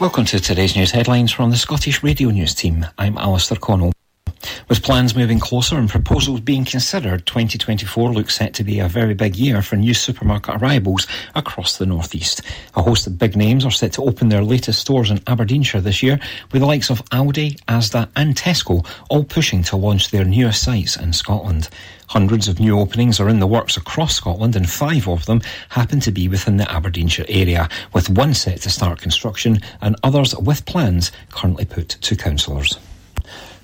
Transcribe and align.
Welcome 0.00 0.24
to 0.24 0.40
today's 0.40 0.76
news 0.76 0.92
headlines 0.92 1.30
from 1.30 1.50
the 1.50 1.58
Scottish 1.58 2.02
Radio 2.02 2.30
News 2.30 2.54
team. 2.54 2.86
I'm 2.96 3.18
Alistair 3.18 3.58
Connell. 3.58 3.92
With 4.70 4.84
plans 4.84 5.16
moving 5.16 5.40
closer 5.40 5.76
and 5.76 5.88
proposals 5.88 6.38
being 6.38 6.64
considered, 6.64 7.26
2024 7.26 8.12
looks 8.12 8.36
set 8.36 8.54
to 8.54 8.62
be 8.62 8.78
a 8.78 8.86
very 8.86 9.14
big 9.14 9.34
year 9.34 9.62
for 9.62 9.74
new 9.74 9.92
supermarket 9.92 10.62
arrivals 10.62 11.08
across 11.34 11.76
the 11.76 11.86
northeast. 11.86 12.42
A 12.76 12.82
host 12.82 13.08
of 13.08 13.18
big 13.18 13.34
names 13.34 13.64
are 13.64 13.72
set 13.72 13.94
to 13.94 14.04
open 14.04 14.28
their 14.28 14.44
latest 14.44 14.78
stores 14.78 15.10
in 15.10 15.18
Aberdeenshire 15.26 15.80
this 15.80 16.04
year, 16.04 16.20
with 16.52 16.60
the 16.60 16.68
likes 16.68 16.88
of 16.88 17.04
Aldi, 17.06 17.58
Asda, 17.62 18.10
and 18.14 18.36
Tesco 18.36 18.86
all 19.08 19.24
pushing 19.24 19.64
to 19.64 19.76
launch 19.76 20.12
their 20.12 20.24
newest 20.24 20.62
sites 20.62 20.96
in 20.96 21.12
Scotland. 21.12 21.68
Hundreds 22.06 22.46
of 22.46 22.60
new 22.60 22.78
openings 22.78 23.18
are 23.18 23.28
in 23.28 23.40
the 23.40 23.48
works 23.48 23.76
across 23.76 24.14
Scotland, 24.14 24.54
and 24.54 24.70
five 24.70 25.08
of 25.08 25.26
them 25.26 25.42
happen 25.70 25.98
to 25.98 26.12
be 26.12 26.28
within 26.28 26.58
the 26.58 26.70
Aberdeenshire 26.70 27.26
area, 27.28 27.68
with 27.92 28.08
one 28.08 28.34
set 28.34 28.60
to 28.60 28.70
start 28.70 29.00
construction 29.00 29.58
and 29.80 29.96
others 30.04 30.32
with 30.36 30.64
plans 30.64 31.10
currently 31.30 31.64
put 31.64 31.88
to 31.88 32.14
councillors. 32.14 32.78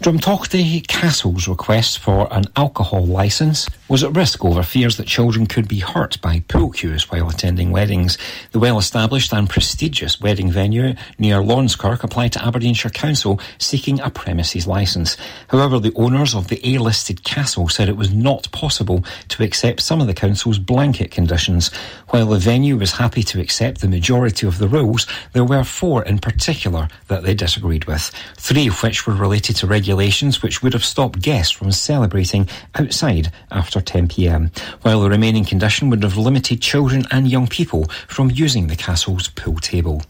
Drumtochty 0.03 0.87
Castle's 0.87 1.49
request 1.49 1.99
for 1.99 2.29
an 2.31 2.45
alcohol 2.55 3.07
licence 3.07 3.67
was 3.89 4.05
at 4.05 4.15
risk 4.15 4.45
over 4.45 4.63
fears 4.63 4.99
that 4.99 5.07
children 5.07 5.47
could 5.47 5.67
be 5.67 5.79
hurt 5.79 6.21
by 6.21 6.41
pool 6.49 6.71
cues 6.71 7.11
while 7.11 7.31
attending 7.31 7.71
weddings. 7.71 8.19
The 8.53 8.59
well-established 8.59 9.33
and 9.33 9.49
prestigious 9.49 10.21
wedding 10.21 10.51
venue 10.51 10.95
near 11.19 11.37
Laurencekirk 11.37 12.03
applied 12.03 12.33
to 12.35 12.45
Aberdeenshire 12.45 12.91
Council 12.91 13.41
seeking 13.59 13.99
a 14.01 14.11
premises 14.11 14.67
licence. 14.67 15.17
However, 15.49 15.81
the 15.81 15.95
owners 15.95 16.35
of 16.35 16.49
the 16.49 16.61
A-listed 16.63 17.25
castle 17.25 17.69
said 17.69 17.89
it 17.89 17.97
was 17.97 18.13
not 18.13 18.51
possible 18.53 19.03
to 19.29 19.43
accept 19.43 19.81
some 19.81 20.03
of 20.03 20.09
the 20.09 20.15
council's 20.15 20.59
blanket 20.59 21.11
conditions. 21.11 21.73
While 22.11 22.27
the 22.27 22.39
venue 22.39 22.77
was 22.77 22.93
happy 22.93 23.23
to 23.25 23.41
accept 23.41 23.81
the 23.81 23.89
majority 23.89 24.47
of 24.47 24.59
the 24.59 24.69
rules, 24.69 25.07
there 25.33 25.45
were 25.45 25.65
four 25.65 26.05
in 26.05 26.19
particular 26.19 26.89
that 27.09 27.23
they 27.23 27.35
disagreed 27.35 27.87
with, 27.87 28.11
three 28.37 28.69
of 28.69 28.83
which 28.83 29.07
were 29.07 29.15
related 29.15 29.57
to 29.57 29.67
regulations 29.87 30.43
which 30.43 30.65
would 30.65 30.73
have 30.73 30.85
stopped 30.85 31.23
guests 31.23 31.53
from 31.53 31.71
celebrating 31.71 32.49
outside 32.75 33.31
after 33.53 33.81
10pm, 33.81 34.51
while 34.83 35.01
the 35.01 35.09
remaining 35.09 35.45
condition 35.45 35.89
would 35.89 36.03
have 36.03 36.17
limited 36.17 36.61
children 36.61 37.05
and 37.13 37.31
young 37.31 37.47
people 37.47 37.85
from 38.09 38.29
using 38.33 38.67
the 38.67 38.75
castle's 38.75 39.29
pool 39.29 39.59
table. 39.61 40.03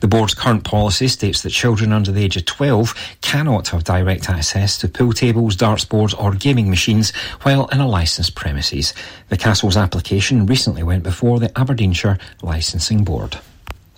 The 0.00 0.08
board's 0.08 0.34
current 0.34 0.64
policy 0.64 1.06
states 1.06 1.42
that 1.42 1.50
children 1.50 1.92
under 1.92 2.10
the 2.10 2.24
age 2.24 2.36
of 2.36 2.44
12 2.44 2.92
cannot 3.20 3.68
have 3.68 3.84
direct 3.84 4.28
access 4.28 4.76
to 4.78 4.88
pool 4.88 5.12
tables, 5.12 5.54
darts 5.54 5.84
boards 5.84 6.12
or 6.14 6.34
gaming 6.34 6.68
machines 6.68 7.12
while 7.42 7.68
in 7.68 7.78
a 7.78 7.86
licensed 7.86 8.34
premises. 8.34 8.92
The 9.28 9.36
castle's 9.36 9.76
application 9.76 10.46
recently 10.46 10.82
went 10.82 11.04
before 11.04 11.38
the 11.38 11.56
Aberdeenshire 11.56 12.18
Licensing 12.42 13.04
Board. 13.04 13.38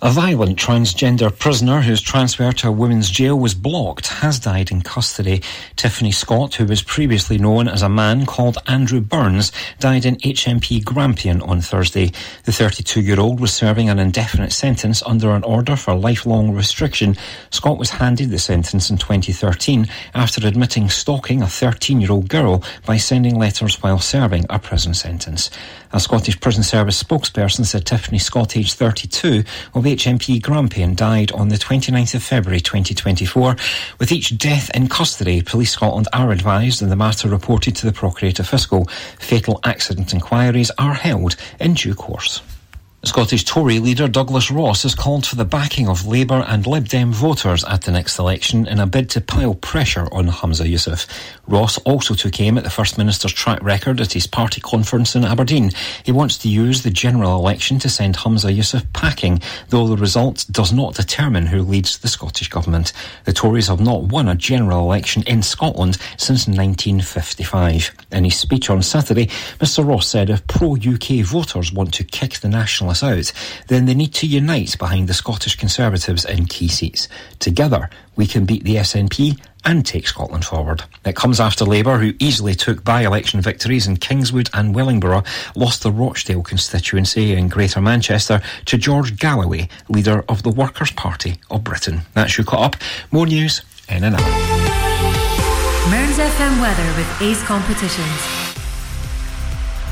A 0.05 0.11
violent 0.11 0.59
transgender 0.59 1.31
prisoner 1.39 1.79
whose 1.79 2.01
transfer 2.01 2.51
to 2.51 2.67
a 2.67 2.71
women's 2.73 3.09
jail 3.09 3.39
was 3.39 3.53
blocked 3.53 4.07
has 4.07 4.37
died 4.37 4.69
in 4.69 4.81
custody. 4.81 5.41
Tiffany 5.77 6.11
Scott, 6.11 6.55
who 6.55 6.65
was 6.65 6.81
previously 6.81 7.37
known 7.37 7.69
as 7.69 7.81
a 7.81 7.87
man 7.87 8.25
called 8.25 8.57
Andrew 8.67 8.99
Burns, 8.99 9.53
died 9.79 10.03
in 10.03 10.17
HMP 10.17 10.83
Grampian 10.83 11.41
on 11.43 11.61
Thursday. 11.61 12.11
The 12.43 12.51
32 12.51 12.99
year 12.99 13.17
old 13.17 13.39
was 13.39 13.53
serving 13.53 13.89
an 13.89 13.97
indefinite 13.97 14.51
sentence 14.51 15.01
under 15.03 15.31
an 15.31 15.45
order 15.45 15.77
for 15.77 15.95
lifelong 15.95 16.51
restriction. 16.51 17.15
Scott 17.49 17.77
was 17.77 17.91
handed 17.91 18.29
the 18.29 18.39
sentence 18.39 18.89
in 18.89 18.97
2013 18.97 19.87
after 20.15 20.45
admitting 20.45 20.89
stalking 20.89 21.41
a 21.41 21.47
13 21.47 22.01
year 22.01 22.11
old 22.11 22.27
girl 22.27 22.61
by 22.85 22.97
sending 22.97 23.39
letters 23.39 23.81
while 23.81 23.99
serving 23.99 24.45
a 24.49 24.59
prison 24.59 24.93
sentence. 24.93 25.49
A 25.93 25.99
Scottish 25.99 26.39
Prison 26.39 26.63
Service 26.63 27.01
spokesperson 27.01 27.65
said 27.65 27.85
Tiffany 27.85 28.17
Scott, 28.17 28.57
aged 28.57 28.73
32, 28.73 29.43
of 29.75 29.85
HMP 29.95 30.41
Grampian, 30.41 30.95
died 30.95 31.31
on 31.33 31.49
the 31.49 31.55
29th 31.55 32.15
of 32.15 32.23
February 32.23 32.59
2024. 32.59 33.55
With 33.99 34.11
each 34.11 34.37
death 34.37 34.71
in 34.73 34.89
custody, 34.89 35.43
Police 35.43 35.71
Scotland 35.71 36.07
are 36.13 36.31
advised 36.31 36.81
and 36.81 36.91
the 36.91 36.95
matter 36.95 37.29
reported 37.29 37.75
to 37.75 37.85
the 37.85 37.93
Procurator 37.93 38.43
Fiscal. 38.43 38.85
Fatal 39.19 39.59
accident 39.63 40.13
inquiries 40.13 40.71
are 40.79 40.95
held 40.95 41.35
in 41.59 41.75
due 41.75 41.93
course. 41.93 42.41
Scottish 43.05 43.43
Tory 43.43 43.79
leader 43.79 44.07
Douglas 44.07 44.49
Ross 44.49 44.83
has 44.83 44.95
called 44.95 45.25
for 45.25 45.35
the 45.35 45.43
backing 45.43 45.89
of 45.89 46.07
Labour 46.07 46.45
and 46.47 46.65
Lib 46.65 46.87
Dem 46.87 47.11
voters 47.11 47.65
at 47.65 47.81
the 47.81 47.91
next 47.91 48.17
election 48.17 48.65
in 48.65 48.79
a 48.79 48.87
bid 48.87 49.09
to 49.09 49.19
pile 49.19 49.55
pressure 49.55 50.07
on 50.13 50.27
Humza 50.29 50.65
Yousaf. 50.65 51.05
Ross 51.45 51.77
also 51.79 52.13
took 52.13 52.39
aim 52.39 52.57
at 52.57 52.63
the 52.63 52.69
First 52.69 52.97
Minister's 52.97 53.33
track 53.33 53.61
record 53.61 53.99
at 53.99 54.13
his 54.13 54.25
party 54.25 54.61
conference 54.61 55.17
in 55.17 55.25
Aberdeen. 55.25 55.71
He 56.05 56.13
wants 56.13 56.37
to 56.39 56.47
use 56.47 56.83
the 56.83 56.89
general 56.89 57.37
election 57.37 57.77
to 57.79 57.89
send 57.89 58.15
Humza 58.15 58.55
Yousaf 58.55 58.85
packing, 58.93 59.41
though 59.67 59.87
the 59.87 59.97
result 59.97 60.45
does 60.49 60.71
not 60.71 60.95
determine 60.95 61.47
who 61.47 61.61
leads 61.61 61.97
the 61.97 62.07
Scottish 62.07 62.47
Government. 62.47 62.93
The 63.25 63.33
Tories 63.33 63.67
have 63.67 63.81
not 63.81 64.03
won 64.03 64.29
a 64.29 64.35
general 64.35 64.79
election 64.79 65.23
in 65.27 65.43
Scotland 65.43 65.97
since 66.17 66.47
1955. 66.47 67.91
In 68.13 68.23
his 68.23 68.37
speech 68.37 68.69
on 68.69 68.81
Saturday, 68.81 69.25
Mr 69.59 69.85
Ross 69.85 70.07
said 70.07 70.29
if 70.29 70.47
pro-UK 70.47 71.25
voters 71.25 71.73
want 71.73 71.93
to 71.95 72.05
kick 72.05 72.35
the 72.39 72.47
Out, 73.01 73.31
then 73.69 73.85
they 73.85 73.93
need 73.93 74.13
to 74.15 74.27
unite 74.27 74.77
behind 74.77 75.07
the 75.07 75.13
Scottish 75.13 75.55
Conservatives 75.55 76.25
in 76.25 76.45
key 76.45 76.67
seats. 76.67 77.07
Together, 77.39 77.89
we 78.15 78.27
can 78.27 78.45
beat 78.45 78.63
the 78.63 78.75
SNP 78.75 79.39
and 79.65 79.85
take 79.85 80.07
Scotland 80.07 80.45
forward. 80.45 80.83
It 81.05 81.15
comes 81.15 81.39
after 81.39 81.65
Labour, 81.65 81.97
who 81.97 82.13
easily 82.19 82.53
took 82.53 82.83
by-election 82.83 83.41
victories 83.41 83.87
in 83.87 83.97
Kingswood 83.97 84.49
and 84.53 84.75
Wellingborough, 84.75 85.23
lost 85.55 85.83
the 85.83 85.91
Rochdale 85.91 86.43
constituency 86.43 87.33
in 87.33 87.47
Greater 87.47 87.81
Manchester 87.81 88.41
to 88.65 88.77
George 88.77 89.17
Galloway, 89.17 89.69
leader 89.89 90.23
of 90.27 90.43
the 90.43 90.51
Workers' 90.51 90.91
Party 90.91 91.37
of 91.49 91.63
Britain. 91.63 92.01
That's 92.13 92.37
you 92.37 92.43
caught 92.43 92.75
up. 92.75 92.81
More 93.11 93.25
news 93.25 93.61
in 93.87 94.03
an 94.03 94.15
hour. 94.15 94.73
Mearns 95.89 96.17
FM 96.17 96.61
weather 96.61 96.93
with 96.97 97.21
Ace 97.21 97.43
Competitions. 97.43 98.52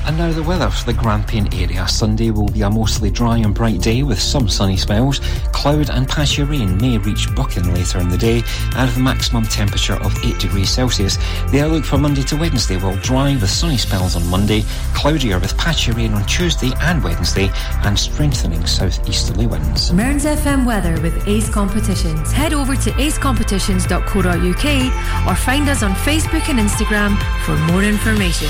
And 0.05 0.17
now 0.17 0.31
the 0.31 0.43
weather 0.43 0.69
for 0.69 0.85
the 0.85 0.93
Grampian 0.93 1.53
area. 1.53 1.87
Sunday 1.87 2.31
will 2.31 2.49
be 2.49 2.63
a 2.63 2.69
mostly 2.69 3.11
dry 3.11 3.37
and 3.37 3.53
bright 3.53 3.81
day 3.81 4.03
with 4.03 4.19
some 4.19 4.49
sunny 4.49 4.77
spells. 4.77 5.19
Cloud 5.53 5.89
and 5.89 6.07
patchy 6.07 6.43
rain 6.43 6.77
may 6.77 6.97
reach 6.97 7.33
Buchan 7.35 7.73
later 7.73 7.99
in 7.99 8.09
the 8.09 8.17
day 8.17 8.37
and 8.37 8.89
have 8.89 8.97
a 8.97 8.99
maximum 8.99 9.43
temperature 9.43 9.93
of 9.93 10.13
8 10.25 10.39
degrees 10.39 10.69
Celsius. 10.69 11.17
The 11.51 11.61
outlook 11.61 11.85
for 11.85 11.97
Monday 11.97 12.23
to 12.23 12.35
Wednesday 12.35 12.77
will 12.77 12.95
dry 12.97 13.35
with 13.35 13.49
sunny 13.49 13.77
spells 13.77 14.15
on 14.15 14.27
Monday, 14.27 14.63
cloudier 14.93 15.39
with 15.39 15.57
patchy 15.57 15.91
rain 15.91 16.13
on 16.13 16.25
Tuesday 16.25 16.71
and 16.81 17.03
Wednesday, 17.03 17.49
and 17.83 17.97
strengthening 17.97 18.65
southeasterly 18.65 19.47
winds. 19.47 19.93
Mearns 19.93 20.25
FM 20.25 20.65
weather 20.65 20.99
with 21.01 21.27
Ace 21.27 21.49
Competitions. 21.49 22.31
Head 22.31 22.53
over 22.53 22.75
to 22.75 22.91
acecompetitions.co.uk 22.91 25.27
or 25.27 25.35
find 25.35 25.69
us 25.69 25.83
on 25.83 25.93
Facebook 25.93 26.49
and 26.49 26.59
Instagram 26.59 27.17
for 27.45 27.55
more 27.71 27.83
information. 27.83 28.49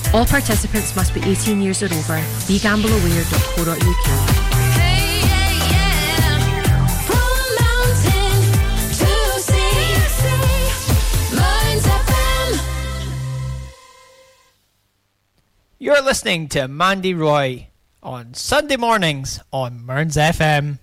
All 0.13 0.25
participants 0.25 0.93
must 0.95 1.13
be 1.13 1.21
18 1.23 1.61
years 1.61 1.81
or 1.81 1.85
over. 1.85 2.17
BeGambleAware.co.uk. 2.47 4.41
You're 15.79 16.01
listening 16.03 16.47
to 16.49 16.67
Mandy 16.67 17.13
Roy 17.13 17.69
on 18.03 18.33
Sunday 18.33 18.77
mornings 18.77 19.39
on 19.51 19.83
Mearns 19.83 20.15
FM. 20.15 20.77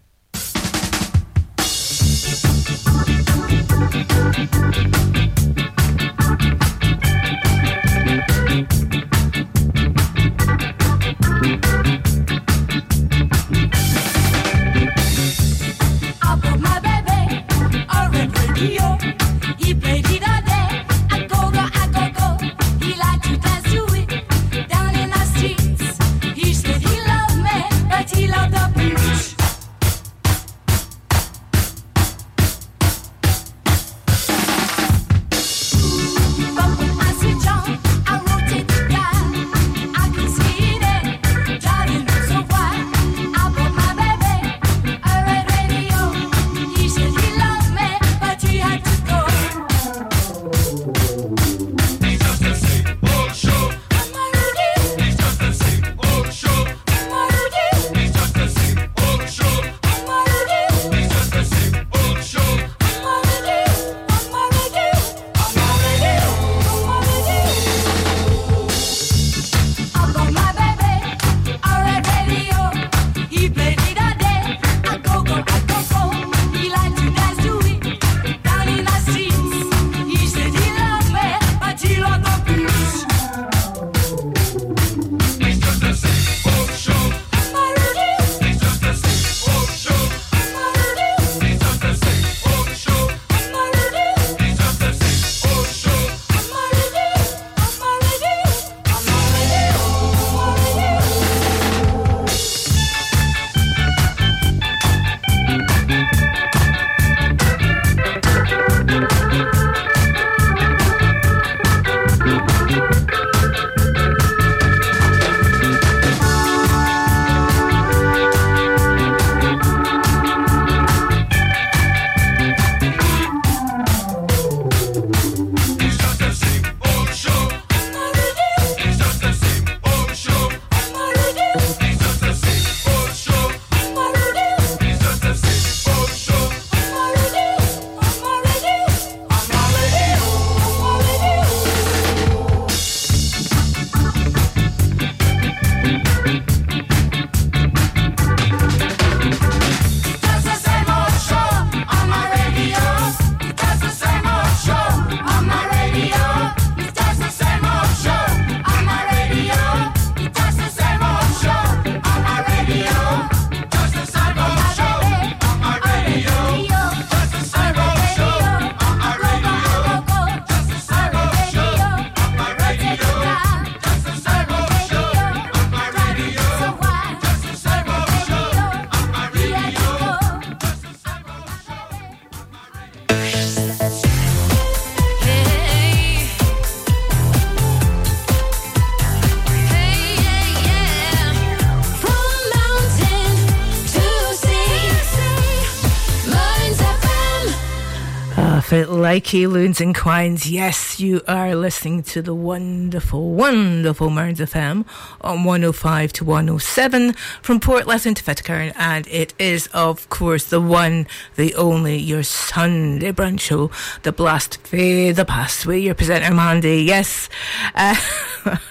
It 198.98 199.00
like 199.00 199.32
loons 199.32 199.80
and 199.80 199.94
quines. 199.94 200.50
Yes, 200.50 200.98
you 200.98 201.22
are 201.28 201.54
listening 201.54 202.02
to 202.02 202.20
the 202.20 202.34
wonderful, 202.34 203.30
wonderful 203.30 204.10
Mearns 204.10 204.40
FM 204.40 204.84
on 205.20 205.44
105 205.44 206.12
to 206.14 206.24
107 206.24 207.12
from 207.40 207.60
Portlethen 207.60 208.16
to 208.16 208.22
Fitchburn. 208.24 208.72
And 208.74 209.06
it 209.06 209.34
is, 209.38 209.68
of 209.68 210.08
course, 210.08 210.46
the 210.46 210.60
one, 210.60 211.06
the 211.36 211.54
only, 211.54 211.96
your 211.96 212.24
Sunday 212.24 213.12
brunch 213.12 213.38
show, 213.40 213.70
The 214.02 214.10
Blast 214.10 214.58
Fae 214.66 215.12
the 215.12 215.24
Past 215.24 215.64
with 215.64 215.84
your 215.84 215.94
presenter, 215.94 216.34
Mandy. 216.34 216.82
Yes, 216.82 217.28
uh, 217.76 217.94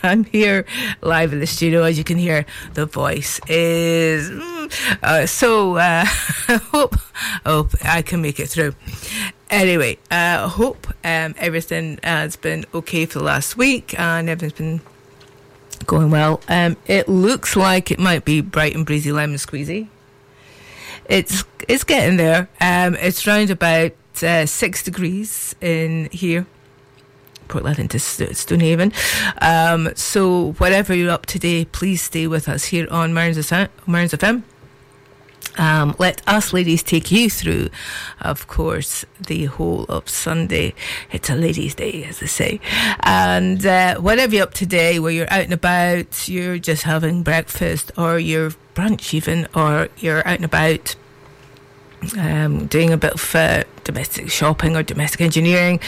I'm 0.03 0.25
here 0.25 0.65
live 1.01 1.31
in 1.31 1.39
the 1.39 1.47
studio. 1.47 1.83
As 1.83 1.97
you 1.97 2.03
can 2.03 2.17
hear, 2.17 2.45
the 2.73 2.85
voice 2.85 3.39
is. 3.47 4.29
Mm, 4.29 4.97
uh, 5.01 5.25
so, 5.25 5.77
uh, 5.77 6.03
hope, 6.71 6.95
hope 7.45 7.71
I 7.85 8.01
can 8.01 8.21
make 8.21 8.41
it 8.41 8.49
through. 8.49 8.75
Anyway, 9.49 9.97
I 10.11 10.35
uh, 10.35 10.47
hope 10.49 10.87
um, 11.03 11.33
everything 11.37 11.99
has 12.03 12.35
been 12.35 12.65
okay 12.73 13.05
for 13.05 13.19
the 13.19 13.25
last 13.25 13.55
week 13.55 13.97
and 13.97 14.27
everything's 14.29 14.53
been 14.53 14.81
going 15.85 16.11
well. 16.11 16.41
Um, 16.49 16.75
it 16.85 17.07
looks 17.07 17.55
like 17.55 17.89
it 17.89 17.99
might 17.99 18.25
be 18.25 18.41
bright 18.41 18.75
and 18.75 18.85
breezy 18.85 19.11
lemon 19.11 19.37
squeezy. 19.37 19.87
It's 21.05 21.45
it's 21.69 21.85
getting 21.85 22.17
there. 22.17 22.49
Um, 22.59 22.95
it's 22.95 23.25
round 23.25 23.49
about 23.49 23.93
uh, 24.21 24.45
six 24.45 24.83
degrees 24.83 25.55
in 25.61 26.09
here. 26.11 26.45
Portlethen 27.47 27.89
to 27.89 27.99
Stonehaven. 28.35 28.91
Um, 29.41 29.95
so 29.95 30.51
whatever 30.53 30.93
you're 30.93 31.11
up 31.11 31.25
today, 31.25 31.63
please 31.63 32.01
stay 32.01 32.27
with 32.27 32.49
us 32.49 32.65
here 32.65 32.87
on 32.91 33.13
Mearns 33.13 33.37
FM. 33.37 34.43
Um, 35.57 35.95
let 35.97 36.21
us 36.27 36.53
ladies 36.53 36.83
take 36.83 37.11
you 37.11 37.29
through, 37.29 37.69
of 38.21 38.47
course, 38.47 39.05
the 39.19 39.45
whole 39.45 39.85
of 39.85 40.07
Sunday. 40.07 40.73
It's 41.11 41.29
a 41.29 41.35
ladies' 41.35 41.75
day, 41.75 42.03
as 42.03 42.19
they 42.19 42.27
say. 42.27 42.59
And 43.01 43.65
uh, 43.65 43.95
whatever 43.95 44.35
you're 44.35 44.43
up 44.43 44.53
today, 44.53 44.99
where 44.99 45.11
you're 45.11 45.31
out 45.31 45.45
and 45.45 45.53
about, 45.53 46.27
you're 46.27 46.59
just 46.59 46.83
having 46.83 47.23
breakfast 47.23 47.91
or 47.97 48.19
your 48.19 48.51
brunch 48.75 49.13
even, 49.13 49.47
or 49.55 49.89
you're 49.97 50.27
out 50.27 50.35
and 50.35 50.45
about 50.45 50.95
um, 52.17 52.67
doing 52.67 52.93
a 52.93 52.97
bit 52.97 53.13
of 53.13 53.35
uh, 53.35 53.63
domestic 53.83 54.29
shopping 54.29 54.75
or 54.75 54.83
domestic 54.83 55.21
engineering, 55.21 55.79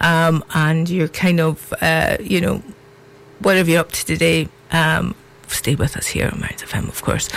um, 0.00 0.42
and 0.54 0.88
you're 0.88 1.08
kind 1.08 1.40
of, 1.40 1.74
uh, 1.80 2.16
you 2.20 2.40
know, 2.40 2.62
whatever 3.40 3.70
you're 3.70 3.80
up 3.80 3.92
to 3.92 4.04
today, 4.06 4.48
um, 4.72 5.14
stay 5.54 5.74
with 5.74 5.96
us 5.96 6.08
here 6.08 6.30
on 6.32 6.40
Mearns 6.40 6.62
FM, 6.62 6.88
of 6.88 7.02
course. 7.02 7.28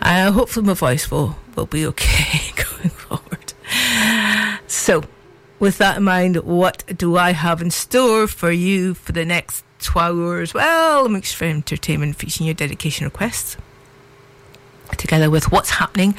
Uh, 0.00 0.32
hopefully, 0.32 0.66
my 0.66 0.74
voice 0.74 1.10
will, 1.10 1.36
will 1.56 1.66
be 1.66 1.86
okay 1.86 2.52
going 2.56 2.90
forward. 2.90 3.52
So, 4.66 5.04
with 5.58 5.78
that 5.78 5.98
in 5.98 6.04
mind, 6.04 6.36
what 6.38 6.84
do 6.96 7.16
I 7.16 7.32
have 7.32 7.62
in 7.62 7.70
store 7.70 8.26
for 8.26 8.50
you 8.50 8.94
for 8.94 9.12
the 9.12 9.24
next 9.24 9.64
12 9.80 10.18
hours? 10.18 10.54
Well, 10.54 11.06
a 11.06 11.08
mixture 11.08 11.38
for 11.38 11.44
entertainment 11.44 12.16
featuring 12.16 12.46
your 12.46 12.54
dedication 12.54 13.04
requests 13.04 13.56
together 14.98 15.30
with 15.30 15.50
what's 15.50 15.70
happening 15.70 16.14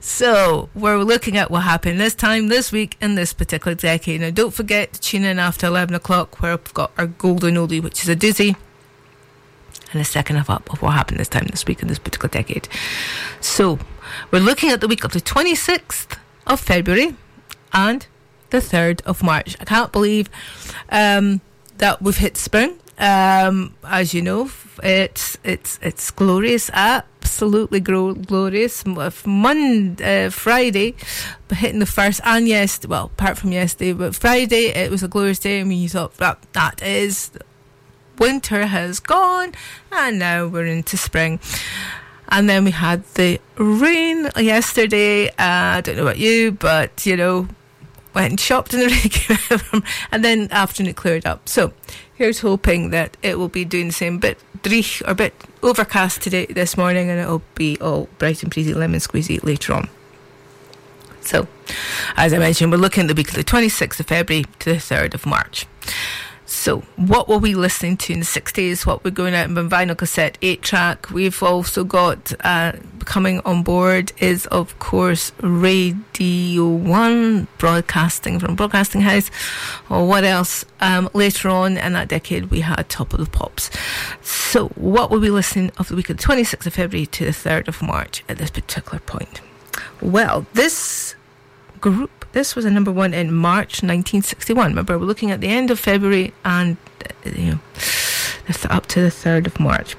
So 0.01 0.69
we're 0.75 0.99
looking 0.99 1.37
at 1.37 1.51
what 1.51 1.63
happened 1.63 2.01
this 2.01 2.15
time, 2.15 2.49
this 2.49 2.73
week, 2.73 2.97
in 3.01 3.15
this 3.15 3.33
particular 3.33 3.75
decade. 3.75 4.21
Now, 4.21 4.31
don't 4.31 4.53
forget 4.53 4.95
to 4.95 5.01
tune 5.01 5.25
in 5.25 5.39
after 5.39 5.67
11 5.67 5.95
o'clock, 5.95 6.41
where 6.41 6.53
I've 6.53 6.75
got 6.75 6.91
our 6.97 7.07
golden 7.07 7.55
oldie, 7.55 7.83
which 7.83 8.03
is 8.03 8.09
a 8.09 8.17
doozy, 8.17 8.57
and 9.93 10.01
a 10.01 10.05
second 10.05 10.37
half 10.37 10.51
up 10.51 10.73
of 10.73 10.83
what 10.83 10.93
happened 10.93 11.21
this 11.21 11.29
time, 11.29 11.47
this 11.51 11.67
week, 11.67 11.83
in 11.83 11.89
this 11.89 11.99
particular 11.99 12.29
decade. 12.29 12.69
So 13.41 13.79
we're 14.31 14.41
looking 14.41 14.71
at 14.71 14.81
the 14.81 14.89
week 14.89 15.05
of 15.05 15.13
the 15.13 15.21
26th 15.21 16.19
of 16.47 16.61
February 16.61 17.15
and 17.73 18.07
the 18.51 18.59
3rd 18.59 19.03
of 19.03 19.23
March. 19.23 19.57
I 19.61 19.65
can't 19.65 19.93
believe 19.93 20.29
um, 20.91 21.41
that 21.77 22.03
we've 22.03 22.17
hit 22.17 22.37
spring. 22.37 22.79
Um, 22.99 23.77
as 23.85 24.13
you 24.13 24.23
know, 24.23 24.51
it's 24.83 25.39
it's 25.45 25.79
it's 25.81 26.11
glorious, 26.11 26.69
absolutely 27.29 27.79
glorious. 27.79 28.85
Monday, 29.27 30.27
uh, 30.27 30.31
Friday, 30.31 30.95
hitting 31.51 31.79
the 31.79 31.87
first 31.87 32.23
and 32.25 32.49
yes, 32.49 32.81
well, 32.87 33.07
apart 33.07 33.37
from 33.37 33.53
yesterday, 33.53 33.93
but 33.93 34.15
Friday 34.15 34.69
it 34.69 34.91
was 34.91 35.03
a 35.03 35.09
glorious 35.09 35.39
day. 35.39 35.63
Mean, 35.63 35.79
you 35.79 35.91
thought 35.91 36.15
that 36.15 36.39
that 36.55 36.83
is 36.83 37.31
winter 38.19 38.65
has 38.67 38.99
gone, 38.99 39.53
and 39.93 40.19
now 40.19 40.47
we're 40.47 40.65
into 40.65 40.97
spring. 40.97 41.39
And 42.31 42.49
then 42.49 42.65
we 42.65 42.71
had 42.71 43.05
the 43.15 43.41
rain 43.59 44.31
yesterday. 44.37 45.29
Uh, 45.29 45.77
I 45.77 45.81
don't 45.83 45.97
know 45.97 46.05
about 46.05 46.19
you, 46.19 46.53
but 46.53 47.05
you 47.05 47.15
know, 47.15 47.47
went 48.15 48.31
and 48.31 48.41
shopped 48.41 48.73
in 48.73 48.81
the 48.81 49.59
rain, 49.73 49.83
and 50.11 50.25
then 50.25 50.49
afternoon 50.51 50.91
it 50.91 50.97
cleared 50.97 51.27
up. 51.27 51.47
So 51.47 51.75
here's 52.19 52.41
hoping 52.41 52.91
that 52.91 53.17
it 53.23 53.39
will 53.39 53.49
be 53.49 53.65
doing 53.65 53.87
the 53.87 53.93
same 53.93 54.19
bit 54.19 54.39
dreich 54.63 55.09
or 55.09 55.15
bit 55.15 55.33
overcast 55.63 56.21
today 56.21 56.47
this 56.47 56.77
morning 56.77 57.09
and 57.09 57.21
it'll 57.21 57.43
be 57.55 57.79
all 57.81 58.09
bright 58.19 58.43
and 58.43 58.53
breezy 58.53 58.75
lemon 58.75 58.99
squeezy 58.99 59.43
later 59.45 59.73
on. 59.73 59.89
So, 61.21 61.47
as 62.17 62.33
I 62.33 62.39
mentioned, 62.39 62.73
we're 62.73 62.79
looking 62.79 63.03
at 63.03 63.09
the 63.09 63.15
week 63.15 63.29
of 63.29 63.35
the 63.35 63.45
26th 63.45 64.01
of 64.01 64.07
February 64.07 64.47
to 64.61 64.73
the 64.73 64.79
3rd 64.79 65.15
of 65.15 65.27
March. 65.27 65.67
So, 66.51 66.79
what 66.97 67.29
were 67.29 67.37
we 67.37 67.55
listening 67.55 67.99
to 67.99 68.15
in 68.15 68.21
the 68.21 68.25
60s? 68.25 68.87
What 68.87 69.05
we're 69.05 69.11
going 69.11 69.35
out 69.35 69.55
on 69.55 69.69
vinyl 69.69 69.95
cassette, 69.95 70.39
8 70.41 70.63
track. 70.63 71.11
We've 71.11 71.43
also 71.43 71.85
got 71.85 72.33
uh, 72.43 72.73
coming 73.05 73.41
on 73.41 73.63
board 73.63 74.13
is, 74.17 74.47
of 74.47 74.79
course, 74.79 75.31
Radio 75.43 76.67
1 76.67 77.49
broadcasting 77.59 78.41
from 78.41 78.57
Broadcasting 78.57 79.03
House. 79.03 79.31
Or 79.91 80.09
what 80.09 80.25
else? 80.25 80.65
Um, 80.81 81.11
later 81.13 81.51
on 81.51 81.77
in 81.77 81.93
that 81.93 82.09
decade, 82.09 82.47
we 82.47 82.61
had 82.61 82.89
Top 82.89 83.13
of 83.13 83.21
the 83.21 83.31
Pops. 83.31 83.69
So, 84.23 84.69
what 84.69 85.11
were 85.11 85.19
we 85.19 85.29
listening 85.29 85.71
of 85.77 85.89
the 85.89 85.97
week 85.97 86.09
of 86.09 86.17
the 86.17 86.23
26th 86.23 86.65
of 86.65 86.73
February 86.73 87.05
to 87.05 87.27
the 87.27 87.31
3rd 87.31 87.69
of 87.69 87.83
March 87.83 88.25
at 88.27 88.39
this 88.39 88.51
particular 88.51 89.01
point? 89.01 89.43
Well, 90.01 90.47
this 90.55 91.15
group 91.79 92.18
this 92.39 92.55
was 92.55 92.65
a 92.65 92.71
number 92.71 92.93
one 92.93 93.13
in 93.13 93.33
March 93.33 93.83
1961. 93.83 94.69
Remember, 94.69 94.97
we're 94.97 95.07
looking 95.07 95.33
at 95.33 95.41
the 95.41 95.49
end 95.49 95.73
of 95.73 95.81
February 95.81 96.33
and 96.45 96.77
uh, 97.05 97.31
you 97.31 97.51
know 97.51 97.61
up 98.71 98.87
to 98.87 99.01
the 99.01 99.09
3rd 99.09 99.49
of 99.49 99.59
March. 99.59 99.97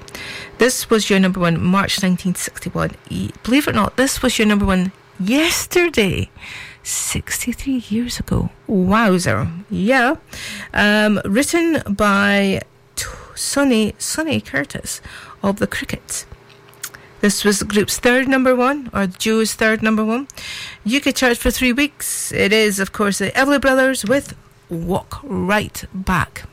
This 0.56 0.88
was 0.88 1.10
your 1.10 1.20
number 1.20 1.38
one 1.38 1.60
March 1.62 2.02
1961. 2.02 2.96
Believe 3.42 3.68
it 3.68 3.70
or 3.70 3.74
not, 3.74 3.98
this 3.98 4.22
was 4.22 4.38
your 4.38 4.48
number 4.48 4.64
one 4.64 4.90
yesterday. 5.20 6.30
63 6.82 7.84
years 7.90 8.18
ago. 8.18 8.48
Wowzer. 8.66 9.46
Yeah. 9.68 10.16
Um, 10.72 11.20
written 11.26 11.82
by 11.94 12.62
Sonny, 13.34 13.94
Sonny 13.98 14.40
Curtis 14.40 15.02
of 15.42 15.58
the 15.58 15.66
Crickets. 15.66 16.24
This 17.20 17.44
was 17.44 17.58
the 17.58 17.66
group's 17.66 17.98
third 17.98 18.28
number 18.28 18.56
one, 18.56 18.88
or 18.94 19.06
the 19.06 19.18
duo's 19.18 19.52
third 19.52 19.82
number 19.82 20.04
one. 20.04 20.26
UK 20.86 21.14
chart 21.14 21.36
for 21.36 21.50
three 21.50 21.72
weeks. 21.72 22.32
It 22.32 22.52
is, 22.52 22.80
of 22.80 22.92
course, 22.92 23.18
the 23.18 23.30
Everly 23.32 23.60
Brothers 23.60 24.04
with 24.06 24.34
Walk 24.70 25.20
Right 25.22 25.84
Back. 25.92 26.44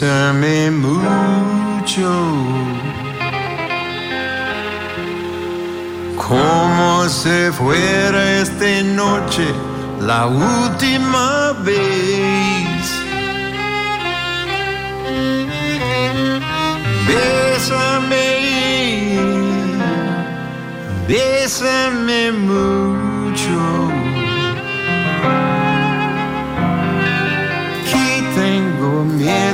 Bésame 0.00 0.70
mucho. 0.70 2.10
Como 6.16 7.06
se 7.10 7.52
fuera 7.52 8.40
esta 8.40 8.82
noche 8.82 9.46
la 10.00 10.26
última 10.26 11.52
vez. 11.62 12.80
Bésame, 17.06 18.24
bésame 21.06 22.32
mucho. 22.32 23.99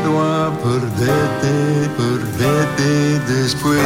miedo 0.07 0.21
a 0.21 0.51
perderte, 0.63 1.91
perderte 1.97 3.21
después. 3.33 3.81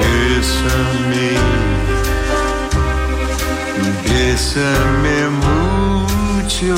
Bésame, 0.00 1.30
bésame 4.04 5.28
mucho. 5.44 6.74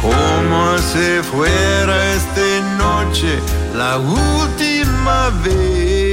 Como 0.00 0.78
se 0.78 1.22
fuera 1.22 2.14
esta 2.14 2.48
noche 2.78 3.38
la 3.74 3.98
última 3.98 5.30
vez. 5.44 6.09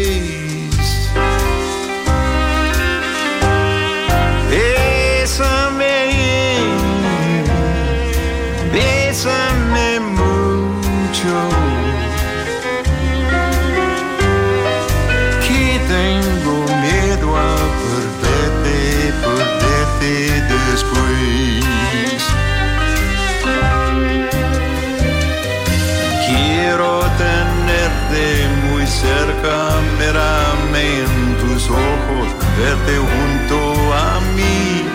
verte 32.58 32.98
junto 32.98 33.58
a 33.94 34.20
mí. 34.36 34.86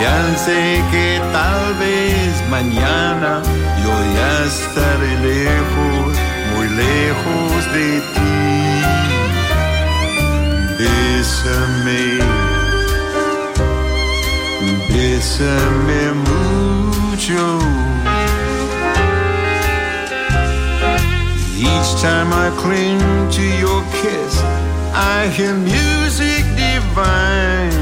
Ya 0.00 0.36
sé 0.36 0.82
que 0.90 1.20
tal 1.32 1.74
vez 1.74 2.32
mañana 2.50 3.42
yo 3.82 3.94
ya 4.16 4.32
estaré 4.46 5.12
lejos, 5.30 6.10
muy 6.52 6.68
lejos 6.84 7.72
de 7.76 7.88
ti. 8.14 8.34
Bésame, 10.78 12.04
bésame 14.88 16.02
mucho. 16.28 17.42
Each 21.56 21.90
time 22.00 22.32
I 22.32 22.50
cling 22.60 22.98
to 23.30 23.42
your 23.60 23.82
kiss. 23.92 24.51
I 24.94 25.28
hear 25.28 25.54
music 25.54 26.44
divine. 26.54 27.72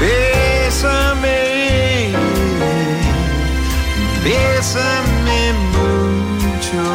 Bésame, 0.00 1.42
bésame 4.24 5.42
mucho. 5.72 6.88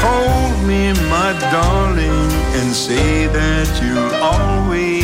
Hold 0.00 0.66
me, 0.68 0.92
my 1.10 1.32
darling, 1.50 2.30
and 2.58 2.72
say 2.72 3.26
that 3.26 3.68
you'll 3.82 4.14
always. 4.22 4.97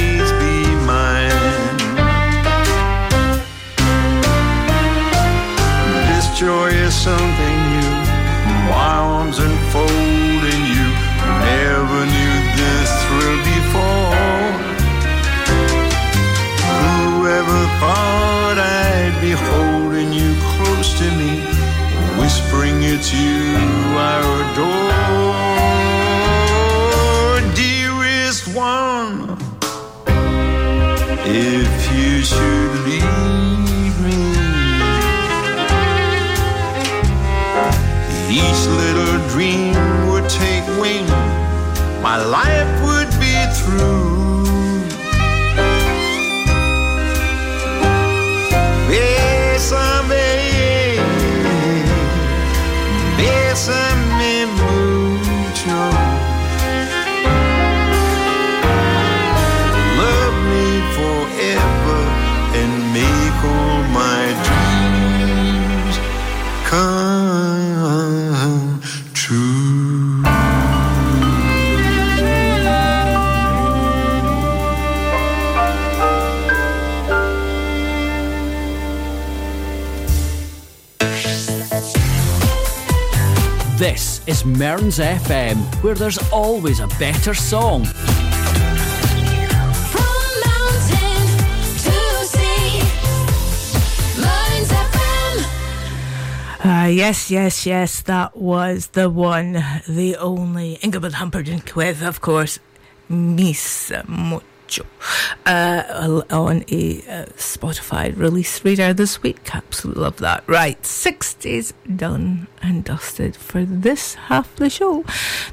you 23.15 23.57
I 23.97 23.99
adore, 24.43 25.15
dearest 27.55 28.45
one. 28.55 29.39
If 31.27 31.71
you 31.97 32.23
should 32.23 32.73
leave 32.89 33.97
me, 34.07 34.21
each 38.31 38.63
little 38.83 39.19
dream 39.29 39.75
would 40.11 40.29
take 40.29 40.67
wing. 40.81 41.07
My 42.03 42.17
life 42.23 42.74
It's 84.35 84.45
Mearns 84.45 84.99
FM, 84.99 85.59
where 85.85 85.95
there's 85.95 86.19
always 86.33 86.81
a 86.81 86.89
better 86.99 87.35
song. 87.35 87.87
Uh, 96.65 96.91
yes, 96.91 97.31
yes, 97.31 97.65
yes, 97.65 98.03
that 98.03 98.37
was 98.37 98.89
the 98.89 99.09
one, 99.09 99.53
the 99.87 100.17
only 100.17 100.81
Engelbert 100.83 101.13
Humperdinck 101.13 101.77
with, 101.77 102.03
of 102.03 102.21
course, 102.21 102.59
Miss 103.09 103.93
Mot 104.09 104.43
uh, 105.47 106.23
on 106.31 106.65
a 106.71 106.99
uh, 107.03 107.27
Spotify 107.37 108.17
release 108.17 108.65
radar 108.65 108.95
this 108.95 109.23
week. 109.23 109.55
Absolutely 109.55 110.03
love 110.03 110.17
that. 110.19 110.45
Right, 110.47 110.81
60s 110.83 111.73
done 111.97 112.47
and 112.63 112.85
dusted 112.85 113.37
for 113.37 113.65
this 113.65 114.15
half 114.15 114.53
of 114.53 114.57
the 114.59 114.71
show. 114.71 115.05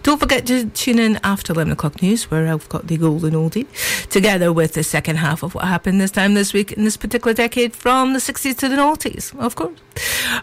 Don't 0.03 0.19
forget 0.19 0.45
to 0.47 0.69
tune 0.69 0.99
in 0.99 1.19
after 1.23 1.53
11 1.53 1.73
o'clock 1.73 2.01
news, 2.01 2.31
where 2.31 2.47
I've 2.47 2.69
got 2.69 2.88
the 2.88 2.97
golden 2.97 3.34
oldie, 3.34 3.67
together 4.10 4.53
with 4.53 4.73
the 4.73 4.84
second 4.84 5.17
half 5.17 5.43
of 5.43 5.55
what 5.55 5.65
happened 5.65 5.99
this 5.99 6.12
time 6.12 6.34
this 6.34 6.53
week 6.53 6.71
in 6.71 6.84
this 6.84 6.97
particular 6.97 7.34
decade 7.34 7.75
from 7.75 8.13
the 8.13 8.19
60s 8.19 8.57
to 8.57 8.69
the 8.69 8.75
noughties, 8.75 9.38
of 9.39 9.55
course. 9.55 9.79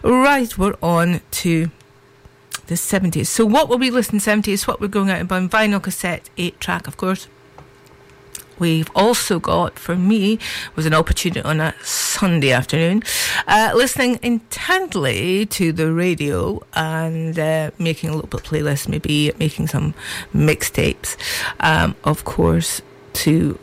Right, 0.03 0.55
we're 0.57 0.77
on 0.81 1.21
to 1.31 1.71
the 2.67 2.75
70s. 2.75 3.27
So, 3.27 3.45
what 3.45 3.67
will 3.67 3.79
we 3.79 3.89
listen 3.89 4.19
to 4.19 4.29
70s? 4.29 4.67
What 4.67 4.79
we're 4.79 4.87
going 4.87 5.09
out 5.09 5.19
and 5.19 5.27
buying 5.27 5.49
vinyl 5.49 5.81
cassette, 5.81 6.29
8 6.37 6.59
track, 6.59 6.87
of 6.87 6.97
course 6.97 7.27
we've 8.59 8.89
also 8.95 9.39
got, 9.39 9.79
for 9.79 9.95
me, 9.95 10.39
was 10.75 10.85
an 10.85 10.93
opportunity 10.93 11.41
on 11.41 11.59
a 11.59 11.73
Sunday 11.83 12.51
afternoon, 12.51 13.03
uh, 13.47 13.71
listening 13.75 14.19
intently 14.21 15.45
to 15.47 15.71
the 15.71 15.91
radio 15.91 16.61
and 16.73 17.37
uh, 17.39 17.71
making 17.79 18.09
a 18.09 18.13
little 18.13 18.29
bit 18.29 18.41
of 18.41 18.45
playlist, 18.47 18.87
maybe 18.87 19.31
making 19.39 19.67
some 19.67 19.93
mixtapes. 20.33 21.15
Um, 21.59 21.95
of 22.03 22.25
course, 22.25 22.81
to 23.13 23.57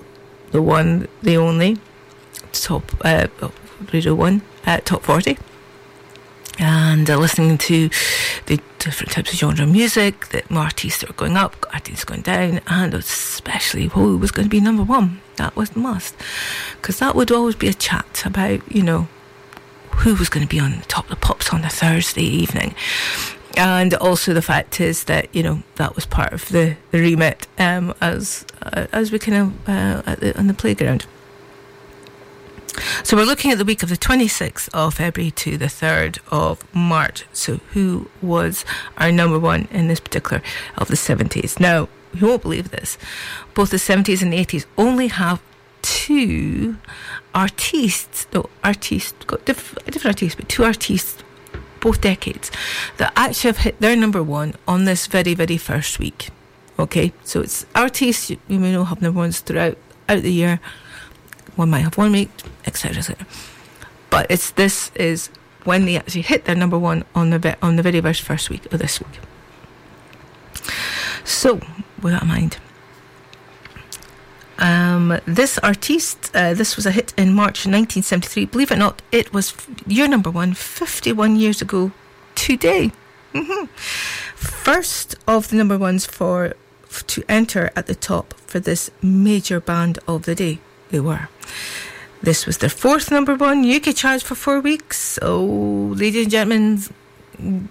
the 0.51 0.63
one, 0.63 1.09
the 1.23 1.37
only 1.37 1.79
top 2.53 2.93
uh, 3.05 3.29
radio 3.93 4.15
one, 4.15 4.43
uh, 4.67 4.79
top 4.79 5.03
40 5.03 5.39
and 6.59 7.09
uh, 7.09 7.19
listening 7.19 7.59
to 7.59 7.89
the 8.47 8.61
different 8.79 9.13
types 9.13 9.33
of 9.33 9.39
genre 9.39 9.67
music 9.67 10.29
that 10.29 10.51
more 10.51 10.65
artists 10.65 11.05
are 11.05 11.13
going 11.13 11.37
up, 11.37 11.67
artists 11.73 12.05
going 12.05 12.23
down, 12.23 12.61
and 12.67 12.95
especially 12.95 13.89
who 13.89 14.17
was 14.17 14.31
going 14.31 14.47
to 14.47 14.51
be 14.51 14.61
number 14.61 14.83
one. 14.83 15.21
That 15.37 15.55
was 15.57 15.71
the 15.71 15.81
must, 15.81 16.15
because 16.81 16.99
that 16.99 17.15
would 17.15 17.31
always 17.31 17.57
be 17.57 17.69
a 17.69 17.75
chat 17.75 18.23
about 18.25 18.61
you 18.73 18.83
know 18.83 19.09
who 19.91 20.15
was 20.15 20.29
going 20.29 20.47
to 20.47 20.51
be 20.51 20.61
on 20.61 20.73
the 20.73 20.87
top 20.87 21.05
of 21.05 21.11
the 21.11 21.17
pops 21.17 21.53
on 21.53 21.65
a 21.65 21.69
Thursday 21.69 22.23
evening. 22.23 22.75
And 23.57 23.95
also 23.95 24.35
the 24.35 24.43
fact 24.43 24.81
is 24.81 25.05
that 25.05 25.35
you 25.35 25.43
know 25.43 25.63
that 25.77 25.95
was 25.95 26.07
part 26.07 26.33
of 26.33 26.49
the, 26.49 26.77
the 26.91 27.01
remit 27.01 27.47
um, 27.59 27.95
as 28.01 28.45
uh, 28.63 28.87
as 28.93 29.11
we 29.11 29.19
kind 29.19 29.39
of 29.39 29.69
uh, 29.69 30.15
the, 30.17 30.39
on 30.39 30.47
the 30.47 30.55
playground. 30.55 31.07
So 33.03 33.17
we're 33.17 33.25
looking 33.25 33.51
at 33.51 33.59
the 33.59 33.65
week 33.65 33.83
of 33.83 33.89
the 33.89 33.97
26th 33.97 34.69
of 34.75 34.95
February 34.95 35.31
to 35.33 35.57
the 35.57 35.67
3rd 35.67 36.19
of 36.31 36.63
March. 36.75 37.25
So 37.33 37.57
who 37.73 38.09
was 38.23 38.65
our 38.99 39.13
number 39.13 39.39
one 39.39 39.69
in 39.71 39.89
this 39.89 40.01
particular 40.01 40.43
of 40.77 40.89
the 40.89 40.97
70s? 40.97 41.59
Now, 41.61 41.89
you 42.15 42.27
won't 42.27 42.43
believe 42.43 42.71
this. 42.71 42.99
Both 43.55 43.71
the 43.71 43.77
70s 43.77 44.23
and 44.23 44.33
the 44.33 44.45
80s 44.45 44.67
only 44.77 45.09
have 45.09 45.41
two 45.83 46.79
artists, 47.35 48.27
no, 48.33 48.49
artists, 48.65 49.13
got 49.27 49.45
diff- 49.45 49.79
different 49.87 50.17
artists, 50.17 50.35
but 50.35 50.49
two 50.49 50.65
artists, 50.65 51.23
both 51.81 52.01
decades, 52.01 52.51
that 52.97 53.13
actually 53.17 53.49
have 53.49 53.59
hit 53.59 53.79
their 53.81 53.95
number 53.95 54.23
one 54.23 54.55
on 54.67 54.85
this 54.85 55.07
very, 55.07 55.35
very 55.35 55.57
first 55.57 55.99
week. 55.99 56.31
Okay, 56.79 57.13
so 57.25 57.41
it's 57.41 57.65
artists 57.75 58.31
you 58.31 58.39
may 58.49 58.73
know 58.73 58.85
have 58.85 59.01
number 59.01 59.19
ones 59.19 59.41
throughout 59.41 59.79
out 60.09 60.23
the 60.23 60.33
year 60.33 60.61
one 61.57 61.71
might 61.71 61.81
have 61.81 61.97
one 61.97 62.13
week, 62.13 62.31
etc., 62.67 62.99
etc. 62.99 63.27
But 64.11 64.31
it's 64.31 64.51
this 64.53 64.91
is 64.95 65.29
when 65.65 65.85
they 65.85 65.97
actually 65.97 66.23
hit 66.23 66.45
their 66.45 66.55
number 66.55 66.79
one 66.79 67.05
on 67.15 67.31
the 67.31 67.57
on 67.61 67.77
the 67.77 67.83
very 67.83 68.01
first 68.01 68.51
week 68.51 68.73
of 68.73 68.79
this 68.79 69.01
week. 69.01 69.19
So, 71.25 71.61
with 72.01 72.13
that 72.13 72.23
in 72.23 72.29
mind, 72.29 72.59
um, 74.59 75.21
this 75.27 75.59
artiste, 75.59 76.31
uh, 76.35 76.55
this 76.55 76.77
was 76.77 76.87
a 76.87 76.91
hit 76.91 77.13
in 77.17 77.35
March 77.35 77.67
1973. 77.67 78.47
Believe 78.47 78.71
it 78.71 78.75
or 78.75 78.79
not, 78.79 79.03
it 79.13 79.33
was 79.33 79.55
your 79.87 80.09
number 80.09 80.31
one 80.31 80.55
51 80.55 81.37
years 81.37 81.61
ago 81.61 81.93
today. 82.35 82.93
Mm-hmm. 83.35 83.67
First 84.37 85.17
of 85.27 85.49
the 85.49 85.57
number 85.57 85.77
ones 85.77 86.07
for 86.07 86.55
to 87.07 87.25
enter 87.29 87.71
at 87.77 87.87
the 87.87 87.95
top 87.95 88.33
for 88.47 88.59
this 88.59 88.91
major 89.03 89.61
band 89.61 89.99
of 90.09 90.25
the 90.25 90.35
day 90.35 90.59
they 90.91 91.01
were. 91.01 91.29
This 92.23 92.47
was 92.47 92.59
their 92.59 92.71
fourth 92.71 93.11
number 93.11 93.35
one 93.35 93.65
UK 93.65 93.95
chart 93.95 94.23
for 94.23 94.35
four 94.35 94.61
weeks. 94.61 94.99
So, 95.21 95.45
ladies 95.45 96.25
and 96.25 96.31
gentlemen, 96.31 96.83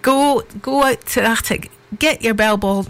go 0.02 0.42
go 0.62 0.82
out 0.84 1.04
to 1.06 1.20
the 1.20 1.26
attic, 1.26 1.70
get 1.98 2.22
your 2.22 2.34
bell 2.34 2.56
ball. 2.56 2.86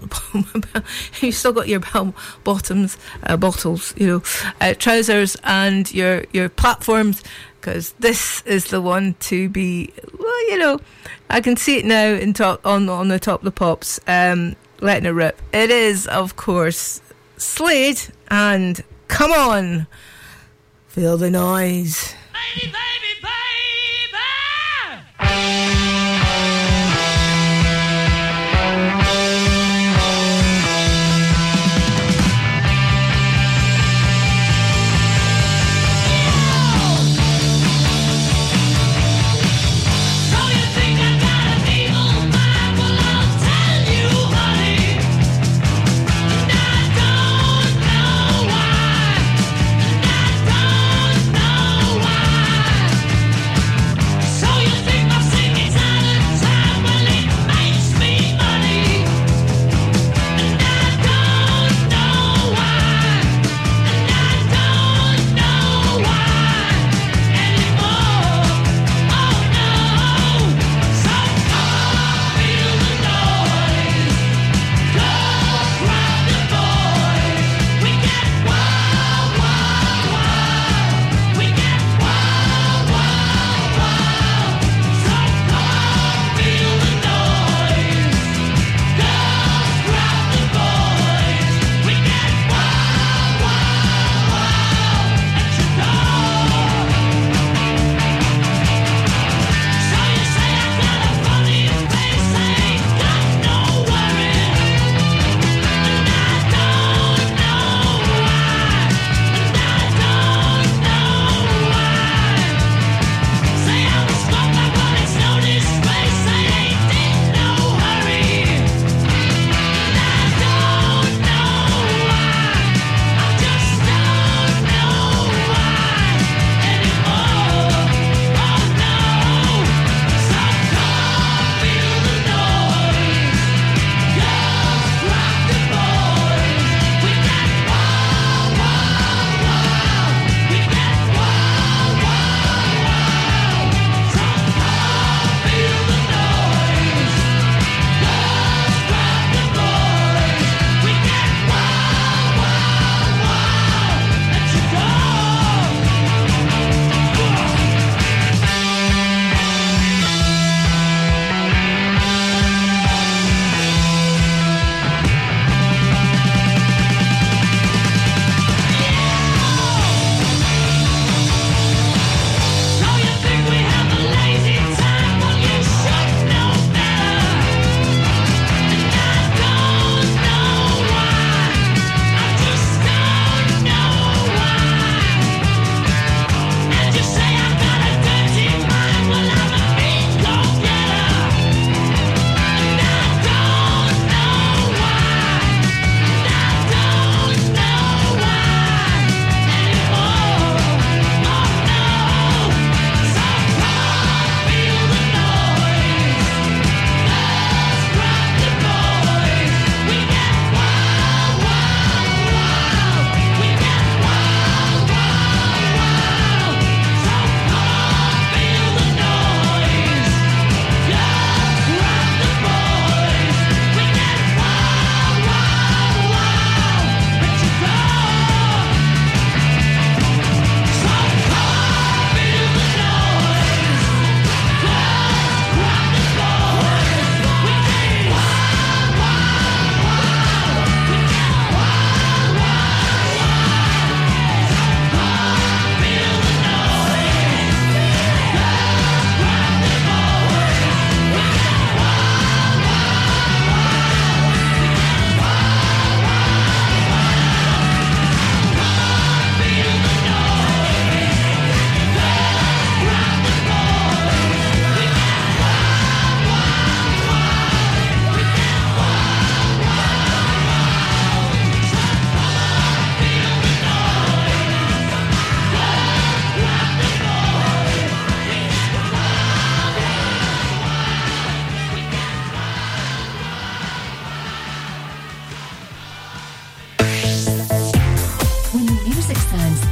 you 1.21 1.33
still 1.33 1.53
got 1.53 1.69
your 1.69 1.81
bell 1.81 2.15
bottoms, 2.45 2.97
uh, 3.23 3.37
bottles, 3.37 3.95
you 3.97 4.07
know, 4.07 4.23
uh, 4.61 4.75
trousers, 4.75 5.37
and 5.45 5.93
your 5.93 6.25
your 6.33 6.49
platforms, 6.49 7.23
because 7.61 7.93
this 7.99 8.43
is 8.43 8.67
the 8.67 8.81
one 8.81 9.15
to 9.21 9.49
be. 9.49 9.93
Well, 10.19 10.51
you 10.51 10.59
know, 10.59 10.81
I 11.31 11.41
can 11.41 11.57
see 11.57 11.79
it 11.79 11.85
now 11.85 12.07
in 12.07 12.33
top 12.33 12.65
on 12.67 12.89
on 12.89 13.09
the 13.09 13.19
top 13.19 13.41
of 13.41 13.45
the 13.45 13.51
pops, 13.51 13.99
um, 14.07 14.57
letting 14.81 15.07
it 15.07 15.11
rip. 15.11 15.41
It 15.53 15.71
is, 15.71 16.07
of 16.07 16.37
course, 16.37 17.01
Slade 17.39 18.01
and 18.31 18.83
come 19.09 19.33
on. 19.33 19.87
Feel 20.97 21.19
the 21.19 21.31
noise. 21.31 22.15
Baby, 22.33 22.73
baby, 22.73 23.06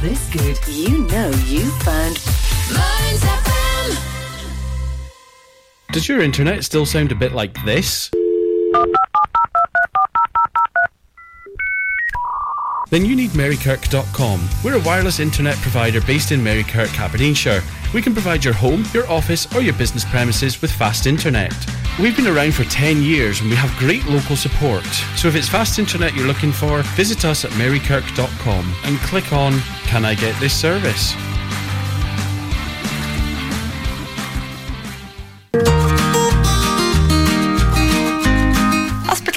this 0.05 0.29
good, 0.29 0.59
you 0.67 0.99
know 1.07 1.29
you 1.47 1.65
found 1.81 2.19
Mearns 2.71 3.23
FM. 3.23 3.97
Does 5.91 6.07
your 6.07 6.21
internet 6.21 6.63
still 6.63 6.85
sound 6.85 7.11
a 7.11 7.15
bit 7.15 7.31
like 7.31 7.55
this? 7.65 8.11
then 12.91 13.03
you 13.03 13.15
need 13.15 13.31
Marykirk.com. 13.31 14.47
We're 14.63 14.77
a 14.77 14.81
wireless 14.83 15.19
internet 15.19 15.55
provider 15.57 16.01
based 16.01 16.31
in 16.31 16.39
Marykirk, 16.39 16.99
Aberdeenshire. 16.99 17.63
We 17.93 18.03
can 18.03 18.13
provide 18.13 18.45
your 18.45 18.53
home, 18.53 18.85
your 18.93 19.09
office, 19.09 19.53
or 19.55 19.61
your 19.61 19.73
business 19.73 20.05
premises 20.05 20.61
with 20.61 20.71
fast 20.71 21.07
internet. 21.07 21.53
We've 21.97 22.15
been 22.15 22.27
around 22.27 22.53
for 22.53 22.65
10 22.65 23.01
years 23.01 23.39
and 23.39 23.49
we 23.49 23.55
have 23.55 23.73
great 23.77 24.05
local 24.05 24.35
support. 24.35 24.83
So 25.15 25.29
if 25.29 25.35
it's 25.35 25.47
fast 25.47 25.79
internet 25.79 26.13
you're 26.13 26.27
looking 26.27 26.51
for, 26.51 26.81
visit 26.81 27.23
us 27.23 27.45
at 27.45 27.51
marykirk.com 27.51 28.75
and 28.83 28.97
click 28.99 29.31
on 29.31 29.59
Can 29.85 30.03
I 30.03 30.13
get 30.13 30.37
this 30.41 30.53
service? 30.53 31.15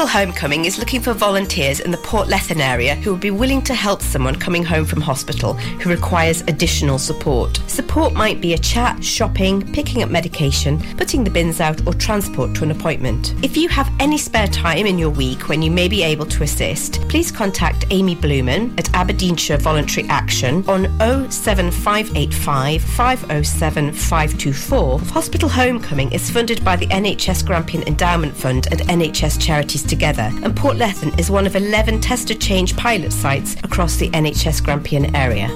Homecoming 0.09 0.65
is 0.65 0.79
looking 0.79 1.01
for 1.01 1.13
volunteers 1.13 1.81
in 1.81 1.91
the 1.91 1.99
Port 1.99 2.29
Portlethen 2.29 2.61
area 2.61 2.95
who 2.97 3.13
would 3.13 3.21
be 3.21 3.31
willing 3.31 3.63
to 3.63 3.75
help 3.75 4.03
someone 4.03 4.35
coming 4.35 4.65
home 4.65 4.85
from 4.85 5.01
hospital 5.01 5.55
who 5.55 5.89
requires 5.91 6.43
additional 6.43 6.99
support. 6.99 7.61
Support 7.69 8.15
might 8.15 8.41
be 8.41 8.55
a 8.55 8.59
chat, 8.59 9.03
shopping, 9.05 9.63
picking 9.73 10.03
up 10.03 10.11
medication, 10.11 10.81
putting 10.97 11.25
the 11.25 11.31
bins 11.31 11.61
out, 11.61 11.87
or 11.87 11.95
transport 11.95 12.55
to 12.57 12.65
an 12.65 12.71
appointment. 12.71 13.35
If 13.43 13.57
you 13.57 13.69
have 13.69 13.91
any 14.01 14.19
spare 14.19 14.49
time 14.49 14.87
in 14.87 14.99
your 14.99 15.11
week 15.11 15.49
when 15.49 15.63
you 15.63 15.71
may 15.71 15.89
be 15.89 16.03
able 16.03 16.27
to 16.27 16.43
assist, 16.43 17.01
please 17.09 17.31
contact 17.31 17.87
Amy 17.91 18.17
Blumen 18.17 18.79
at 18.79 18.93
Aberdeenshire 18.95 19.59
Voluntary 19.59 20.09
Action 20.09 20.65
on 20.69 20.85
07585 21.31 22.83
507 22.83 23.93
524. 23.93 24.99
Hospital 25.01 25.49
Homecoming 25.49 26.13
is 26.13 26.31
funded 26.31 26.65
by 26.65 26.77
the 26.77 26.87
NHS 26.89 27.47
Grampian 27.47 27.87
Endowment 27.87 28.37
Fund 28.37 28.67
and 28.71 28.81
NHS 28.81 29.41
Charities 29.41 29.83
Together, 29.83 29.98
and 30.03 30.55
Portlethen 30.55 31.19
is 31.19 31.31
one 31.31 31.47
of 31.47 31.57
11 31.57 32.01
tester 32.01 32.35
change 32.35 32.77
pilot 32.77 33.13
sites 33.13 33.55
across 33.65 33.97
the 33.97 34.11
NHS 34.11 34.63
Grampian 34.65 35.15
area. 35.17 35.49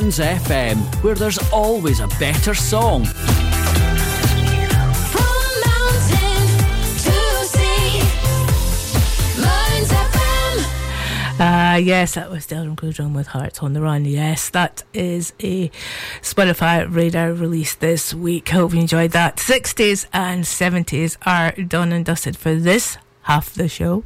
Is 0.00 0.18
Mearns 0.18 0.18
FM, 0.18 1.04
where 1.04 1.14
there's 1.14 1.38
always 1.52 2.00
a 2.00 2.08
better 2.18 2.54
song. 2.54 3.06
Uh, 11.36 11.76
yes, 11.76 12.14
that 12.14 12.30
was 12.30 12.46
Delroy 12.46 12.76
Gudrun 12.76 13.12
with 13.12 13.26
Hearts 13.26 13.60
on 13.60 13.72
the 13.72 13.80
Run. 13.80 14.04
Yes, 14.04 14.48
that 14.50 14.84
is 14.94 15.32
a 15.42 15.68
Spotify 16.22 16.86
radar 16.88 17.32
release 17.32 17.74
this 17.74 18.14
week. 18.14 18.48
Hope 18.48 18.72
you 18.72 18.80
enjoyed 18.80 19.10
that. 19.10 19.36
60s 19.36 20.06
and 20.12 20.44
70s 20.44 21.16
are 21.26 21.50
done 21.62 21.92
and 21.92 22.04
dusted 22.04 22.36
for 22.36 22.54
this 22.54 22.96
half 23.24 23.52
the 23.54 23.68
show. 23.68 24.04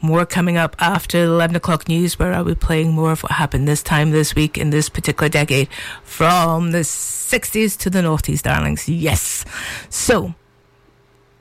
More 0.00 0.26
coming 0.26 0.56
up 0.56 0.76
after 0.78 1.24
11 1.24 1.56
o'clock 1.56 1.88
news, 1.88 2.18
where 2.18 2.32
I'll 2.32 2.44
be 2.44 2.54
playing 2.54 2.92
more 2.92 3.12
of 3.12 3.22
what 3.22 3.32
happened 3.32 3.68
this 3.68 3.82
time 3.82 4.10
this 4.10 4.34
week 4.34 4.58
in 4.58 4.70
this 4.70 4.88
particular 4.88 5.28
decade 5.28 5.68
from 6.02 6.72
the 6.72 6.80
60s 6.80 7.78
to 7.78 7.90
the 7.90 8.00
noughties, 8.00 8.42
darlings. 8.42 8.88
Yes. 8.88 9.44
So, 9.88 10.34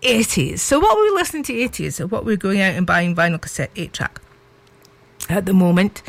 80s. 0.02 0.60
So, 0.60 0.80
what 0.80 0.98
were 0.98 1.04
we 1.04 1.12
listening 1.12 1.44
to 1.44 1.54
80s? 1.54 1.94
So, 1.94 2.08
what 2.08 2.24
were 2.24 2.32
we 2.32 2.38
going 2.38 2.62
out 2.62 2.76
and 2.76 2.86
buying 2.86 3.16
vinyl 3.16 3.42
cassette 3.42 3.72
8 3.76 3.94
track? 3.94 4.20
at 5.30 5.46
the 5.46 5.54
moment, 5.54 6.04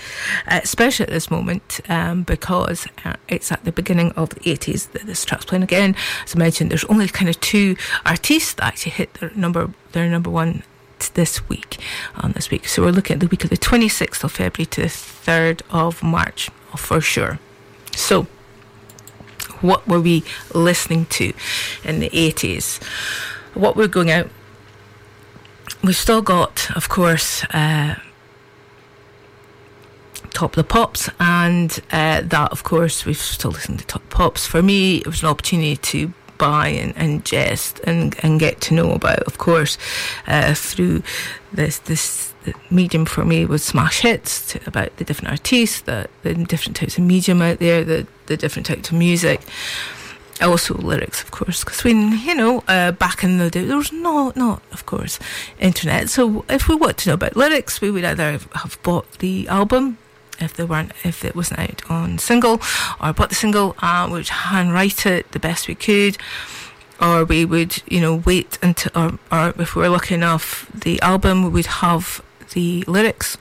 uh, 0.48 0.60
especially 0.62 1.04
at 1.04 1.10
this 1.10 1.30
moment, 1.30 1.80
um, 1.88 2.24
because 2.24 2.86
uh, 3.04 3.14
it's 3.28 3.52
at 3.52 3.64
the 3.64 3.70
beginning 3.70 4.10
of 4.12 4.30
the 4.30 4.40
80s 4.40 4.90
that 4.92 5.06
this 5.06 5.24
track's 5.24 5.44
playing 5.44 5.62
again. 5.62 5.94
As 6.24 6.34
I 6.34 6.38
mentioned, 6.38 6.70
there's 6.70 6.84
only 6.86 7.06
kind 7.08 7.28
of 7.28 7.38
two 7.40 7.76
artists 8.04 8.54
that 8.54 8.64
actually 8.64 8.92
hit 8.92 9.14
their 9.14 9.30
number, 9.34 9.72
their 9.92 10.08
number 10.08 10.30
one 10.30 10.64
this 11.08 11.48
week, 11.48 11.78
on 12.16 12.32
this 12.32 12.50
week. 12.50 12.68
So 12.68 12.82
we're 12.82 12.92
looking 12.92 13.14
at 13.14 13.20
the 13.20 13.26
week 13.26 13.44
of 13.44 13.50
the 13.50 13.56
26th 13.56 14.24
of 14.24 14.32
February 14.32 14.66
to 14.66 14.82
the 14.82 14.86
3rd 14.88 15.62
of 15.70 16.02
March, 16.02 16.50
for 16.76 17.00
sure. 17.00 17.38
So, 17.94 18.26
what 19.60 19.86
were 19.86 20.00
we 20.00 20.24
listening 20.52 21.06
to 21.06 21.32
in 21.84 22.00
the 22.00 22.10
80s? 22.10 22.82
What 23.54 23.76
we're 23.76 23.88
going 23.88 24.10
out? 24.10 24.28
We've 25.82 25.96
still 25.96 26.22
got, 26.22 26.74
of 26.76 26.88
course, 26.88 27.44
uh, 27.44 27.96
Top 30.34 30.56
the 30.56 30.64
Pops, 30.64 31.08
and 31.20 31.78
uh, 31.92 32.20
that, 32.22 32.50
of 32.50 32.64
course, 32.64 33.06
we've 33.06 33.16
still 33.16 33.52
listened 33.52 33.78
to 33.78 33.86
Top 33.86 34.08
Pops. 34.10 34.46
For 34.46 34.62
me, 34.62 34.96
it 34.96 35.06
was 35.06 35.22
an 35.22 35.28
opportunity 35.28 35.76
to 35.76 36.12
buy 36.38 36.68
and, 36.68 36.96
and 36.96 37.24
jest 37.24 37.80
and, 37.80 38.16
and 38.22 38.40
get 38.40 38.60
to 38.62 38.74
know 38.74 38.92
about, 38.92 39.20
of 39.20 39.38
course, 39.38 39.78
uh, 40.26 40.54
through 40.54 41.02
this 41.52 41.78
this 41.80 42.32
medium 42.70 43.06
for 43.06 43.24
me 43.24 43.46
was 43.46 43.64
smash 43.64 44.00
hits 44.00 44.54
about 44.66 44.94
the 44.98 45.04
different 45.04 45.30
artists, 45.30 45.80
the, 45.82 46.06
the 46.22 46.34
different 46.34 46.76
types 46.76 46.98
of 46.98 47.04
medium 47.04 47.40
out 47.40 47.58
there, 47.58 47.82
the, 47.82 48.06
the 48.26 48.36
different 48.36 48.66
types 48.66 48.90
of 48.90 48.96
music 48.96 49.40
also 50.40 50.74
lyrics, 50.74 51.22
of 51.22 51.30
course, 51.30 51.64
because 51.64 51.84
when 51.84 52.18
you 52.18 52.34
know 52.34 52.62
uh, 52.68 52.92
back 52.92 53.22
in 53.22 53.38
the 53.38 53.50
day 53.50 53.64
there 53.64 53.76
was 53.76 53.92
no, 53.92 54.32
not 54.36 54.62
of 54.72 54.86
course, 54.86 55.18
internet. 55.58 56.10
So 56.10 56.44
if 56.48 56.68
we 56.68 56.74
want 56.74 56.98
to 56.98 57.10
know 57.10 57.14
about 57.14 57.36
lyrics, 57.36 57.80
we 57.80 57.90
would 57.90 58.04
either 58.04 58.38
have 58.54 58.78
bought 58.82 59.10
the 59.18 59.48
album 59.48 59.98
if 60.40 60.54
they 60.54 60.64
weren't 60.64 60.92
if 61.04 61.24
it 61.24 61.34
wasn't 61.34 61.58
out 61.58 61.90
on 61.90 62.18
single 62.18 62.60
or 63.00 63.12
bought 63.12 63.28
the 63.28 63.34
single 63.34 63.76
uh, 63.80 64.06
we 64.08 64.14
would 64.18 64.28
handwrite 64.28 65.06
it 65.06 65.30
the 65.32 65.38
best 65.38 65.68
we 65.68 65.74
could 65.74 66.16
or 67.00 67.24
we 67.24 67.44
would 67.44 67.82
you 67.88 68.00
know 68.00 68.16
wait 68.16 68.58
until 68.62 68.90
or, 68.94 69.18
or 69.30 69.54
if 69.58 69.74
we 69.74 69.82
were 69.82 69.88
lucky 69.88 70.14
enough 70.14 70.70
the 70.72 71.00
album 71.02 71.52
would 71.52 71.66
have 71.66 72.22
the 72.52 72.84
lyrics 72.86 73.36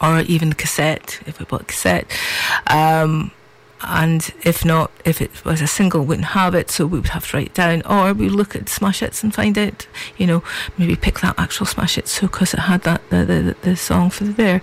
or 0.00 0.20
even 0.20 0.50
the 0.50 0.54
cassette 0.54 1.20
if 1.26 1.38
we 1.38 1.44
bought 1.44 1.66
cassette. 1.66 2.06
Um, 2.68 3.32
and 3.80 4.32
if 4.42 4.64
not, 4.64 4.90
if 5.04 5.20
it 5.20 5.44
was 5.44 5.60
a 5.60 5.66
single, 5.66 6.04
wouldn't 6.04 6.28
have 6.28 6.54
it, 6.54 6.70
so 6.70 6.86
we 6.86 6.98
would 6.98 7.10
have 7.10 7.30
to 7.30 7.36
write 7.36 7.46
it 7.46 7.54
down, 7.54 7.82
or 7.82 8.12
we 8.12 8.28
look 8.28 8.56
at 8.56 8.68
smash 8.68 9.00
hits 9.00 9.22
and 9.22 9.34
find 9.34 9.56
out, 9.56 9.86
you 10.16 10.26
know, 10.26 10.42
maybe 10.76 10.96
pick 10.96 11.20
that 11.20 11.38
actual 11.38 11.66
smash 11.66 11.94
hit, 11.94 12.08
so 12.08 12.26
because 12.26 12.54
it 12.54 12.60
had 12.60 12.82
that 12.82 13.08
the, 13.10 13.24
the 13.24 13.56
the 13.62 13.76
song 13.76 14.10
for 14.10 14.24
there. 14.24 14.60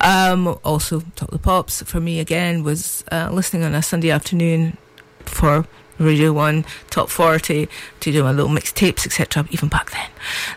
Um, 0.00 0.58
also, 0.64 1.02
top 1.16 1.30
the 1.30 1.38
pops 1.38 1.82
for 1.82 2.00
me 2.00 2.20
again 2.20 2.62
was 2.62 3.04
uh, 3.12 3.28
listening 3.30 3.64
on 3.64 3.74
a 3.74 3.82
Sunday 3.82 4.10
afternoon 4.10 4.76
for 5.20 5.66
Radio 5.98 6.32
1 6.32 6.64
Top 6.90 7.08
40 7.08 7.68
to 8.00 8.12
do 8.12 8.22
my 8.22 8.32
little 8.32 8.50
mixtapes, 8.50 9.06
etc., 9.06 9.46
even 9.50 9.68
back 9.68 9.90
then. 9.90 10.08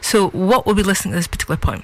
So, 0.01 0.29
what 0.29 0.65
will 0.65 0.75
we 0.75 0.83
listening 0.83 1.13
at 1.13 1.17
this 1.17 1.27
particular 1.27 1.57
point? 1.57 1.83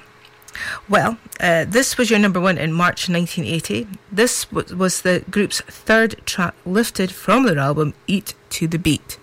Well, 0.88 1.18
uh, 1.40 1.66
this 1.68 1.98
was 1.98 2.10
your 2.10 2.20
number 2.20 2.40
one 2.40 2.58
in 2.58 2.74
March 2.74 3.10
1980. 3.10 3.88
This 4.12 4.46
w- 4.46 4.76
was 4.76 5.02
the 5.02 5.24
group's 5.30 5.62
third 5.62 6.16
track 6.26 6.54
lifted 6.66 7.12
from 7.12 7.46
their 7.46 7.58
album 7.60 7.94
Eat 8.08 8.34
to 8.52 8.68
the 8.68 8.78
Beat. 8.80 9.18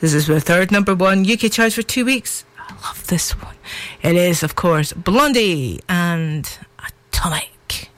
This 0.00 0.14
is 0.14 0.26
their 0.26 0.40
third 0.40 0.70
number 0.70 0.94
one 0.94 1.30
UK 1.30 1.50
chart 1.50 1.72
for 1.72 1.82
two 1.82 2.04
weeks. 2.04 2.44
I 2.58 2.72
love 2.86 3.06
this 3.08 3.32
one. 3.32 3.56
It 4.02 4.16
is, 4.16 4.42
of 4.42 4.54
course, 4.54 4.92
Blondie 4.92 5.80
and 5.88 6.48
Atomic. 7.12 7.90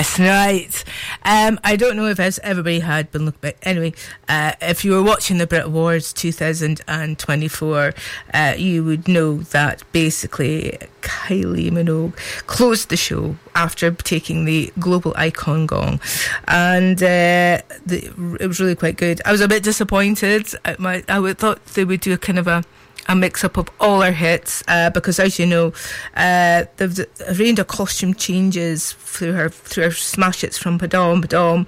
Yes, 0.00 0.18
right. 0.18 0.84
Um, 1.24 1.60
I 1.62 1.76
don't 1.76 1.96
know 1.96 2.06
if 2.06 2.18
everybody 2.20 2.80
had 2.80 3.10
been 3.10 3.26
looking, 3.26 3.38
but 3.42 3.56
anyway, 3.62 3.92
uh, 4.28 4.52
if 4.62 4.84
you 4.84 4.92
were 4.92 5.02
watching 5.02 5.38
the 5.38 5.46
Brit 5.46 5.66
Awards 5.66 6.12
2024, 6.14 7.94
uh, 8.32 8.54
you 8.56 8.84
would 8.84 9.08
know 9.08 9.38
that 9.38 9.82
basically 9.92 10.78
Kylie 11.02 11.70
Minogue 11.70 12.16
closed 12.46 12.88
the 12.88 12.96
show 12.96 13.36
after 13.54 13.90
taking 13.90 14.46
the 14.46 14.72
Global 14.78 15.12
Icon 15.16 15.66
Gong, 15.66 16.00
and 16.48 17.02
uh, 17.02 17.60
the, 17.84 18.36
it 18.40 18.46
was 18.46 18.60
really 18.60 18.76
quite 18.76 18.96
good. 18.96 19.20
I 19.26 19.32
was 19.32 19.42
a 19.42 19.48
bit 19.48 19.62
disappointed. 19.62 20.48
I, 20.64 20.76
my, 20.78 21.04
I 21.08 21.18
would, 21.18 21.38
thought 21.38 21.64
they 21.66 21.84
would 21.84 22.00
do 22.00 22.14
a 22.14 22.18
kind 22.18 22.38
of 22.38 22.46
a 22.46 22.64
a 23.08 23.16
mix 23.16 23.44
up 23.44 23.56
of 23.56 23.68
all 23.80 24.00
her 24.02 24.12
hits 24.12 24.62
uh, 24.68 24.90
because, 24.90 25.18
as 25.18 25.38
you 25.38 25.46
know, 25.46 25.72
uh, 26.14 26.64
there's 26.76 26.98
a 26.98 27.34
range 27.34 27.58
of 27.58 27.66
costume 27.66 28.14
changes 28.14 28.92
through 28.92 29.32
her 29.32 29.48
through 29.48 29.84
her 29.84 29.90
smash 29.90 30.42
hits 30.42 30.58
from 30.58 30.78
Padam 30.78 31.22
Padam 31.22 31.66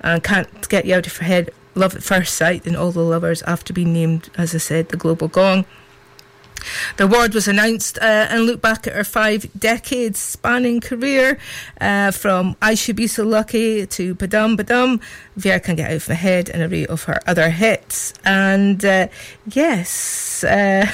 and 0.00 0.22
Can't 0.22 0.68
Get 0.68 0.84
You 0.84 0.94
Out 0.94 1.06
of 1.06 1.16
Her 1.16 1.24
Head, 1.24 1.50
Love 1.74 1.94
at 1.96 2.02
First 2.02 2.34
Sight, 2.34 2.66
and 2.66 2.76
All 2.76 2.92
the 2.92 3.00
Lovers 3.00 3.42
after 3.42 3.72
being 3.72 3.92
named, 3.92 4.30
as 4.36 4.54
I 4.54 4.58
said, 4.58 4.88
the 4.88 4.96
Global 4.96 5.28
Gong. 5.28 5.64
The 6.96 7.04
award 7.04 7.34
was 7.34 7.48
announced 7.48 7.98
uh, 7.98 8.26
and 8.30 8.46
looked 8.46 8.62
back 8.62 8.86
at 8.86 8.94
her 8.94 9.04
five 9.04 9.46
decades 9.58 10.18
spanning 10.18 10.80
career 10.80 11.38
uh, 11.80 12.10
from 12.10 12.56
I 12.62 12.74
Should 12.74 12.96
Be 12.96 13.06
So 13.06 13.24
Lucky 13.24 13.86
to 13.86 14.14
Padam 14.14 14.56
Padam, 14.56 15.00
Vere 15.36 15.60
Can 15.60 15.76
Get 15.76 15.90
Out 15.90 15.96
of 15.96 16.08
My 16.08 16.14
Head, 16.14 16.48
and 16.48 16.62
a 16.62 16.66
array 16.66 16.86
of 16.86 17.04
her 17.04 17.20
other 17.26 17.50
hits. 17.50 18.14
And 18.24 18.84
uh, 18.84 19.08
yes. 19.46 20.44
Uh, 20.44 20.90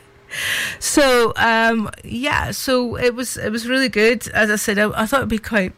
so 0.78 1.32
um, 1.36 1.90
yeah, 2.04 2.50
so 2.50 2.96
it 2.96 3.14
was 3.14 3.36
it 3.36 3.50
was 3.50 3.68
really 3.68 3.88
good. 3.88 4.28
As 4.28 4.50
I 4.50 4.56
said, 4.56 4.78
I, 4.78 4.90
I 5.02 5.06
thought 5.06 5.20
it'd 5.20 5.28
be 5.28 5.38
quite. 5.38 5.72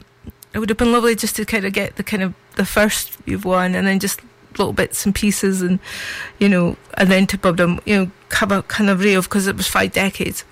It 0.52 0.60
would 0.60 0.68
have 0.68 0.78
been 0.78 0.92
lovely 0.92 1.16
just 1.16 1.34
to 1.36 1.44
kind 1.44 1.64
of 1.64 1.72
get 1.72 1.96
the 1.96 2.04
kind 2.04 2.22
of 2.22 2.34
the 2.56 2.64
first 2.64 3.16
you've 3.26 3.44
won, 3.44 3.74
and 3.74 3.86
then 3.86 3.98
just 3.98 4.20
little 4.58 4.72
bits 4.72 5.04
and 5.04 5.14
pieces, 5.14 5.62
and 5.62 5.78
you 6.38 6.48
know, 6.48 6.76
and 6.94 7.10
then 7.10 7.26
to 7.28 7.38
put 7.38 7.56
them, 7.56 7.80
you 7.84 7.96
know, 7.96 8.10
a 8.52 8.62
kind 8.62 8.90
of 8.90 9.00
of 9.04 9.24
because 9.24 9.46
it 9.46 9.56
was 9.56 9.68
five 9.68 9.92
decades. 9.92 10.44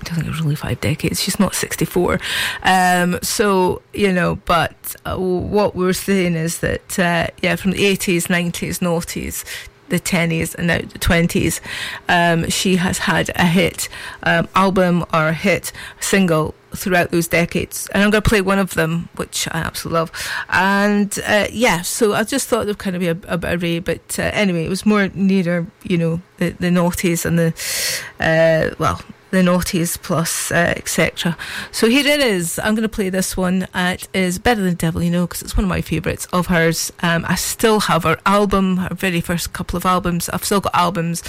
I 0.00 0.04
don't 0.04 0.14
think 0.14 0.26
it 0.28 0.30
was 0.30 0.40
really 0.40 0.54
five 0.54 0.80
decades. 0.80 1.20
She's 1.20 1.38
not 1.38 1.54
64. 1.54 2.18
Um, 2.62 3.18
so, 3.22 3.82
you 3.92 4.12
know, 4.12 4.36
but 4.46 4.96
uh, 5.04 5.16
what 5.16 5.76
we're 5.76 5.92
saying 5.92 6.36
is 6.36 6.60
that, 6.60 6.98
uh, 6.98 7.26
yeah, 7.42 7.56
from 7.56 7.72
the 7.72 7.84
80s, 7.84 8.28
90s, 8.28 8.78
noughties, 8.78 9.44
the 9.90 10.00
10s 10.00 10.54
and 10.54 10.66
now 10.68 10.78
the 10.78 10.98
20s, 10.98 11.60
um, 12.08 12.48
she 12.48 12.76
has 12.76 12.98
had 12.98 13.30
a 13.36 13.44
hit 13.44 13.88
um, 14.22 14.48
album 14.54 15.04
or 15.12 15.28
a 15.28 15.32
hit 15.32 15.72
single 16.00 16.54
throughout 16.74 17.10
those 17.10 17.28
decades. 17.28 17.88
And 17.92 18.02
I'm 18.02 18.10
going 18.10 18.22
to 18.22 18.28
play 18.28 18.40
one 18.40 18.58
of 18.58 18.74
them, 18.74 19.08
which 19.16 19.48
I 19.48 19.58
absolutely 19.58 19.98
love. 19.98 20.12
And 20.48 21.18
uh, 21.26 21.48
yeah, 21.52 21.82
so 21.82 22.14
I 22.14 22.24
just 22.24 22.48
thought 22.48 22.62
it 22.62 22.66
would 22.66 22.78
kind 22.78 22.96
of 22.96 23.00
be 23.00 23.08
a, 23.08 23.18
a 23.28 23.36
bit 23.36 23.62
array. 23.62 23.78
But 23.80 24.18
uh, 24.18 24.30
anyway, 24.32 24.64
it 24.64 24.68
was 24.68 24.86
more 24.86 25.08
nearer, 25.14 25.66
you 25.82 25.98
know, 25.98 26.20
the, 26.38 26.50
the 26.50 26.68
noughties 26.68 27.24
and 27.24 27.38
the, 27.38 27.52
uh, 28.20 28.74
well, 28.78 29.00
the 29.30 29.38
noughties 29.38 30.00
plus 30.00 30.50
uh, 30.50 30.74
etc. 30.76 31.36
So 31.72 31.88
here 31.88 32.06
it 32.06 32.20
is. 32.20 32.58
I'm 32.58 32.74
going 32.74 32.82
to 32.82 32.88
play 32.88 33.10
this 33.10 33.36
one. 33.36 33.66
It 33.74 34.08
is 34.12 34.38
Better 34.38 34.62
the 34.62 34.74
Devil 34.74 35.02
You 35.02 35.10
Know 35.10 35.26
because 35.26 35.42
it's 35.42 35.56
one 35.56 35.64
of 35.64 35.68
my 35.68 35.80
favourites 35.80 36.26
of 36.32 36.46
hers. 36.46 36.92
Um, 37.00 37.24
I 37.28 37.34
still 37.36 37.80
have 37.80 38.04
her 38.04 38.18
album, 38.26 38.78
her 38.78 38.94
very 38.94 39.20
first 39.20 39.52
couple 39.52 39.76
of 39.76 39.86
albums. 39.86 40.28
I've 40.28 40.44
still 40.44 40.60
got 40.60 40.74
albums, 40.74 41.22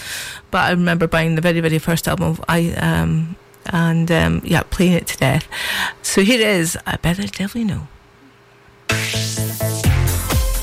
but 0.50 0.60
I 0.60 0.72
remember 0.72 1.08
buying 1.08 1.36
the 1.36 1.42
very, 1.42 1.60
very 1.60 1.80
first 1.80 2.08
album. 2.08 2.40
I 2.48 2.72
um, 2.74 3.36
and 3.68 4.12
um, 4.12 4.42
yeah, 4.44 4.64
playing 4.64 4.94
it 4.94 5.08
to 5.08 5.18
death. 5.18 5.48
So 6.02 6.22
here 6.22 6.40
it 6.40 6.48
is. 6.48 6.78
I 6.86 6.98
better 6.98 7.24
definitely 7.24 7.66
know. 7.66 7.88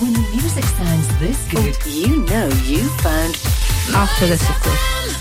When 0.00 0.12
the 0.12 0.28
music 0.32 0.64
sounds 0.64 1.18
this 1.18 1.50
good, 1.50 1.76
you 1.86 2.24
know 2.26 2.48
you 2.64 2.88
found 3.00 3.34
after 3.94 4.26
this, 4.26 4.48
of 4.48 4.56
course. 4.62 5.17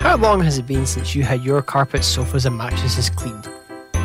How 0.00 0.16
long 0.16 0.40
has 0.42 0.58
it 0.58 0.66
been 0.66 0.86
since 0.86 1.14
you 1.14 1.24
had 1.24 1.42
your 1.42 1.60
carpets, 1.60 2.06
sofas, 2.06 2.46
and 2.46 2.56
mattresses 2.56 3.10
cleaned? 3.10 3.48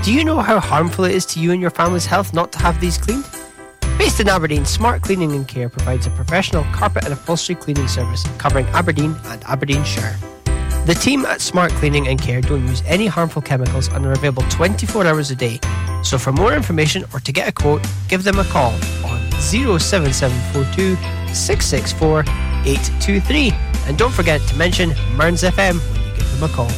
Do 0.03 0.11
you 0.11 0.25
know 0.25 0.39
how 0.39 0.59
harmful 0.59 1.05
it 1.05 1.13
is 1.13 1.25
to 1.27 1.39
you 1.39 1.51
and 1.51 1.61
your 1.61 1.69
family's 1.69 2.05
health 2.05 2.33
not 2.33 2.51
to 2.53 2.59
have 2.59 2.81
these 2.81 2.97
cleaned? 2.97 3.25
Based 3.97 4.19
in 4.19 4.27
Aberdeen, 4.27 4.65
Smart 4.65 5.03
Cleaning 5.03 5.31
and 5.33 5.47
Care 5.47 5.69
provides 5.69 6.07
a 6.07 6.09
professional 6.09 6.63
carpet 6.73 7.05
and 7.05 7.13
upholstery 7.13 7.55
cleaning 7.55 7.87
service 7.87 8.25
covering 8.37 8.65
Aberdeen 8.67 9.15
and 9.25 9.43
Aberdeenshire. 9.43 10.15
The 10.87 10.97
team 10.99 11.25
at 11.25 11.41
Smart 11.41 11.71
Cleaning 11.73 12.07
and 12.07 12.19
Care 12.19 12.41
don't 12.41 12.67
use 12.67 12.81
any 12.85 13.05
harmful 13.05 13.41
chemicals 13.41 13.87
and 13.87 14.05
are 14.05 14.13
available 14.13 14.43
24 14.49 15.05
hours 15.05 15.31
a 15.31 15.35
day. 15.35 15.59
So 16.01 16.17
for 16.17 16.31
more 16.33 16.53
information 16.53 17.05
or 17.13 17.19
to 17.19 17.31
get 17.31 17.47
a 17.47 17.51
quote, 17.51 17.85
give 18.09 18.23
them 18.23 18.39
a 18.39 18.43
call 18.45 18.73
on 19.05 19.31
07742 19.39 20.95
664 21.33 22.21
823. 22.65 23.72
And 23.87 23.97
don't 23.97 24.13
forget 24.13 24.41
to 24.41 24.57
mention 24.57 24.89
Mearns 25.15 25.43
FM 25.43 25.79
when 25.79 26.05
you 26.05 26.17
give 26.17 26.39
them 26.39 26.49
a 26.49 26.53
call. 26.53 26.71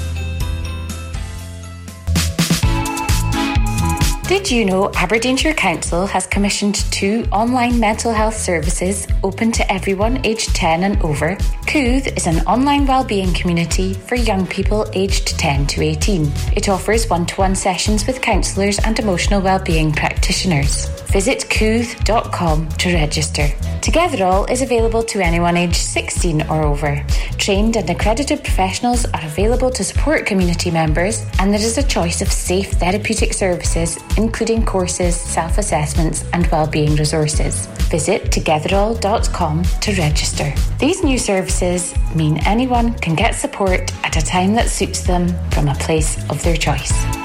Did 4.28 4.49
you 4.49 4.66
know 4.66 4.91
Aberdeenshire 4.95 5.53
Council 5.53 6.08
has 6.08 6.26
commissioned 6.26 6.76
two 6.91 7.26
online 7.32 7.80
mental 7.80 8.12
health 8.12 8.36
services 8.36 9.08
open 9.24 9.51
to 9.51 9.72
everyone 9.72 10.26
aged 10.26 10.56
10 10.56 10.84
and 10.84 10.99
over? 11.03 11.36
Kooth 11.68 12.18
is 12.18 12.26
an 12.26 12.39
online 12.47 12.88
wellbeing 12.88 13.36
community 13.36 13.93
for 13.93 14.16
young 14.16 14.47
people 14.47 14.89
aged 14.93 15.28
10 15.38 15.68
to 15.68 15.84
18. 15.84 16.32
It 16.56 16.70
offers 16.70 17.08
one 17.08 17.28
to 17.28 17.36
one 17.36 17.53
sessions 17.53 18.08
with 18.08 18.20
counsellors 18.20 18.80
and 18.80 18.97
emotional 18.97 19.41
wellbeing 19.41 19.93
practitioners. 19.93 21.05
Visit 21.16 21.45
kooth.com 21.49 22.68
to 22.68 22.93
register. 22.93 23.43
Togetherall 23.80 24.51
is 24.51 24.61
available 24.61 25.01
to 25.03 25.22
anyone 25.22 25.55
aged 25.55 25.78
16 25.78 26.41
or 26.49 26.63
over. 26.63 27.01
Trained 27.38 27.78
and 27.78 27.89
accredited 27.89 28.43
professionals 28.43 29.05
are 29.05 29.24
available 29.24 29.70
to 29.72 29.84
support 29.86 30.26
community 30.26 30.70
members, 30.70 31.26
and 31.39 31.53
there 31.53 31.61
is 31.61 31.78
a 31.78 31.88
choice 31.88 32.22
of 32.22 32.30
safe 32.30 32.72
therapeutic 32.72 33.34
services, 33.34 33.97
including 34.18 34.66
courses, 34.66 35.16
self 35.16 35.57
assessments, 35.57 36.26
and 36.34 36.47
wellbeing 36.47 36.97
resources. 36.97 37.68
Visit 37.89 38.24
togetherall.com 38.24 39.63
to 39.63 39.93
register. 39.93 40.53
These 40.80 41.01
new 41.01 41.18
services 41.18 41.95
mean 42.13 42.39
anyone 42.45 42.93
can 42.95 43.16
get 43.16 43.36
support 43.36 43.93
at 44.03 44.18
a 44.18 44.22
time 44.22 44.53
that 44.55 44.68
suits 44.68 45.03
them 45.03 45.30
from 45.51 45.70
a 45.70 45.76
place 45.76 46.18
of 46.30 46.43
their 46.43 46.57
choice. 46.57 47.24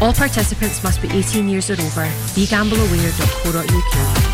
All 0.00 0.12
participants 0.12 0.82
must 0.84 1.02
be 1.02 1.08
18 1.10 1.48
years 1.48 1.70
or 1.70 1.74
over. 1.74 2.06
BeGambleAware.co.uk. 2.34 4.28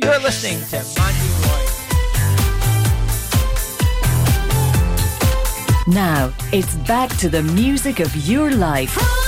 You're 0.00 0.18
listening 0.20 0.58
to 0.70 0.76
Mandy 0.96 1.28
Roy. 1.42 1.64
Now, 5.86 6.32
it's 6.52 6.74
back 6.86 7.10
to 7.18 7.28
the 7.28 7.42
music 7.42 8.00
of 8.00 8.14
your 8.28 8.50
life. 8.50 9.27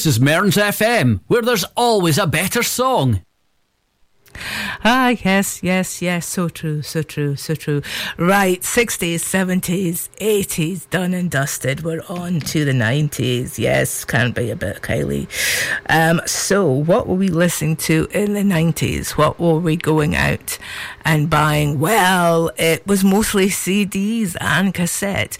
This 0.00 0.16
is 0.16 0.18
Mearns 0.18 0.56
FM, 0.56 1.20
where 1.26 1.42
there's 1.42 1.66
always 1.76 2.16
a 2.16 2.26
better 2.26 2.62
song. 2.62 3.20
Ah, 4.82 5.10
yes, 5.10 5.62
yes, 5.62 6.00
yes. 6.00 6.26
So 6.26 6.48
true, 6.48 6.80
so 6.80 7.02
true, 7.02 7.36
so 7.36 7.54
true. 7.54 7.82
Right, 8.16 8.62
60s, 8.62 9.16
70s, 9.16 10.08
80s, 10.18 10.88
done 10.88 11.12
and 11.12 11.30
dusted. 11.30 11.82
We're 11.84 12.02
on 12.08 12.40
to 12.40 12.64
the 12.64 12.72
90s. 12.72 13.58
Yes, 13.58 14.06
can 14.06 14.32
be 14.32 14.48
a 14.50 14.56
bit, 14.56 14.80
Kylie. 14.80 15.28
Um, 15.90 16.22
so, 16.24 16.66
what 16.66 17.06
were 17.06 17.14
we 17.14 17.28
listening 17.28 17.76
to 17.76 18.08
in 18.12 18.32
the 18.32 18.40
90s? 18.40 19.18
What 19.18 19.38
were 19.38 19.58
we 19.58 19.76
going 19.76 20.16
out 20.16 20.56
and 21.04 21.28
buying? 21.28 21.78
Well, 21.78 22.50
it 22.56 22.86
was 22.86 23.04
mostly 23.04 23.48
CDs 23.48 24.34
and 24.40 24.72
cassette. 24.72 25.36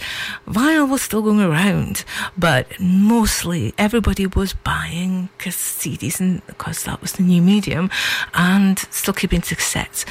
Vinyl 0.47 0.91
was 0.91 1.01
still 1.01 1.22
going 1.22 1.41
around, 1.41 2.05
but 2.36 2.78
mostly 2.78 3.72
everybody 3.78 4.26
was 4.26 4.53
buying 4.53 5.30
CDs 5.38 6.20
and 6.20 6.45
because 6.47 6.84
that 6.84 7.01
was 7.01 7.12
the 7.12 7.22
new 7.22 7.41
medium 7.41 7.88
and 8.34 8.78
still 8.91 9.14
keeping 9.14 9.29
success. 9.42 10.04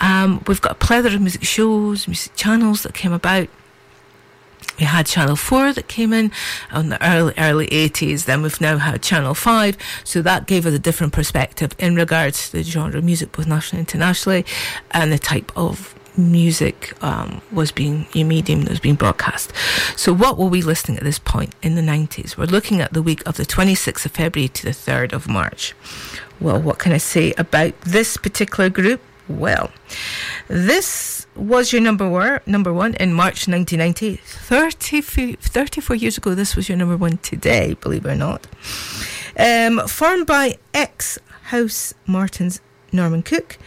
Um, 0.00 0.42
we've 0.46 0.60
got 0.60 0.72
a 0.72 0.76
plethora 0.76 1.14
of 1.14 1.20
music 1.20 1.44
shows, 1.44 2.06
music 2.06 2.34
channels 2.36 2.82
that 2.82 2.94
came 2.94 3.12
about. 3.12 3.48
We 4.78 4.84
had 4.84 5.06
Channel 5.06 5.36
4 5.36 5.72
that 5.72 5.88
came 5.88 6.12
in 6.12 6.30
in 6.74 6.90
the 6.90 7.02
early, 7.06 7.32
early 7.38 7.66
80s. 7.68 8.26
Then 8.26 8.42
we've 8.42 8.60
now 8.60 8.76
had 8.76 9.02
Channel 9.02 9.34
5. 9.34 9.76
So 10.04 10.20
that 10.20 10.46
gave 10.46 10.66
us 10.66 10.74
a 10.74 10.78
different 10.78 11.14
perspective 11.14 11.72
in 11.78 11.96
regards 11.96 12.50
to 12.50 12.58
the 12.58 12.62
genre 12.62 12.98
of 12.98 13.04
music, 13.04 13.32
both 13.32 13.46
nationally 13.46 13.80
and 13.80 13.88
internationally, 13.88 14.44
and 14.90 15.10
the 15.10 15.18
type 15.18 15.50
of 15.56 15.94
music 16.18 16.92
um, 17.02 17.40
was 17.52 17.70
being 17.70 18.06
a 18.14 18.24
medium 18.24 18.62
that 18.62 18.70
was 18.70 18.80
being 18.80 18.94
broadcast. 18.94 19.52
So, 19.96 20.12
what 20.12 20.38
were 20.38 20.46
we 20.46 20.62
listening 20.62 20.98
at 20.98 21.04
this 21.04 21.18
point 21.18 21.54
in 21.62 21.74
the 21.74 21.82
90s? 21.82 22.36
We're 22.36 22.46
looking 22.46 22.80
at 22.80 22.92
the 22.92 23.02
week 23.02 23.26
of 23.26 23.36
the 23.36 23.44
26th 23.44 24.06
of 24.06 24.12
February 24.12 24.48
to 24.48 24.64
the 24.64 24.70
3rd 24.70 25.12
of 25.12 25.28
March. 25.28 25.74
Well, 26.40 26.60
what 26.60 26.78
can 26.78 26.92
I 26.92 26.98
say 26.98 27.32
about 27.38 27.80
this 27.80 28.16
particular 28.16 28.68
group? 28.68 29.00
Well, 29.28 29.70
this 30.48 31.26
was 31.34 31.72
your 31.72 31.82
number 31.82 32.08
one, 32.08 32.40
number 32.46 32.72
one 32.72 32.94
in 32.94 33.12
March 33.12 33.48
1990. 33.48 34.16
30, 34.16 35.36
34 35.36 35.96
years 35.96 36.18
ago, 36.18 36.34
this 36.34 36.54
was 36.54 36.68
your 36.68 36.78
number 36.78 36.96
one 36.96 37.18
today, 37.18 37.74
believe 37.74 38.06
it 38.06 38.10
or 38.10 38.14
not. 38.14 38.46
Um, 39.38 39.86
formed 39.88 40.26
by 40.26 40.58
ex 40.72 41.18
Housemartins 41.50 42.60
Norman 42.92 43.22
Cook, 43.22 43.58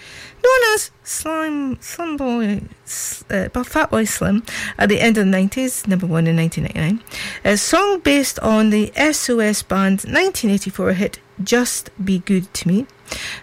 known 0.44 0.74
as 0.74 0.92
Slime, 1.04 1.82
Slim 1.82 2.18
Boy, 2.18 2.62
uh, 2.86 3.50
Fatboy 3.50 4.08
Slim, 4.08 4.44
at 4.78 4.90
the 4.90 5.00
end 5.00 5.18
of 5.18 5.26
the 5.26 5.32
90s, 5.32 5.88
number 5.88 6.06
one 6.06 6.28
in 6.28 6.38
1999. 6.38 7.04
A 7.44 7.58
song 7.58 8.00
based 8.00 8.40
on 8.40 8.70
the 8.70 8.92
SOS 8.96 9.64
band's 9.64 10.06
1984 10.06 10.94
hit 10.94 11.20
Just 11.44 11.90
Be 12.04 12.20
Good 12.20 12.54
to 12.54 12.68
Me. 12.68 12.86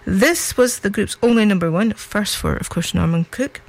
This 0.04 0.56
was 0.56 0.80
the 0.80 0.90
group's 0.90 1.16
only 1.22 1.44
number 1.44 1.70
one, 1.70 1.92
first 1.92 2.36
for, 2.36 2.56
of 2.56 2.68
course, 2.68 2.94
Norman 2.94 3.26
Cook. 3.30 3.60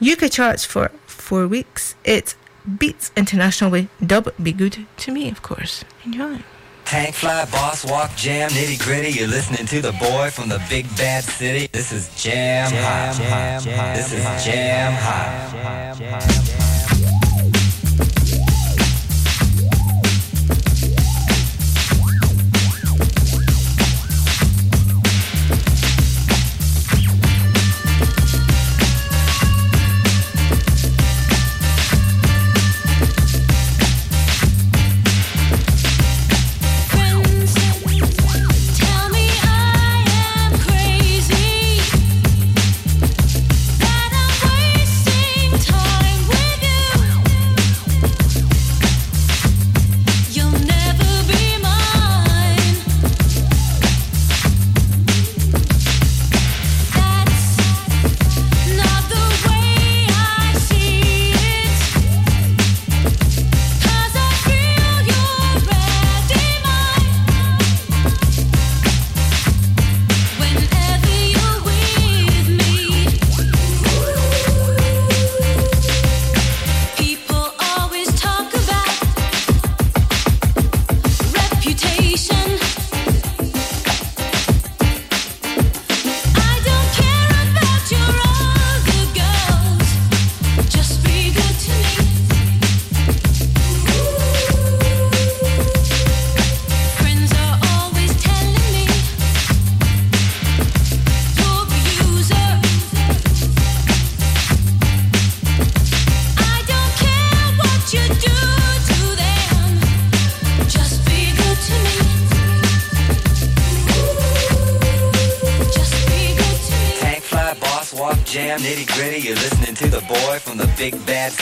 UK 0.00 0.30
charts 0.30 0.64
for 0.64 0.90
four 1.06 1.46
weeks. 1.46 1.94
It 2.04 2.34
beats 2.78 3.12
internationally. 3.16 3.88
Dub 4.04 4.32
Be 4.42 4.52
Good 4.52 4.86
to 4.98 5.12
Me, 5.12 5.30
of 5.30 5.42
course. 5.42 5.84
Enjoy. 6.04 6.38
Tank 6.84 7.14
fly, 7.14 7.44
boss 7.52 7.84
walk, 7.84 8.16
jam, 8.16 8.48
nitty 8.48 8.82
gritty. 8.82 9.10
You're 9.10 9.28
listening 9.28 9.66
to 9.66 9.82
the 9.82 9.92
boy 9.92 10.30
from 10.30 10.48
the 10.48 10.62
big 10.70 10.86
bad 10.96 11.22
city. 11.22 11.68
This 11.70 11.92
is 11.92 12.08
Jam, 12.16 12.70
jam 12.70 12.82
Hot. 12.82 13.16
Jam, 13.16 13.62
jam, 13.62 13.96
this 13.96 14.12
is 14.14 14.44
Jam 14.44 14.92
Hot. 14.94 15.98
jam 15.98 16.67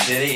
Did 0.07 0.31
he? 0.31 0.36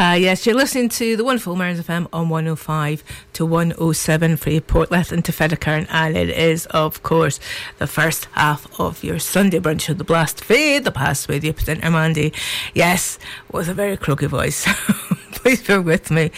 Uh, 0.00 0.14
yes, 0.14 0.46
you're 0.46 0.54
listening 0.54 0.88
to 0.88 1.14
the 1.14 1.22
wonderful 1.22 1.54
Mearns 1.54 1.78
FM 1.78 2.08
on 2.10 2.30
105 2.30 3.04
to 3.34 3.44
107 3.44 4.38
for 4.38 4.48
your 4.48 4.62
Portlethen 4.62 5.22
to 5.22 5.30
Fettercairn, 5.30 5.86
and 5.90 6.16
it 6.16 6.30
is, 6.30 6.64
of 6.70 7.02
course, 7.02 7.38
the 7.76 7.86
first 7.86 8.24
half 8.32 8.66
of 8.80 9.04
your 9.04 9.18
Sunday 9.18 9.60
brunch 9.60 9.90
of 9.90 9.98
the 9.98 10.04
Blast 10.04 10.42
Fae, 10.42 10.78
the 10.78 10.90
past 10.90 11.28
with 11.28 11.44
you, 11.44 11.52
presenter 11.52 11.90
Mandy. 11.90 12.32
Yes, 12.72 13.18
with 13.52 13.68
a 13.68 13.74
very 13.74 13.98
croaky 13.98 14.24
voice. 14.24 14.64
Please 15.32 15.62
bear 15.66 15.82
with 15.82 16.10
me. 16.10 16.30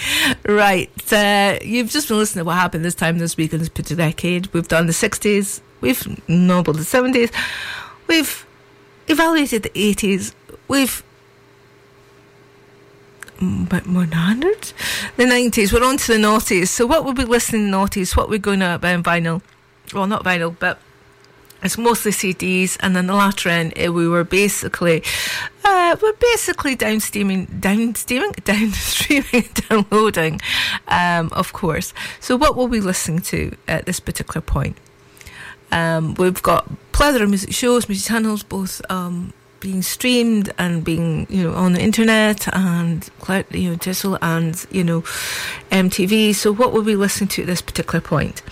Right, 0.45 0.91
uh, 1.13 1.61
you've 1.63 1.91
just 1.93 2.09
been 2.09 2.17
listening 2.17 2.43
to 2.43 2.47
what 2.47 2.57
happened 2.57 2.85
this 2.85 2.97
time 2.97 3.19
this 3.19 3.37
week 3.37 3.53
in 3.53 3.61
this 3.61 3.69
particular 3.69 4.07
decade. 4.07 4.49
We've 4.49 4.67
done 4.67 4.89
the 4.89 4.93
60s, 4.93 5.61
we've 5.81 6.29
nobled 6.29 6.79
the 6.79 6.83
70s, 6.83 7.33
we've 8.09 8.45
evaluated 9.07 9.63
the 9.63 9.71
80s, 9.71 10.35
we've 10.67 11.05
bit 13.43 13.87
more 13.87 14.07
hundreds. 14.07 14.75
The 15.17 15.27
nineties. 15.27 15.73
We're 15.73 15.85
on 15.85 15.97
to 15.99 16.13
the 16.13 16.19
noughties. 16.19 16.69
So 16.69 16.87
what 16.87 17.05
we'll 17.05 17.15
be 17.15 17.25
listening 17.25 17.71
to 17.71 17.77
noughties, 17.77 18.17
what 18.17 18.29
we're 18.29 18.39
going 18.39 18.61
to 18.61 18.75
about 18.75 19.03
vinyl. 19.03 19.43
Well 19.93 20.07
not 20.07 20.25
vinyl, 20.25 20.57
but 20.59 20.79
it's 21.63 21.79
mostly 21.79 22.11
CDs 22.11 22.77
and 22.81 22.97
then 22.97 23.07
the 23.07 23.15
latter 23.15 23.49
end 23.49 23.73
eh, 23.77 23.89
we 23.89 24.09
were 24.09 24.25
basically 24.25 25.03
uh, 25.65 25.97
we're 26.03 26.13
basically 26.15 26.75
down 26.75 27.01
steaming 27.01 27.45
down 27.61 27.95
steaming 27.95 28.33
down 28.45 28.73
streaming 28.73 29.49
downloading 29.69 30.41
um, 30.89 31.29
of 31.33 31.53
course 31.53 31.95
so 32.21 32.37
what 32.37 32.57
will 32.57 32.69
we 32.69 32.81
listening 32.81 33.21
to 33.21 33.57
at 33.69 33.87
this 33.87 34.01
particular 34.01 34.41
point 34.41 34.77
um, 35.71 36.15
we've 36.15 36.43
got 36.43 36.69
plethora 36.91 37.23
of 37.23 37.29
music 37.29 37.53
shows 37.53 37.89
music 37.89 38.09
channels 38.09 38.43
both 38.43 38.83
um, 38.91 39.33
being 39.63 39.81
streamed 39.81 40.53
and 40.59 40.85
being 40.85 41.27
you 41.31 41.45
know 41.45 41.55
on 41.55 41.73
the 41.73 41.81
internet 41.81 42.53
and 42.55 43.09
you 43.53 43.71
know 43.71 43.77
digital 43.77 44.19
and 44.21 44.67
you 44.71 44.85
know 44.85 45.01
MTV. 45.71 46.35
So 46.35 46.53
what 46.53 46.73
will 46.73 46.83
we 46.83 46.97
listen 46.97 47.29
to 47.29 47.43
at 47.43 47.47
this 47.47 47.63
particular 47.63 48.01
point? 48.01 48.43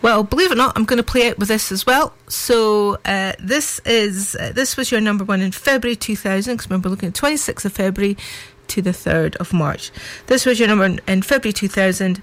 Well, 0.00 0.22
believe 0.22 0.50
it 0.50 0.54
or 0.54 0.56
not, 0.56 0.76
I'm 0.76 0.84
going 0.84 0.98
to 0.98 1.02
play 1.02 1.22
it 1.22 1.38
with 1.38 1.48
this 1.48 1.70
as 1.72 1.84
well. 1.84 2.14
So 2.28 2.98
uh, 3.04 3.32
this 3.40 3.80
is 3.80 4.36
uh, 4.36 4.52
this 4.54 4.76
was 4.76 4.90
your 4.90 5.00
number 5.00 5.24
one 5.24 5.40
in 5.40 5.52
February 5.52 5.96
2000. 5.96 6.54
Because 6.54 6.70
remember, 6.70 6.88
looking 6.88 7.08
at 7.08 7.14
26th 7.14 7.64
of 7.64 7.72
February 7.72 8.16
to 8.68 8.82
the 8.82 8.90
3rd 8.90 9.36
of 9.36 9.52
March. 9.52 9.90
This 10.26 10.46
was 10.46 10.58
your 10.58 10.68
number 10.68 11.02
in 11.06 11.22
February 11.22 11.52
2000. 11.52 12.22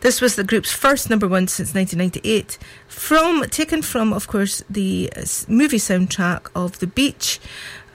This 0.00 0.20
was 0.20 0.36
the 0.36 0.44
group's 0.44 0.72
first 0.72 1.10
number 1.10 1.26
one 1.26 1.48
since 1.48 1.74
1998, 1.74 2.56
from 2.86 3.42
taken 3.50 3.82
from, 3.82 4.12
of 4.12 4.28
course, 4.28 4.62
the 4.70 5.12
uh, 5.16 5.22
movie 5.48 5.78
soundtrack 5.78 6.48
of 6.54 6.78
The 6.78 6.86
Beach. 6.86 7.40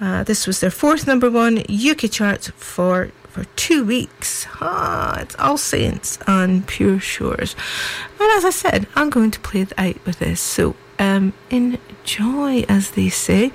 Uh, 0.01 0.23
this 0.23 0.45
was 0.45 0.59
their 0.59 0.69
fourth 0.69 1.07
number 1.07 1.31
one 1.31 1.59
UK 1.59 2.11
chart 2.11 2.51
for 2.55 3.11
for 3.29 3.45
two 3.55 3.83
weeks. 3.83 4.45
Ah, 4.61 5.19
it's 5.21 5.35
All 5.37 5.57
Saints 5.57 6.19
and 6.27 6.67
Pure 6.67 6.99
Shores. 6.99 7.55
And 8.19 8.29
as 8.37 8.45
I 8.45 8.51
said, 8.51 8.85
I'm 8.95 9.09
going 9.09 9.31
to 9.31 9.39
play 9.39 9.61
it 9.61 9.73
out 9.75 10.05
with 10.05 10.19
this. 10.19 10.39
So 10.39 10.75
um, 10.99 11.33
enjoy, 11.49 12.63
as 12.69 12.91
they 12.91 13.09
say. 13.09 13.51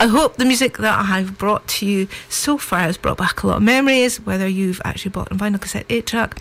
I 0.00 0.08
hope 0.08 0.36
the 0.36 0.44
music 0.44 0.78
that 0.78 0.98
I 0.98 1.04
have 1.04 1.38
brought 1.38 1.68
to 1.68 1.86
you 1.86 2.08
so 2.28 2.58
far 2.58 2.80
has 2.80 2.96
brought 2.96 3.18
back 3.18 3.42
a 3.42 3.46
lot 3.46 3.58
of 3.58 3.62
memories, 3.62 4.16
whether 4.20 4.48
you've 4.48 4.82
actually 4.84 5.12
bought 5.12 5.30
a 5.30 5.36
vinyl 5.36 5.60
cassette 5.60 5.86
8 5.88 6.06
track 6.06 6.40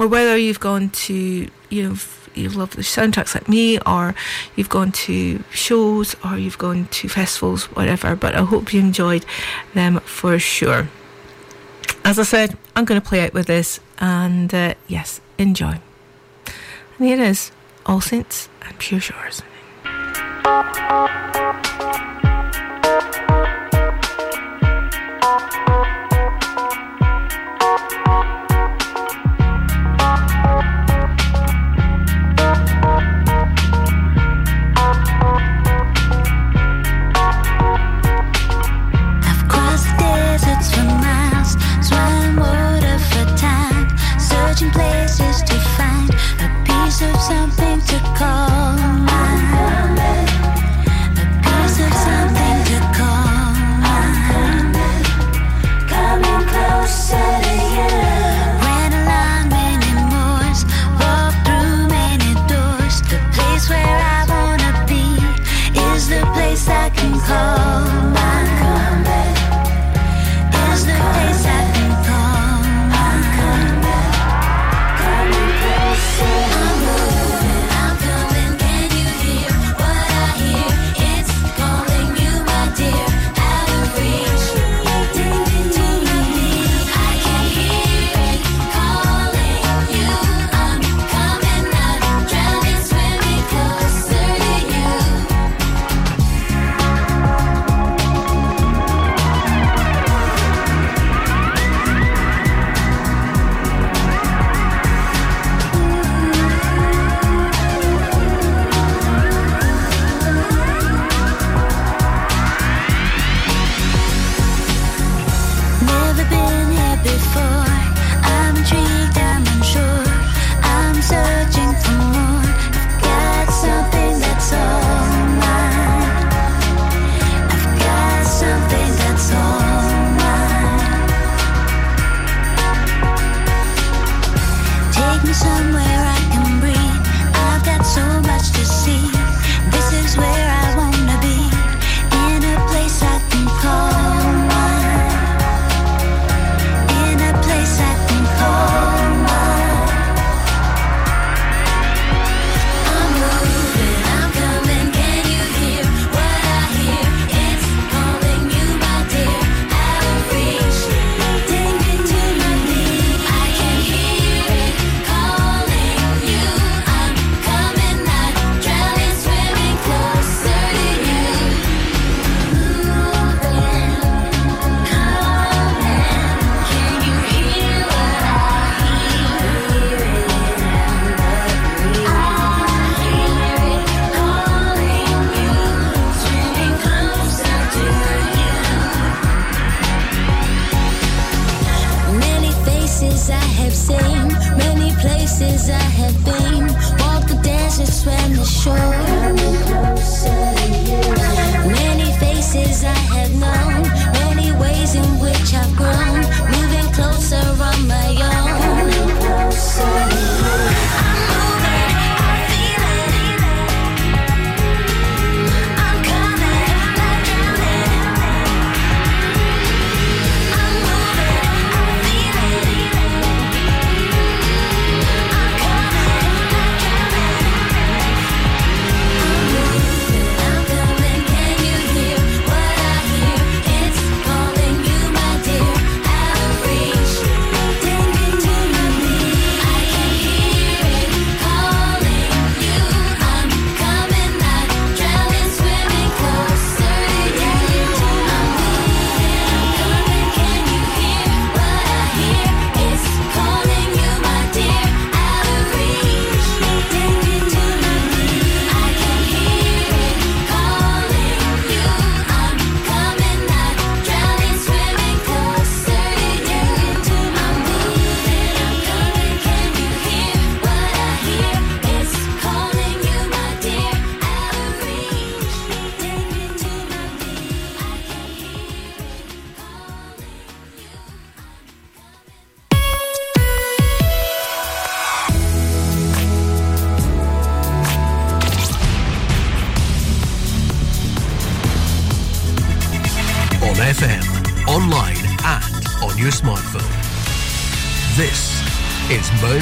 or 0.00 0.08
whether 0.08 0.34
you've 0.38 0.60
gone 0.60 0.88
to, 0.88 1.14
you 1.68 1.82
know, 1.82 1.94
you 2.34 2.48
love 2.48 2.74
the 2.74 2.80
soundtracks 2.80 3.34
like 3.34 3.50
me, 3.50 3.78
or 3.80 4.14
you've 4.56 4.70
gone 4.70 4.92
to 4.92 5.44
shows, 5.50 6.16
or 6.24 6.38
you've 6.38 6.56
gone 6.56 6.86
to 6.86 7.06
festivals, 7.06 7.64
whatever. 7.76 8.16
But 8.16 8.34
I 8.34 8.40
hope 8.44 8.72
you 8.72 8.80
enjoyed 8.80 9.26
them 9.74 10.00
for 10.00 10.38
sure. 10.38 10.88
As 12.02 12.18
I 12.18 12.22
said, 12.22 12.56
I'm 12.74 12.86
going 12.86 12.98
to 12.98 13.06
play 13.06 13.20
out 13.20 13.34
with 13.34 13.46
this, 13.46 13.78
and 13.98 14.54
uh, 14.54 14.72
yes, 14.88 15.20
enjoy. 15.36 15.80
And 16.96 17.06
here 17.06 17.20
it 17.20 17.28
is 17.28 17.52
All 17.84 18.00
Saints 18.00 18.48
and 18.62 18.78
Pure 18.78 19.00
Shores. 19.00 19.42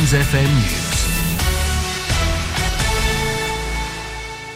FM 0.06 0.67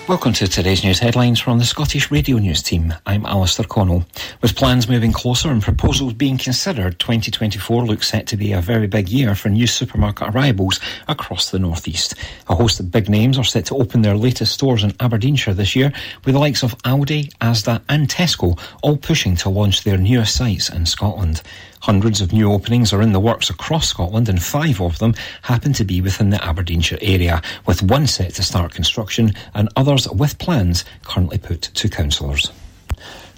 Welcome 0.09 0.33
to 0.33 0.49
today's 0.49 0.83
news 0.83 0.99
headlines 0.99 1.39
from 1.39 1.61
the 1.61 1.65
Scottish 1.65 2.11
Radio 2.11 2.39
News 2.39 2.61
team. 2.61 2.93
I'm 3.07 3.25
Alistair 3.25 3.65
Connell. 3.65 4.05
With 4.43 4.57
plans 4.57 4.89
moving 4.89 5.13
closer 5.13 5.49
and 5.49 5.63
proposals 5.63 6.13
being 6.13 6.39
considered, 6.39 6.99
2024 6.99 7.87
looks 7.87 8.09
set 8.09 8.27
to 8.27 8.37
be 8.37 8.51
a 8.51 8.61
very 8.61 8.89
big 8.89 9.09
year 9.09 9.37
for 9.37 9.49
new 9.49 9.69
supermarket 9.69 10.35
arrivals 10.35 10.81
across 11.07 11.53
the 11.53 11.61
northeast. 11.61 12.17
A 12.49 12.57
host 12.57 12.81
of 12.81 12.91
big 12.91 13.09
names 13.09 13.39
are 13.39 13.45
set 13.45 13.67
to 13.67 13.77
open 13.77 14.03
their 14.03 14.17
latest 14.17 14.53
stores 14.53 14.83
in 14.83 14.93
Aberdeenshire 14.99 15.55
this 15.55 15.77
year, 15.77 15.93
with 16.25 16.35
the 16.35 16.41
likes 16.41 16.65
of 16.65 16.77
Aldi, 16.79 17.33
Asda, 17.35 17.81
and 17.89 18.09
Tesco 18.09 18.59
all 18.83 18.97
pushing 18.97 19.37
to 19.37 19.51
launch 19.51 19.85
their 19.85 19.97
newest 19.97 20.35
sites 20.35 20.69
in 20.69 20.85
Scotland. 20.85 21.43
Hundreds 21.83 22.21
of 22.21 22.33
new 22.33 22.53
openings 22.53 22.93
are 22.93 23.03
in 23.03 23.11
the 23.11 23.19
works 23.19 23.51
across 23.51 23.89
Scotland, 23.89 24.29
and 24.29 24.41
five 24.41 24.81
of 24.81 25.01
them 25.01 25.15
happen 25.43 25.73
to 25.73 25.85
be 25.85 26.01
within 26.01 26.31
the 26.31 26.45
Aberdeenshire 26.45 26.99
area, 27.03 27.43
with 27.67 27.83
one 27.83 28.07
set 28.07 28.35
to 28.35 28.43
start 28.45 28.73
construction 28.73 29.33
and 29.55 29.69
others 29.93 30.09
with 30.09 30.39
plans 30.39 30.85
currently 31.05 31.39
put 31.39 31.61
to 31.63 31.89
councillors. 31.89 32.51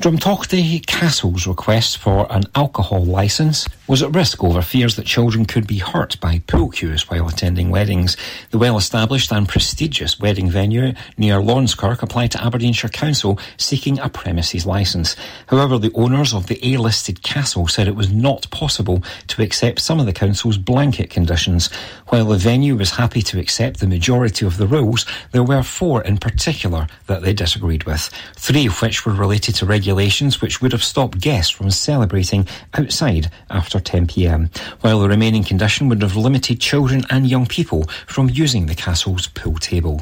Drumtochty 0.04 0.84
Castle's 0.84 1.46
request 1.46 1.96
for 1.96 2.30
an 2.30 2.42
alcohol 2.54 3.02
licence 3.02 3.66
was 3.86 4.02
at 4.02 4.14
risk 4.14 4.44
over 4.44 4.60
fears 4.60 4.96
that 4.96 5.06
children 5.06 5.46
could 5.46 5.66
be 5.66 5.78
hurt 5.78 6.20
by 6.20 6.40
pool 6.46 6.68
cues 6.68 7.08
while 7.08 7.26
attending 7.26 7.70
weddings. 7.70 8.14
The 8.50 8.58
well-established 8.58 9.32
and 9.32 9.48
prestigious 9.48 10.20
wedding 10.20 10.50
venue 10.50 10.92
near 11.16 11.36
Laurencekirk 11.36 12.02
applied 12.02 12.32
to 12.32 12.44
Aberdeenshire 12.44 12.90
Council 12.90 13.38
seeking 13.56 13.98
a 13.98 14.10
premises 14.10 14.66
licence. 14.66 15.16
However, 15.46 15.78
the 15.78 15.92
owners 15.94 16.34
of 16.34 16.48
the 16.48 16.60
A-listed 16.62 17.22
castle 17.22 17.66
said 17.66 17.88
it 17.88 17.96
was 17.96 18.12
not 18.12 18.50
possible 18.50 19.02
to 19.28 19.42
accept 19.42 19.80
some 19.80 20.00
of 20.00 20.04
the 20.04 20.12
council's 20.12 20.58
blanket 20.58 21.08
conditions. 21.08 21.72
While 22.08 22.26
the 22.26 22.36
venue 22.36 22.76
was 22.76 22.90
happy 22.90 23.22
to 23.22 23.40
accept 23.40 23.80
the 23.80 23.86
majority 23.86 24.44
of 24.44 24.58
the 24.58 24.66
rules, 24.66 25.06
there 25.32 25.42
were 25.42 25.62
four 25.62 26.02
in 26.02 26.18
particular 26.18 26.88
that 27.06 27.22
they 27.22 27.32
disagreed 27.32 27.84
with, 27.84 28.10
three 28.36 28.66
of 28.66 28.82
which 28.82 29.06
were 29.06 29.14
related 29.14 29.54
to 29.54 29.64
regulations 29.64 29.93
which 30.40 30.62
would 30.62 30.72
have 30.72 30.82
stopped 30.82 31.20
guests 31.20 31.50
from 31.50 31.70
celebrating 31.70 32.48
outside 32.72 33.30
after 33.50 33.74
after 33.74 33.80
10 33.80 34.06
pm, 34.06 34.50
while 34.82 35.00
the 35.00 35.08
remaining 35.08 35.42
condition 35.42 35.88
would 35.88 36.00
have 36.00 36.14
limited 36.14 36.60
children 36.60 37.02
and 37.10 37.26
young 37.26 37.46
people 37.46 37.84
from 38.06 38.30
using 38.30 38.66
the 38.66 38.74
castle's 38.74 39.26
pool 39.26 39.56
table. 39.56 40.00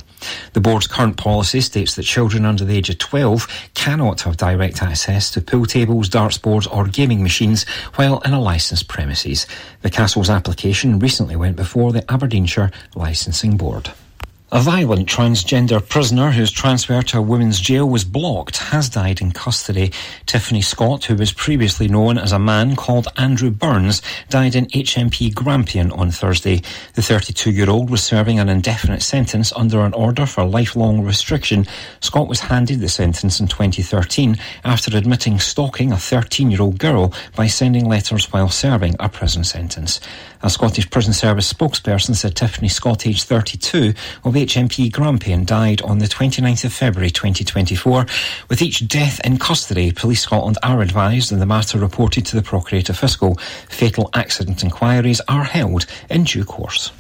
The 0.53 0.61
board's 0.61 0.87
current 0.87 1.17
policy 1.17 1.63
states 1.63 1.95
that 1.95 2.03
children 2.03 2.45
under 2.45 2.65
the 2.65 2.77
age 2.77 2.91
of 2.91 2.99
12 2.99 3.71
cannot 3.75 4.23
have 4.23 4.37
direct 4.37 4.83
access 4.83 5.31
to 5.31 5.41
pool 5.41 5.65
tables, 5.65 6.09
darts 6.09 6.37
boards, 6.37 6.67
or 6.67 6.87
gaming 6.87 7.23
machines 7.23 7.65
while 7.95 8.21
in 8.21 8.35
a 8.35 8.41
licensed 8.41 8.89
premises. 8.89 9.47
The 9.81 9.91
castle's 9.91 10.29
application 10.29 10.99
recently 10.99 11.37
went 11.37 11.57
before 11.57 11.93
the 11.93 12.05
Aberdeenshire 12.13 12.73
Licensing 12.95 13.57
Board. 13.57 13.93
A 14.55 14.61
violent 14.61 15.09
transgender 15.09 15.81
prisoner 15.89 16.31
whose 16.31 16.51
transfer 16.51 17.01
to 17.01 17.17
a 17.17 17.23
women's 17.23 17.59
jail 17.59 17.89
was 17.89 18.05
blocked 18.05 18.59
has 18.59 18.91
died 18.91 19.23
in 19.23 19.33
custody. 19.33 19.93
Tiffany 20.27 20.61
Scott, 20.61 21.05
who 21.05 21.15
was 21.15 21.33
previously 21.33 21.89
known 21.89 22.19
as 22.19 22.33
a 22.33 22.39
man 22.39 22.77
called 22.77 23.09
Andrew 23.17 23.51
Burns, 23.51 24.03
died 24.29 24.55
in 24.55 24.67
HMP 24.67 25.35
Grampian 25.35 25.91
on 25.93 26.11
Thursday. 26.11 26.57
The 26.93 27.01
32-year-old 27.01 27.89
was 27.89 28.03
serving 28.03 28.39
an 28.39 28.51
indefinite 28.51 29.01
sentence 29.01 29.55
under 29.55 29.81
an 29.81 29.95
order 29.95 30.27
for 30.27 30.45
lifelong 30.45 31.03
restriction. 31.03 31.67
Scott 32.01 32.29
was 32.29 32.41
handed 32.41 32.81
the 32.81 32.91
sentence 32.91 33.41
in 33.41 33.49
2013 33.49 34.37
after 34.65 34.95
admitting 34.95 35.39
stalking 35.39 35.93
a 35.93 35.97
13-year-old 35.97 36.79
girl 36.79 37.15
by 37.35 37.47
sending 37.47 37.89
letters 37.89 38.31
while 38.35 38.51
serving 38.51 38.97
a 39.01 39.09
prison 39.09 39.45
sentence. 39.45 39.99
A 40.43 40.51
Scottish 40.51 40.91
Prison 40.91 41.15
Service 41.15 41.51
spokesperson 41.51 42.17
said 42.17 42.35
Tiffany 42.37 42.69
Scott, 42.69 43.07
aged 43.07 43.27
32, 43.29 43.95
of 44.25 44.42
HMP 44.47 44.91
Grampian, 44.91 45.45
died 45.45 45.83
on 45.83 45.99
the 45.99 46.07
29th 46.07 46.65
of 46.65 46.73
February 46.73 47.11
2024. 47.11 48.07
With 48.49 48.61
each 48.61 48.89
death 48.89 49.21
in 49.25 49.39
custody, 49.39 49.93
Police 49.93 50.23
Scotland 50.23 50.59
are 50.65 50.81
advised 50.81 51.31
and 51.31 51.41
the 51.41 51.47
matter 51.47 51.79
reported 51.79 52.27
to 52.27 52.37
the 52.37 52.43
Procurator 52.43 52.93
Fiscal. 52.93 53.37
Fatal 53.69 54.11
accident 54.15 54.65
inquiries 54.65 55.21
are 55.29 55.45
held 55.45 55.87
in 56.11 56.25
due 56.25 56.45
course. 56.45 56.91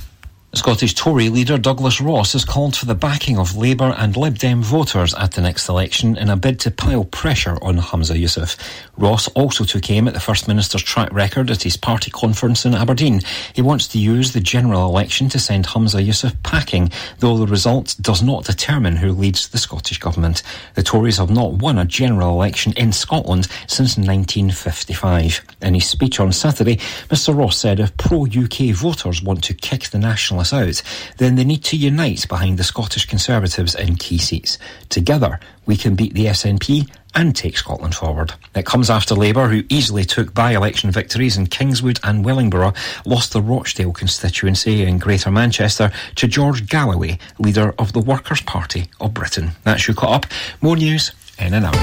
Scottish 0.54 0.92
Tory 0.92 1.30
leader 1.30 1.56
Douglas 1.56 1.98
Ross 1.98 2.34
has 2.34 2.44
called 2.44 2.76
for 2.76 2.84
the 2.84 2.94
backing 2.94 3.38
of 3.38 3.56
Labour 3.56 3.94
and 3.96 4.14
Lib 4.18 4.36
Dem 4.36 4.62
voters 4.62 5.14
at 5.14 5.32
the 5.32 5.40
next 5.40 5.66
election 5.66 6.14
in 6.18 6.28
a 6.28 6.36
bid 6.36 6.60
to 6.60 6.70
pile 6.70 7.06
pressure 7.06 7.56
on 7.62 7.78
Humza 7.78 8.14
Yousaf. 8.20 8.58
Ross 8.98 9.28
also 9.28 9.64
took 9.64 9.90
aim 9.90 10.06
at 10.06 10.12
the 10.12 10.20
First 10.20 10.48
Minister's 10.48 10.82
track 10.82 11.10
record 11.10 11.50
at 11.50 11.62
his 11.62 11.78
party 11.78 12.10
conference 12.10 12.66
in 12.66 12.74
Aberdeen. 12.74 13.22
He 13.54 13.62
wants 13.62 13.88
to 13.88 13.98
use 13.98 14.32
the 14.32 14.40
general 14.40 14.86
election 14.86 15.30
to 15.30 15.38
send 15.38 15.64
Humza 15.64 16.06
Yousaf 16.06 16.36
packing, 16.42 16.92
though 17.20 17.38
the 17.38 17.46
result 17.46 17.96
does 18.02 18.22
not 18.22 18.44
determine 18.44 18.96
who 18.96 19.12
leads 19.12 19.48
the 19.48 19.58
Scottish 19.58 20.00
Government. 20.00 20.42
The 20.74 20.82
Tories 20.82 21.16
have 21.16 21.30
not 21.30 21.54
won 21.54 21.78
a 21.78 21.86
general 21.86 22.28
election 22.28 22.74
in 22.76 22.92
Scotland 22.92 23.48
since 23.68 23.96
1955. 23.96 25.40
In 25.62 25.72
his 25.72 25.88
speech 25.88 26.20
on 26.20 26.30
Saturday, 26.30 26.76
Mr 27.08 27.34
Ross 27.34 27.56
said 27.56 27.80
if 27.80 27.96
pro-UK 27.96 28.74
voters 28.74 29.22
want 29.22 29.42
to 29.44 29.54
kick 29.54 29.84
the 29.84 29.98
National 29.98 30.41
out, 30.50 30.80
then 31.18 31.34
they 31.34 31.44
need 31.44 31.62
to 31.64 31.76
unite 31.76 32.26
behind 32.26 32.58
the 32.58 32.64
Scottish 32.64 33.04
Conservatives 33.04 33.74
in 33.74 33.96
key 33.96 34.16
seats. 34.16 34.56
Together, 34.88 35.38
we 35.66 35.76
can 35.76 35.94
beat 35.94 36.14
the 36.14 36.24
SNP 36.24 36.88
and 37.14 37.36
take 37.36 37.58
Scotland 37.58 37.94
forward. 37.94 38.32
It 38.54 38.64
comes 38.64 38.88
after 38.88 39.14
Labour, 39.14 39.48
who 39.48 39.64
easily 39.68 40.04
took 40.04 40.32
by-election 40.32 40.90
victories 40.90 41.36
in 41.36 41.48
Kingswood 41.48 42.00
and 42.02 42.24
Wellingborough, 42.24 42.72
lost 43.04 43.34
the 43.34 43.42
Rochdale 43.42 43.92
constituency 43.92 44.84
in 44.84 44.96
Greater 44.98 45.30
Manchester 45.30 45.92
to 46.14 46.26
George 46.26 46.66
Galloway, 46.66 47.18
leader 47.38 47.74
of 47.78 47.92
the 47.92 48.00
Workers' 48.00 48.40
Party 48.40 48.86
of 49.00 49.12
Britain. 49.12 49.50
That's 49.64 49.86
you 49.86 49.94
caught 49.94 50.24
up. 50.24 50.32
More 50.62 50.76
news 50.76 51.12
in 51.38 51.52
an 51.52 51.64
hour. 51.64 51.74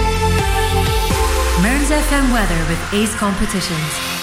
Mearns 1.61 1.89
FM 1.89 2.33
weather 2.33 2.65
with 2.69 2.93
Ace 2.93 3.13
Competitions. 3.15 4.18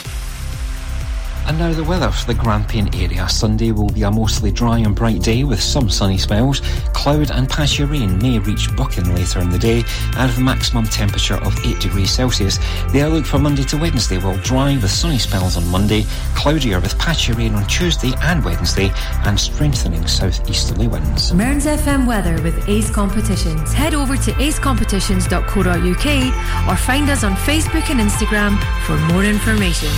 And 1.46 1.58
now 1.58 1.72
the 1.72 1.84
weather 1.84 2.10
for 2.10 2.26
the 2.26 2.34
Grampian 2.34 2.92
area. 2.94 3.26
Sunday 3.28 3.70
will 3.70 3.88
be 3.88 4.02
a 4.02 4.10
mostly 4.10 4.50
dry 4.50 4.78
and 4.78 4.96
bright 4.96 5.22
day 5.22 5.44
with 5.44 5.62
some 5.62 5.88
sunny 5.88 6.18
spells. 6.18 6.60
Cloud 6.92 7.30
and 7.30 7.48
patchy 7.48 7.84
rain 7.84 8.18
may 8.18 8.40
reach 8.40 8.74
Buchan 8.74 9.14
later 9.14 9.38
in 9.40 9.50
the 9.50 9.58
day 9.58 9.84
and 10.16 10.28
with 10.28 10.38
a 10.38 10.40
maximum 10.40 10.86
temperature 10.86 11.36
of 11.36 11.56
8 11.64 11.78
degrees 11.78 12.10
Celsius. 12.10 12.58
The 12.92 13.02
outlook 13.02 13.26
for 13.26 13.38
Monday 13.38 13.62
to 13.64 13.76
Wednesday 13.76 14.18
will 14.18 14.36
dry 14.38 14.74
with 14.74 14.90
sunny 14.90 15.18
spells 15.18 15.56
on 15.56 15.68
Monday, 15.68 16.04
cloudier 16.34 16.80
with 16.80 16.98
patchy 16.98 17.32
rain 17.32 17.54
on 17.54 17.64
Tuesday 17.66 18.12
and 18.22 18.44
Wednesday, 18.44 18.90
and 19.24 19.38
strengthening 19.38 20.04
southeasterly 20.06 20.88
winds. 20.88 21.32
Mearns 21.32 21.66
FM 21.66 22.06
weather 22.06 22.42
with 22.42 22.68
Ace 22.68 22.90
Competitions. 22.90 23.72
Head 23.72 23.94
over 23.94 24.16
to 24.16 24.32
acecompetitions.co.uk 24.32 26.68
or 26.68 26.76
find 26.76 27.08
us 27.08 27.22
on 27.22 27.36
Facebook 27.36 27.88
and 27.90 28.00
Instagram 28.00 28.58
for 28.84 28.96
more 29.12 29.24
information. 29.24 29.92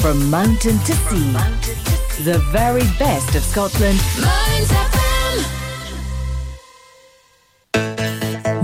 From 0.00 0.30
mountain 0.30 0.78
to 0.78 0.92
sea, 0.92 1.32
the 2.24 2.38
very 2.50 2.84
best 2.98 3.34
of 3.34 3.42
Scotland. 3.42 3.98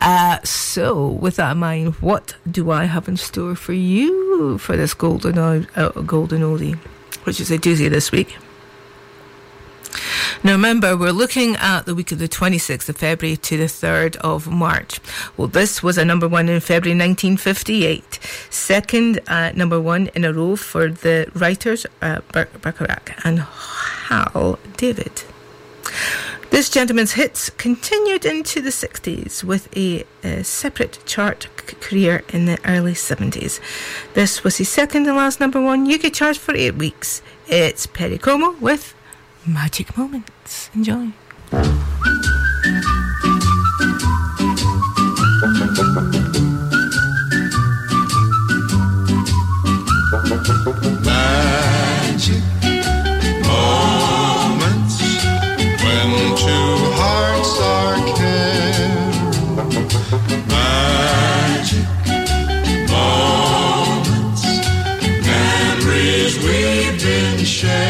Uh, 0.00 0.38
so, 0.44 1.08
with 1.08 1.36
that 1.36 1.52
in 1.52 1.58
mind, 1.58 1.94
what 1.96 2.34
do 2.50 2.70
I 2.70 2.84
have 2.84 3.08
in 3.08 3.16
store 3.16 3.54
for 3.54 3.72
you 3.72 4.58
for 4.58 4.76
this 4.76 4.94
golden 4.94 5.38
uh, 5.38 5.90
golden 6.06 6.42
oldie, 6.42 6.76
which 7.24 7.40
is 7.40 7.50
a 7.50 7.58
doozy 7.58 7.88
this 7.88 8.10
week? 8.12 8.36
Now, 10.42 10.52
remember, 10.52 10.96
we're 10.96 11.12
looking 11.12 11.56
at 11.56 11.84
the 11.86 11.94
week 11.94 12.12
of 12.12 12.18
the 12.18 12.28
26th 12.28 12.88
of 12.88 12.96
February 12.96 13.36
to 13.38 13.56
the 13.56 13.64
3rd 13.64 14.16
of 14.16 14.48
March. 14.48 15.00
Well, 15.36 15.48
this 15.48 15.82
was 15.82 15.98
a 15.98 16.04
number 16.04 16.28
one 16.28 16.48
in 16.48 16.60
February 16.60 16.98
1958, 16.98 18.18
second 18.50 19.20
uh, 19.26 19.52
number 19.52 19.80
one 19.80 20.08
in 20.14 20.24
a 20.24 20.32
row 20.32 20.56
for 20.56 20.88
the 20.88 21.30
writers 21.34 21.86
uh, 22.00 22.20
Bacharach 22.32 23.12
and 23.24 23.40
Hal 23.40 24.58
David. 24.76 25.24
This 26.50 26.68
gentleman's 26.68 27.12
hits 27.12 27.50
continued 27.50 28.24
into 28.24 28.60
the 28.60 28.70
60s 28.70 29.44
with 29.44 29.68
a, 29.76 30.04
a 30.24 30.42
separate 30.42 30.98
chart 31.06 31.46
c- 31.68 31.76
career 31.76 32.22
in 32.32 32.46
the 32.46 32.58
early 32.64 32.94
70s. 32.94 33.60
This 34.14 34.42
was 34.42 34.56
his 34.56 34.68
second 34.68 35.06
and 35.06 35.16
last 35.16 35.38
number 35.38 35.60
one 35.60 35.90
UK 35.90 36.12
chart 36.12 36.36
for 36.36 36.54
eight 36.54 36.74
weeks. 36.74 37.22
It's 37.46 37.86
Perry 37.86 38.18
Como 38.18 38.56
with 38.58 38.94
Magic 39.46 39.96
Moments. 39.96 40.70
Enjoy. 40.74 41.08
Magic 51.02 52.42
moments 53.46 54.96
when 55.82 56.10
two 56.36 56.76
hearts 57.00 57.60
are. 57.60 57.90
Magic 60.48 61.86
moments, 62.90 64.42
memories 65.26 66.34
we've 66.38 66.98
been 67.02 67.44
sharing. 67.44 67.89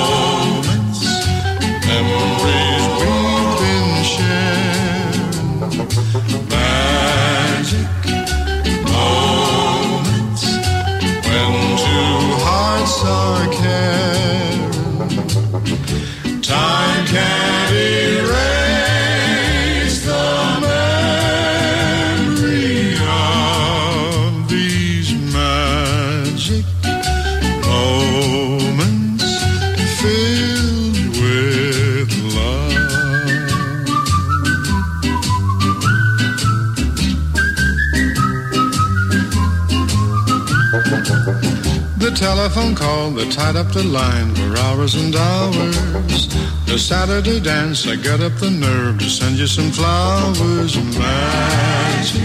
Telephone 42.15 42.75
call 42.75 43.11
that 43.11 43.31
tied 43.31 43.55
up 43.55 43.71
the 43.71 43.83
line 43.83 44.35
for 44.35 44.57
hours 44.57 44.95
and 44.95 45.15
hours. 45.15 46.27
The 46.65 46.77
Saturday 46.77 47.39
dance, 47.39 47.87
I 47.87 47.95
got 47.95 48.21
up 48.21 48.33
the 48.33 48.49
nerve 48.51 48.99
to 48.99 49.09
send 49.09 49.37
you 49.37 49.47
some 49.47 49.71
flowers. 49.71 50.75
Magic 50.97 52.21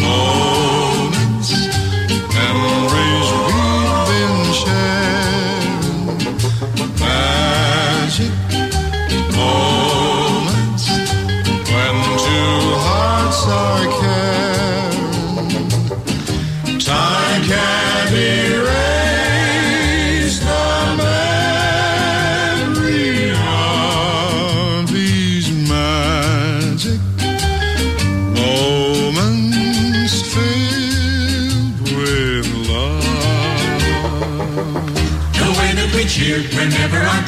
moments, 0.00 0.79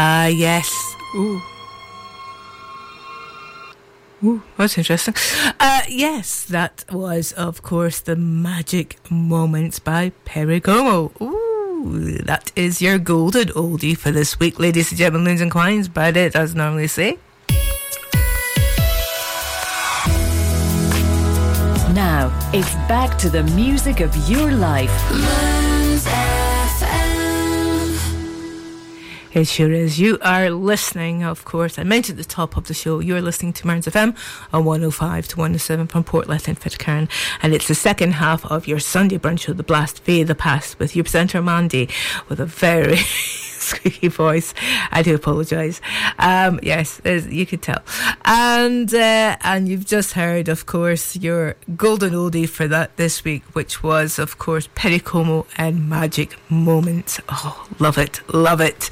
Ah, 0.00 0.26
yes. 0.26 0.94
Ooh. 1.16 1.42
Ooh, 4.22 4.42
that's 4.56 4.78
interesting. 4.78 5.14
Uh, 5.58 5.80
yes, 5.88 6.44
that 6.44 6.84
was, 6.88 7.32
of 7.32 7.62
course, 7.62 7.98
the 7.98 8.14
Magic 8.14 8.96
Moments 9.10 9.80
by 9.80 10.12
Perry 10.24 10.60
Como. 10.60 11.10
Ooh, 11.20 12.16
that 12.26 12.52
is 12.54 12.80
your 12.80 12.98
golden 13.00 13.48
oldie 13.48 13.98
for 13.98 14.12
this 14.12 14.38
week, 14.38 14.60
ladies 14.60 14.92
and 14.92 14.98
gentlemen, 14.98 15.24
loons 15.24 15.40
and 15.40 15.50
quines, 15.50 15.92
but 15.92 16.16
it 16.16 16.34
does 16.34 16.54
normally 16.54 16.86
say. 16.86 17.18
Now, 21.92 22.30
it's 22.54 22.74
back 22.86 23.18
to 23.18 23.28
the 23.28 23.42
music 23.56 23.98
of 23.98 24.14
your 24.30 24.52
life. 24.52 25.57
It 29.38 29.46
sure 29.46 29.70
is. 29.70 30.00
You 30.00 30.18
are 30.20 30.50
listening, 30.50 31.22
of 31.22 31.44
course. 31.44 31.78
I 31.78 31.84
mentioned 31.84 32.18
at 32.18 32.26
the 32.26 32.28
top 32.28 32.56
of 32.56 32.66
the 32.66 32.74
show, 32.74 32.98
you're 32.98 33.22
listening 33.22 33.52
to 33.52 33.68
Mearns 33.68 33.86
FM 33.86 34.16
on 34.52 34.64
105 34.64 35.28
to 35.28 35.36
107 35.36 35.86
from 35.86 36.02
Portlethen 36.02 36.48
and 36.48 36.58
Fettercairn. 36.58 37.08
And 37.40 37.54
it's 37.54 37.68
the 37.68 37.76
second 37.76 38.14
half 38.14 38.44
of 38.46 38.66
your 38.66 38.80
Sunday 38.80 39.16
brunch 39.16 39.42
show, 39.42 39.52
The 39.52 39.62
Blast 39.62 40.00
Fae 40.00 40.24
the 40.24 40.34
Past, 40.34 40.80
with 40.80 40.96
your 40.96 41.04
presenter 41.04 41.40
Mandy, 41.40 41.88
with 42.28 42.40
a 42.40 42.46
very 42.46 42.96
squeaky 43.68 44.08
voice. 44.24 44.54
I 44.90 45.02
do 45.02 45.14
apologise. 45.14 45.80
Um, 46.18 46.60
yes, 46.62 47.00
you 47.04 47.46
could 47.46 47.62
tell. 47.62 47.82
And 48.24 48.92
uh, 48.92 49.36
and 49.42 49.68
you've 49.68 49.86
just 49.86 50.12
heard, 50.12 50.48
of 50.48 50.66
course, 50.66 51.16
your 51.16 51.56
golden 51.76 52.12
oldie 52.14 52.48
for 52.48 52.66
that 52.68 52.96
this 52.96 53.24
week, 53.24 53.44
which 53.54 53.82
was, 53.82 54.18
of 54.18 54.38
course, 54.38 54.68
Perry 54.74 55.00
Como 55.00 55.46
and 55.56 55.88
Magic 55.88 56.36
Moments. 56.50 57.20
Oh, 57.28 57.66
love 57.78 57.98
it, 57.98 58.20
love 58.32 58.60
it. 58.60 58.90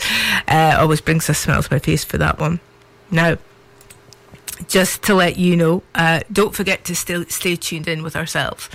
Uh, 0.49 0.77
always 0.79 1.01
brings 1.01 1.29
a 1.29 1.35
smile 1.35 1.63
to 1.63 1.73
my 1.73 1.79
face 1.79 2.05
for 2.05 2.19
that 2.19 2.39
one. 2.39 2.61
Now, 3.11 3.39
just 4.69 5.03
to 5.05 5.15
let 5.15 5.37
you 5.37 5.57
know, 5.57 5.83
uh, 5.95 6.21
don't 6.33 6.55
forget 6.55 6.85
to 6.85 6.95
still 6.95 7.25
stay 7.27 7.57
tuned 7.57 7.89
in 7.89 8.03
with 8.03 8.17
ourselves 8.17 8.69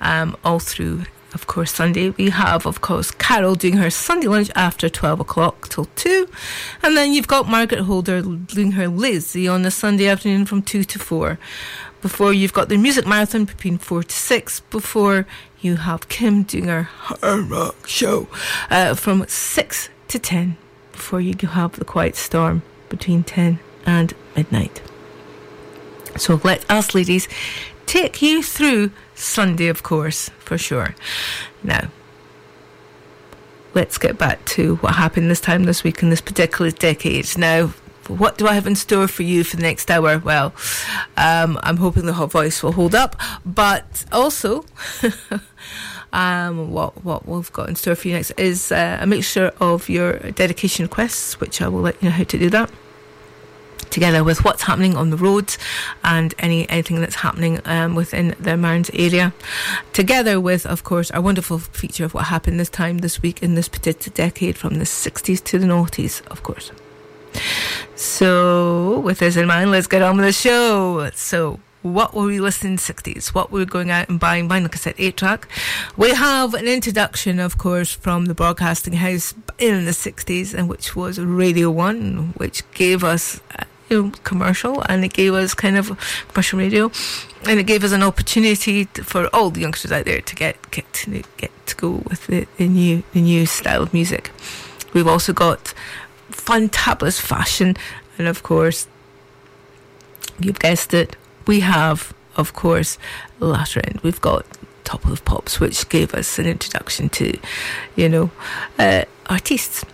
um, 0.00 0.36
all 0.44 0.58
through 0.58 1.04
of 1.36 1.46
course, 1.46 1.70
Sunday. 1.70 2.08
We 2.16 2.30
have, 2.30 2.64
of 2.64 2.80
course, 2.80 3.10
Carol 3.10 3.56
doing 3.56 3.76
her 3.76 3.90
Sunday 3.90 4.26
lunch 4.26 4.50
after 4.54 4.88
12 4.88 5.20
o'clock 5.20 5.68
till 5.68 5.84
2. 5.84 6.26
And 6.82 6.96
then 6.96 7.12
you've 7.12 7.28
got 7.28 7.46
Margaret 7.46 7.82
Holder 7.82 8.22
doing 8.22 8.72
her 8.72 8.88
Lizzie 8.88 9.46
on 9.46 9.66
a 9.66 9.70
Sunday 9.70 10.06
afternoon 10.08 10.46
from 10.46 10.62
2 10.62 10.82
to 10.84 10.98
4. 10.98 11.38
Before 12.00 12.32
you've 12.32 12.54
got 12.54 12.70
the 12.70 12.78
music 12.78 13.06
marathon 13.06 13.44
between 13.44 13.76
4 13.76 14.04
to 14.04 14.16
6. 14.16 14.60
Before 14.70 15.26
you 15.60 15.76
have 15.76 16.08
Kim 16.08 16.42
doing 16.42 16.68
her 16.68 16.88
rock 17.22 17.86
show 17.86 18.28
uh, 18.70 18.94
from 18.94 19.26
6 19.28 19.90
to 20.08 20.18
10. 20.18 20.56
Before 20.92 21.20
you 21.20 21.36
have 21.48 21.72
the 21.72 21.84
Quiet 21.84 22.16
Storm 22.16 22.62
between 22.88 23.24
10 23.24 23.58
and 23.84 24.14
midnight. 24.34 24.80
So 26.16 26.40
let 26.42 26.64
us, 26.70 26.94
ladies, 26.94 27.28
take 27.84 28.22
you 28.22 28.42
through 28.42 28.90
Sunday, 29.16 29.68
of 29.68 29.82
course, 29.82 30.30
for 30.38 30.58
sure. 30.58 30.94
Now, 31.62 31.88
let's 33.74 33.98
get 33.98 34.18
back 34.18 34.44
to 34.46 34.76
what 34.76 34.94
happened 34.94 35.30
this 35.30 35.40
time 35.40 35.64
this 35.64 35.82
week 35.82 36.02
in 36.02 36.10
this 36.10 36.20
particular 36.20 36.70
decade. 36.70 37.36
Now, 37.36 37.72
what 38.08 38.38
do 38.38 38.46
I 38.46 38.54
have 38.54 38.66
in 38.66 38.76
store 38.76 39.08
for 39.08 39.22
you 39.22 39.42
for 39.42 39.56
the 39.56 39.62
next 39.62 39.90
hour? 39.90 40.18
Well, 40.18 40.54
um, 41.16 41.58
I'm 41.62 41.78
hoping 41.78 42.06
the 42.06 42.12
hot 42.12 42.30
voice 42.30 42.62
will 42.62 42.72
hold 42.72 42.94
up, 42.94 43.16
but 43.44 44.04
also. 44.12 44.64
um, 46.12 46.70
what 46.70 47.04
what 47.04 47.26
we've 47.26 47.52
got 47.52 47.68
in 47.68 47.74
store 47.74 47.96
for 47.96 48.08
you 48.08 48.14
next 48.14 48.30
is 48.32 48.70
uh, 48.70 48.98
a 49.00 49.06
mixture 49.06 49.52
of 49.60 49.88
your 49.88 50.18
dedication 50.32 50.84
requests, 50.84 51.40
which 51.40 51.60
I 51.60 51.68
will 51.68 51.80
let 51.80 52.00
you 52.02 52.10
know 52.10 52.14
how 52.14 52.24
to 52.24 52.38
do 52.38 52.50
that 52.50 52.70
together 53.90 54.22
with 54.24 54.44
what's 54.44 54.62
happening 54.62 54.96
on 54.96 55.10
the 55.10 55.16
roads 55.16 55.58
and 56.04 56.34
any 56.38 56.68
anything 56.68 57.00
that's 57.00 57.16
happening 57.16 57.60
um, 57.64 57.94
within 57.94 58.34
the 58.38 58.56
Mearns 58.56 58.90
area, 58.92 59.32
together 59.92 60.40
with, 60.40 60.66
of 60.66 60.84
course, 60.84 61.10
our 61.10 61.20
wonderful 61.20 61.58
feature 61.58 62.04
of 62.04 62.14
what 62.14 62.24
happened 62.26 62.60
this 62.60 62.68
time 62.68 62.98
this 62.98 63.22
week 63.22 63.42
in 63.42 63.54
this 63.54 63.68
particular 63.68 64.14
decade 64.14 64.56
from 64.56 64.74
the 64.74 64.84
60s 64.84 65.42
to 65.44 65.58
the 65.58 65.66
noughties, 65.66 66.26
of 66.28 66.42
course. 66.42 66.70
So, 67.94 69.00
with 69.00 69.18
this 69.18 69.36
in 69.36 69.46
mind, 69.46 69.70
let's 69.70 69.86
get 69.86 70.02
on 70.02 70.16
with 70.16 70.26
the 70.26 70.32
show. 70.32 71.10
So, 71.14 71.60
what 71.82 72.14
were 72.14 72.24
we 72.24 72.40
listening 72.40 72.72
in 72.72 72.76
the 72.76 72.82
60s? 72.82 73.28
What 73.28 73.50
were 73.50 73.60
we 73.60 73.66
going 73.66 73.90
out 73.90 74.08
and 74.08 74.18
buying, 74.18 74.48
buying 74.48 74.64
a 74.64 74.68
cassette 74.68 74.96
8 74.98 75.16
track? 75.16 75.48
We 75.96 76.10
have 76.10 76.54
an 76.54 76.66
introduction, 76.66 77.38
of 77.38 77.58
course, 77.58 77.92
from 77.92 78.26
the 78.26 78.34
broadcasting 78.34 78.94
house 78.94 79.34
in 79.58 79.84
the 79.84 79.92
60s, 79.92 80.52
and 80.52 80.68
which 80.68 80.96
was 80.96 81.18
Radio 81.18 81.70
1, 81.70 82.34
which 82.36 82.68
gave 82.72 83.04
us 83.04 83.40
you 83.88 84.02
know, 84.02 84.10
commercial 84.24 84.82
and 84.82 85.04
it 85.04 85.12
gave 85.12 85.34
us 85.34 85.54
kind 85.54 85.76
of 85.76 85.88
commercial 86.28 86.58
radio 86.58 86.90
and 87.46 87.60
it 87.60 87.66
gave 87.66 87.84
us 87.84 87.92
an 87.92 88.02
opportunity 88.02 88.86
to, 88.86 89.04
for 89.04 89.28
all 89.34 89.50
the 89.50 89.60
youngsters 89.60 89.92
out 89.92 90.04
there 90.04 90.20
to 90.20 90.34
get 90.34 90.70
get 90.70 90.90
to 90.92 91.22
get 91.36 91.50
to 91.66 91.76
go 91.76 92.02
with 92.08 92.26
the, 92.26 92.46
the 92.56 92.68
new 92.68 93.02
the 93.12 93.20
new 93.20 93.46
style 93.46 93.82
of 93.82 93.92
music. 93.92 94.30
We've 94.92 95.06
also 95.06 95.32
got 95.32 95.68
fun, 96.30 96.68
fantabulous 96.68 97.20
fashion 97.20 97.76
and 98.18 98.26
of 98.26 98.42
course 98.42 98.88
you've 100.40 100.58
guessed 100.58 100.92
it, 100.92 101.16
we 101.46 101.60
have 101.60 102.12
of 102.36 102.52
course 102.52 102.98
latter 103.40 103.80
end. 103.84 104.00
We've 104.02 104.20
got 104.20 104.44
Top 104.86 105.04
of 105.04 105.24
Pops, 105.24 105.58
which 105.58 105.88
gave 105.88 106.14
us 106.14 106.38
an 106.38 106.46
introduction 106.46 107.08
to, 107.10 107.36
you 107.96 108.08
know, 108.08 108.30
uh, 108.78 109.04
artists 109.26 109.84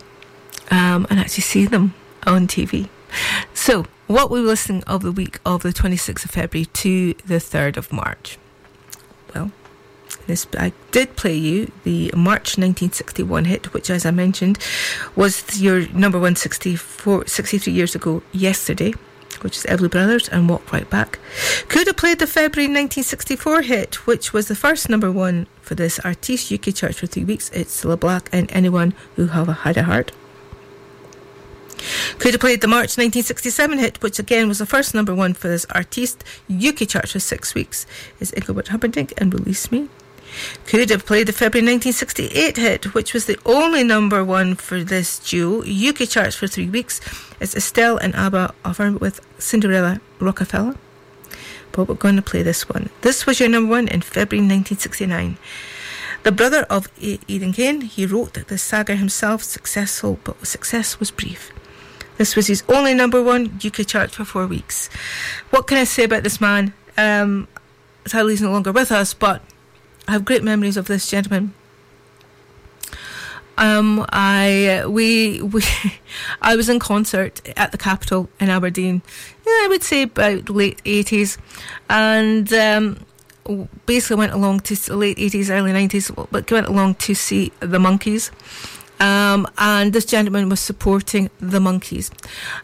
um, 0.71 1.07
and 1.09 1.19
actually 1.19 1.43
see 1.43 1.67
them 1.67 1.95
on 2.27 2.47
TV. 2.47 2.89
So, 3.55 3.87
what 4.07 4.31
we 4.31 4.41
were 4.41 4.49
listening 4.49 4.83
of 4.85 5.03
the 5.03 5.13
week 5.13 5.39
of 5.47 5.63
the 5.63 5.71
26th 5.71 6.25
of 6.25 6.31
February 6.31 6.67
to 6.67 7.15
the 7.25 7.37
3rd 7.37 7.77
of 7.77 7.93
March? 7.93 8.39
Well, 9.35 9.53
this 10.27 10.47
I 10.59 10.73
did 10.91 11.17
play 11.17 11.35
you 11.35 11.73
the 11.85 12.13
March 12.15 12.59
1961 12.59 13.47
hit, 13.47 13.73
which, 13.73 13.91
as 13.91 14.05
I 14.05 14.11
mentioned, 14.11 14.59
was 15.17 15.61
your 15.61 15.89
number 15.89 16.19
one 16.19 16.37
64, 16.37 17.27
63 17.27 17.73
years 17.73 17.95
ago 17.95 18.23
yesterday, 18.33 18.93
which 19.41 19.57
is 19.57 19.65
Everly 19.65 19.91
Brothers 19.91 20.29
and 20.29 20.49
Walk 20.49 20.73
Right 20.73 20.89
Back. 20.89 21.19
Could 21.69 21.87
have 21.87 21.97
played 21.97 22.19
the 22.19 22.27
February 22.27 22.69
1964 22.69 23.63
hit, 23.63 24.07
which 24.07 24.33
was 24.33 24.49
the 24.49 24.55
first 24.55 24.89
number 24.89 25.11
one 25.11 25.47
for 25.61 25.75
this 25.75 25.99
artiste 26.01 26.53
UK 26.53 26.75
chart 26.75 26.95
for 26.95 27.07
three 27.07 27.25
weeks. 27.25 27.51
It's 27.51 27.85
Cilla 27.85 27.99
Black 27.99 28.29
and 28.33 28.51
Anyone 28.53 28.95
Who 29.17 29.29
Have 29.29 29.49
Had 29.49 29.77
a 29.77 29.85
Heart. 29.85 30.13
Could 32.19 32.35
have 32.35 32.41
played 32.41 32.61
the 32.61 32.69
March 32.69 32.97
1967 32.97 33.79
hit, 33.79 34.03
which 34.03 34.19
again 34.19 34.49
was 34.49 34.59
the 34.59 34.67
first 34.67 34.95
number 34.95 35.15
one 35.15 35.35
for 35.35 35.49
this 35.49 35.67
artiste, 35.71 36.25
UK 36.51 36.89
chart 36.89 37.09
for 37.09 37.21
six 37.21 37.55
weeks, 37.55 37.87
is 38.21 38.33
Engelbert 38.35 38.69
Humperdinck 38.69 39.13
and 39.19 39.33
Release 39.33 39.71
Me. 39.73 39.89
Could 40.67 40.91
have 40.91 41.05
played 41.05 41.29
the 41.29 41.33
February 41.33 41.67
1968 41.67 42.57
hit, 42.57 42.95
which 42.95 43.13
was 43.13 43.27
the 43.27 43.39
only 43.45 43.85
number 43.85 44.25
one 44.25 44.55
for 44.55 44.83
this 44.83 45.19
duo, 45.19 45.63
UK 45.63 46.09
charts 46.09 46.37
for 46.37 46.47
three 46.47 46.69
weeks, 46.69 47.01
is 47.41 47.55
Esther 47.55 47.99
and 48.01 48.15
Abi 48.15 48.53
Ofarim 48.65 49.01
with 49.01 49.21
Cinderella 49.39 50.01
Rockefeller. 50.21 50.77
But 51.73 51.89
we're 51.89 51.95
going 51.95 52.17
to 52.17 52.23
play 52.23 52.43
this 52.43 52.69
one. 52.69 52.91
This 53.01 53.27
was 53.27 53.41
your 53.41 53.49
number 53.49 53.71
one 53.71 53.89
in 53.89 54.01
February 54.03 54.47
1969. 54.47 55.37
The 56.23 56.33
brother 56.33 56.63
of 56.71 56.89
Eden 56.99 57.53
Kane, 57.53 57.81
he 57.81 58.07
wrote 58.07 58.35
the 58.35 58.57
saga 58.57 58.95
himself, 58.95 59.43
successful, 59.43 60.21
but 60.23 60.47
success 60.47 61.01
was 61.01 61.11
brief. 61.11 61.51
This 62.19 62.37
was 62.37 62.47
his 62.47 62.63
only 62.69 62.95
number 62.95 63.23
one 63.23 63.59
UK 63.65 63.87
chart 63.87 64.11
for 64.11 64.25
four 64.25 64.47
weeks. 64.47 64.89
What 65.51 65.67
can 65.67 65.79
I 65.79 65.85
say 65.85 66.05
about 66.05 66.23
this 66.23 66.41
man? 66.41 66.75
Um, 66.97 67.49
sadly, 68.07 68.35
he's 68.35 68.43
no 68.43 68.53
longer 68.53 68.73
with 68.73 68.93
us, 68.93 69.15
but 69.15 69.43
I 70.07 70.13
have 70.13 70.25
great 70.25 70.43
memories 70.43 70.77
of 70.77 70.87
this 70.87 71.09
gentleman. 71.09 71.55
Um, 73.59 74.05
I 74.11 74.85
we 74.87 75.43
we 75.43 75.63
I 76.43 76.57
was 76.57 76.69
in 76.69 76.79
concert 76.79 77.41
at 77.57 77.73
the 77.73 77.79
Capitol 77.79 78.29
in 78.41 78.49
Aberdeen. 78.49 79.03
I 79.47 79.67
would 79.69 79.83
say 79.83 80.03
about 80.03 80.49
late 80.49 80.81
eighties, 80.85 81.39
and 81.89 82.53
um, 82.53 83.05
basically 83.87 84.17
went 84.17 84.33
along 84.33 84.61
to 84.61 84.97
late 84.97 85.19
eighties, 85.19 85.51
early 85.51 85.73
nineties, 85.73 86.11
but 86.11 86.51
went 86.51 86.67
along 86.67 86.95
to 86.97 87.15
see 87.15 87.53
the 87.61 87.79
Monkees 87.79 88.31
Um, 89.01 89.49
and 89.59 89.93
this 89.93 90.05
gentleman 90.05 90.49
was 90.49 90.61
supporting 90.61 91.31
the 91.41 91.59
Monkees. 91.59 92.11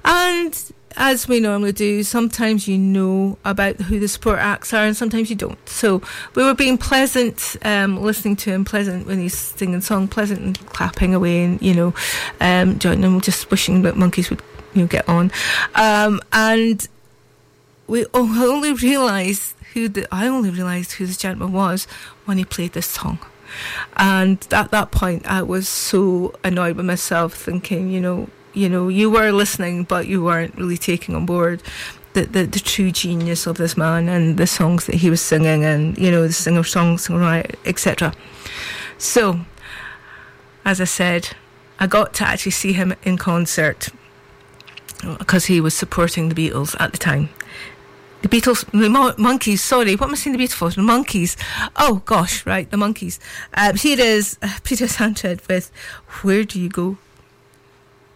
And 0.05 0.57
as 0.97 1.29
we 1.29 1.41
normally 1.41 1.73
do, 1.73 2.03
sometimes 2.03 2.67
you 2.67 2.77
know 2.77 3.39
about 3.45 3.77
who 3.77 4.01
the 4.01 4.09
support 4.09 4.39
acts 4.39 4.73
are 4.73 4.85
and 4.85 4.97
sometimes 4.97 5.31
you 5.31 5.37
don't. 5.37 5.69
So 5.69 6.03
we 6.35 6.43
were 6.43 6.55
being 6.55 6.79
pleasant, 6.79 7.57
um, 7.63 8.03
listening 8.03 8.37
to 8.37 8.51
him, 8.51 8.65
pleasant 8.65 9.07
when 9.07 9.21
he's 9.21 9.39
singing 9.39 9.81
song, 9.81 10.09
pleasant 10.09 10.41
and 10.41 10.67
clapping 10.67 11.15
away 11.15 11.45
and, 11.45 11.63
you 11.63 11.75
know, 11.75 11.95
um, 12.41 12.79
joining 12.79 13.03
him, 13.03 13.21
just 13.21 13.51
wishing 13.51 13.83
that 13.83 13.95
Monkees 13.95 14.31
would, 14.31 14.43
you 14.75 14.83
know, 14.83 14.89
get 14.89 15.09
on. 15.09 15.31
Um, 15.75 16.21
and 16.33 16.87
we 17.87 18.05
only 18.13 18.73
realised 18.73 19.55
who 19.73 19.89
the, 19.89 20.07
I 20.13 20.27
only 20.27 20.51
realised 20.51 20.93
who 20.93 21.07
this 21.07 21.17
gentleman 21.17 21.53
was 21.53 21.87
when 22.25 22.39
he 22.39 22.45
played 22.45 22.73
this 22.73 22.87
song. 22.87 23.19
And 23.97 24.47
at 24.53 24.71
that 24.71 24.91
point, 24.91 25.27
I 25.27 25.43
was 25.43 25.69
so 25.69 26.35
annoyed 26.45 26.77
with 26.77 26.87
myself, 26.87 27.35
thinking, 27.35 27.91
you 27.91 28.01
know, 28.01 28.29
you 28.55 28.69
know, 28.69 28.89
you 28.89 29.11
were 29.11 29.31
listening, 29.31 29.85
but 29.85 30.07
you 30.07 30.23
weren't 30.23 30.57
really 30.57 30.79
taking 30.79 31.15
on 31.15 31.27
board 31.27 31.63
the, 32.15 32.23
the, 32.23 32.45
the 32.45 32.61
true 32.61 32.91
genius 32.91 33.47
of 33.47 33.59
this 33.59 33.77
man 33.77 34.09
and 34.09 34.39
the 34.39 34.47
songs 34.47 34.87
that 34.87 34.97
he 34.97 35.11
was 35.11 35.21
singing, 35.21 35.65
and 35.65 35.97
you 35.99 36.11
know, 36.11 36.27
the 36.27 36.33
singer 36.33 36.65
song, 36.65 36.99
singer 36.99 37.45
etc. 37.65 38.13
So, 38.97 39.41
as 40.65 40.81
I 40.81 40.85
said, 40.85 41.31
I 41.79 41.87
got 41.87 42.15
to 42.15 42.25
actually 42.25 42.53
see 42.53 42.73
him 42.73 42.95
in 43.05 43.19
concert 43.19 43.91
because 45.19 45.47
he 45.47 45.61
was 45.61 45.75
supporting 45.75 46.29
the 46.29 46.35
Beatles 46.35 46.75
at 46.81 46.91
the 46.93 46.99
time 46.99 47.29
the 48.23 48.29
Beatles, 48.29 48.65
the 48.73 48.89
Mo- 48.89 49.13
Monkees. 49.13 49.61
Sorry, 49.61 49.95
what 49.95 50.07
am 50.07 50.13
I 50.13 50.17
saying? 50.17 50.37
The 50.37 50.45
Beatles, 50.45 50.75
the 50.75 50.83
Monkees. 50.83 51.37
Oh 51.77 52.03
gosh, 52.05 52.45
right, 52.47 52.71
the 52.71 52.77
Monkees. 52.77 53.19
Um, 53.55 53.77
here 53.77 54.01
is 54.01 54.39
uh, 54.43 54.49
Peter 54.65 54.87
Sarstedt 54.87 55.47
with 55.49 55.71
"Where 56.23 56.45
Do 56.45 56.61
You 56.61 56.69
Go 56.69 56.99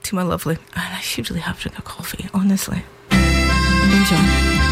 to 0.05 0.15
My 0.15 0.23
Lovely." 0.23 0.57
And 0.75 0.95
I 0.95 1.01
should 1.01 1.31
really 1.31 1.43
have 1.43 1.59
a 1.59 1.61
drink 1.61 1.79
of 1.79 1.85
coffee, 1.85 2.29
honestly. 2.35 2.85
Enjoy. 3.11 4.63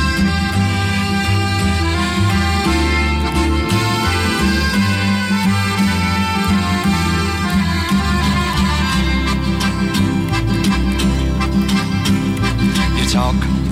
talk 13.12 13.60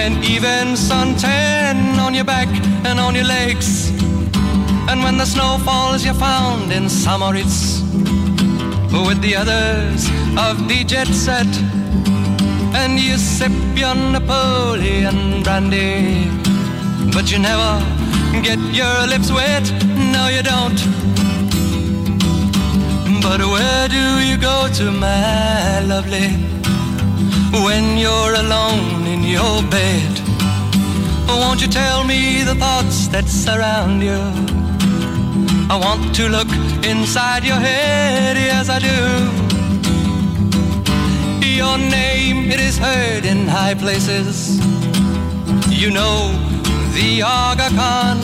an 0.00 0.24
even 0.24 0.76
suntan 0.76 1.98
on 1.98 2.14
your 2.14 2.24
back 2.24 2.48
and 2.86 2.98
on 2.98 3.14
your 3.14 3.24
legs. 3.24 3.90
And 4.88 5.02
when 5.04 5.18
the 5.18 5.26
snow 5.26 5.58
falls, 5.64 6.04
you're 6.04 6.14
found 6.14 6.72
in 6.72 6.88
St. 6.88 7.20
Moritz 7.20 7.82
with 9.06 9.20
the 9.20 9.34
others 9.36 10.08
of 10.46 10.68
the 10.68 10.84
jet 10.84 11.08
set. 11.08 11.52
And 12.80 12.98
you 12.98 13.16
sip 13.18 13.52
your 13.74 13.94
Napoleon 13.94 15.42
brandy, 15.42 16.30
but 17.14 17.30
you 17.30 17.38
never 17.38 17.72
get 18.42 18.60
your 18.80 18.96
lips 19.06 19.30
wet. 19.30 19.66
No, 20.14 20.22
you 20.36 20.42
don't. 20.42 20.80
But 23.22 23.40
where 23.54 23.88
do 23.88 24.04
you 24.28 24.36
go 24.38 24.68
to, 24.78 24.90
my 24.90 25.80
lovely, 25.92 26.28
when 27.64 27.98
you're 27.98 28.34
alone 28.34 29.09
in 29.20 29.28
your 29.28 29.62
bed? 29.70 30.20
Won't 31.28 31.60
you 31.60 31.68
tell 31.68 32.04
me 32.04 32.42
the 32.42 32.54
thoughts 32.54 33.08
that 33.08 33.26
surround 33.28 34.02
you? 34.02 34.20
I 35.70 35.76
want 35.76 36.14
to 36.16 36.28
look 36.28 36.50
inside 36.84 37.44
your 37.44 37.56
head, 37.56 38.36
yes 38.36 38.68
I 38.68 38.78
do. 38.78 39.00
Your 41.46 41.78
name, 41.78 42.50
it 42.50 42.60
is 42.60 42.78
heard 42.78 43.24
in 43.24 43.46
high 43.46 43.74
places. 43.74 44.58
You 45.68 45.90
know 45.90 46.32
the 46.94 47.22
Aga 47.22 47.68
Khan. 47.78 48.18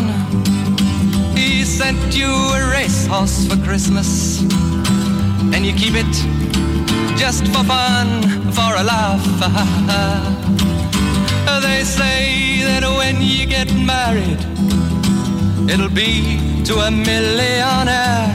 He 1.37 1.65
sent 1.65 2.17
you 2.17 2.33
a 2.59 2.71
racehorse 2.71 3.47
for 3.49 3.57
Christmas, 3.63 4.41
and 5.55 5.65
you 5.67 5.75
keep 5.75 5.95
it 5.95 6.15
just 7.17 7.47
for 7.49 7.65
fun, 7.65 8.23
for 8.53 8.73
a 8.77 8.85
laugh. 8.85 10.43
they 11.61 11.85
say 11.85 12.63
that 12.63 12.83
when 12.83 13.21
you 13.21 13.47
get 13.47 13.73
married, 13.75 14.41
it'll 15.71 15.89
be 15.89 16.63
to 16.65 16.75
a 16.79 16.91
millionaire. 16.91 18.29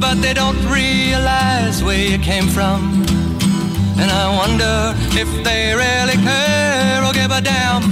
But 0.00 0.16
they 0.22 0.34
don't 0.34 0.62
realize 0.66 1.82
where 1.82 2.04
you 2.12 2.18
came 2.18 2.46
from. 2.46 3.04
And 4.00 4.10
I 4.10 4.26
wonder 4.40 4.94
if 5.18 5.28
they 5.42 5.74
really 5.74 6.18
care 6.22 7.02
or 7.04 7.12
give 7.12 7.30
a 7.30 7.40
damn. 7.40 7.82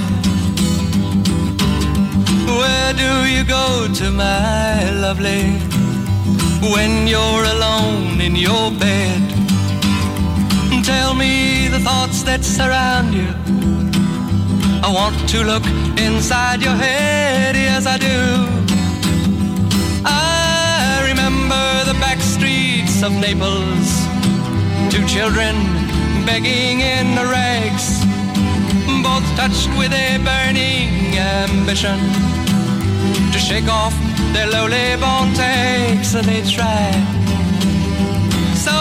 Where 2.47 2.93
do 2.95 3.11
you 3.29 3.45
go 3.45 3.89
to, 3.93 4.11
my 4.13 4.91
lovely, 4.91 5.45
when 6.73 7.09
you're 7.09 7.45
alone 7.57 8.21
in 8.21 8.37
your 8.37 8.71
bed? 8.71 9.21
Tell 10.85 11.15
me 11.15 11.67
the 11.67 11.81
thoughts 11.81 12.23
that 12.23 12.45
surround 12.45 13.13
you. 13.13 13.76
I 14.87 14.89
want 14.89 15.29
to 15.31 15.43
look 15.43 15.67
inside 15.99 16.63
your 16.63 16.77
head, 16.77 17.57
yes 17.57 17.87
I 17.87 17.99
do. 17.99 18.19
I 20.07 21.03
remember 21.11 21.65
the 21.91 21.99
back 21.99 22.21
streets 22.21 23.03
of 23.03 23.11
Naples, 23.11 24.07
two 24.95 25.05
children 25.09 25.57
begging 26.25 26.83
in 26.83 27.17
the 27.17 27.27
rags, 27.27 27.99
both 29.03 29.27
touched 29.35 29.75
with 29.77 29.91
a 29.91 30.23
burning 30.23 31.19
ambition 31.19 31.99
to 33.33 33.39
shake 33.41 33.67
off 33.67 33.93
their 34.35 34.47
lowly 34.47 34.95
born 35.03 35.35
takes, 35.35 36.15
and 36.15 36.29
they 36.29 36.43
try. 36.47 36.95
So 38.55 38.77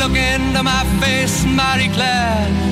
look 0.00 0.16
into 0.16 0.62
my 0.62 0.84
face, 1.04 1.44
Marie 1.44 1.92
Claire, 1.92 2.71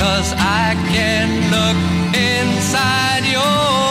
cause 0.00 0.32
I 0.38 0.74
can 0.92 1.28
look 1.52 1.78
inside 2.16 3.24
your 3.26 3.89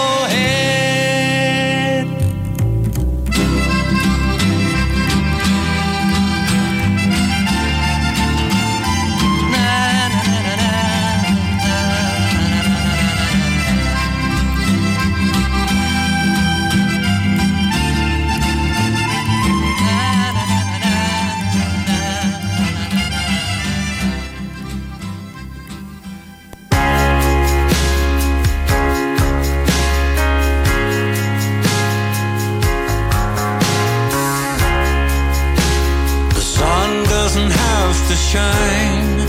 shine. 38.32 39.20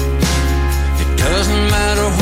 It 1.03 1.11
doesn't 1.17 1.71
matter 1.71 2.20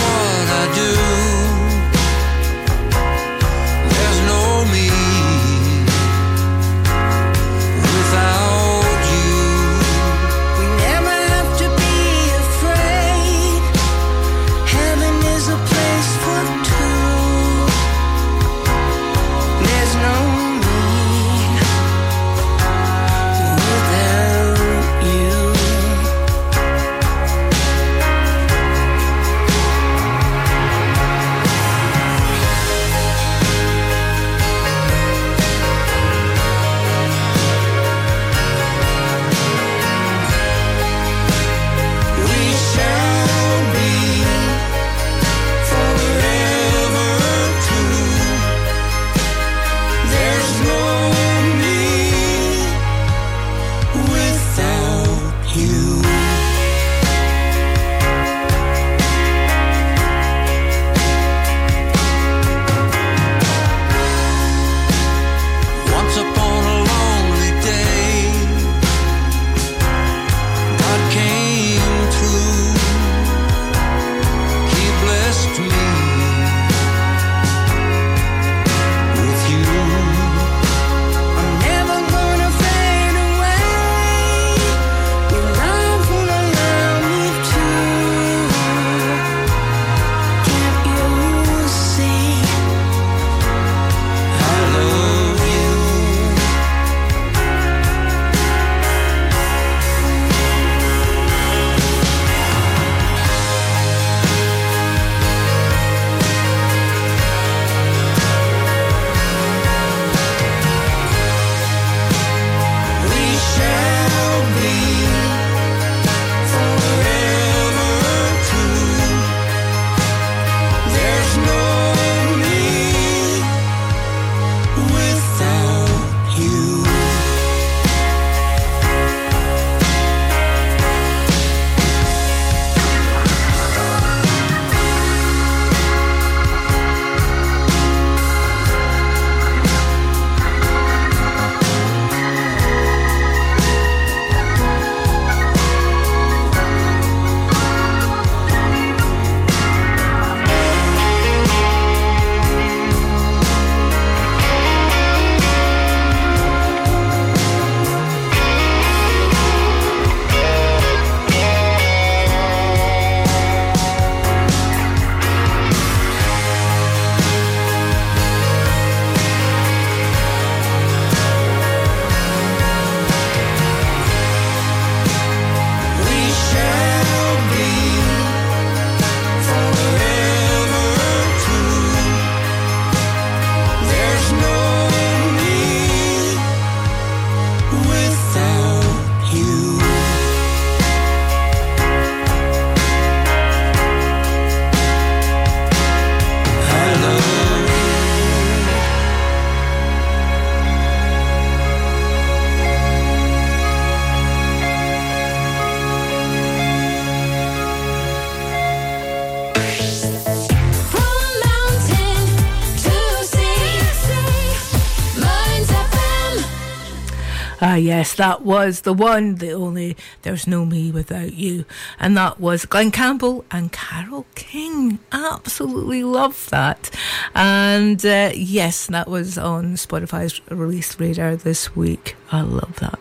Ah, 217.61 217.75
yes, 217.75 218.15
that 218.15 218.43
was 218.43 218.83
the 218.83 218.93
one, 218.93 219.37
the 219.37 219.53
only. 219.53 219.97
There's 220.23 220.47
no 220.47 220.65
me 220.65 220.93
without 220.93 221.35
you, 221.35 221.65
and 221.99 222.17
that 222.17 222.39
was 222.39 222.65
Glen 222.65 222.91
Campbell 222.91 223.45
and 223.51 223.73
Carole 223.73 224.27
King. 224.35 224.99
Absolutely 225.11 226.05
love 226.05 226.49
that, 226.51 226.91
and 227.35 228.05
uh, 228.05 228.31
yes, 228.35 228.87
that 228.87 229.09
was 229.09 229.37
on 229.37 229.75
Spotify's 229.75 230.41
release 230.51 230.99
radar 231.01 231.35
this 231.37 231.75
week. 231.75 232.17
I 232.31 232.43
love 232.43 232.77
that. 232.77 232.99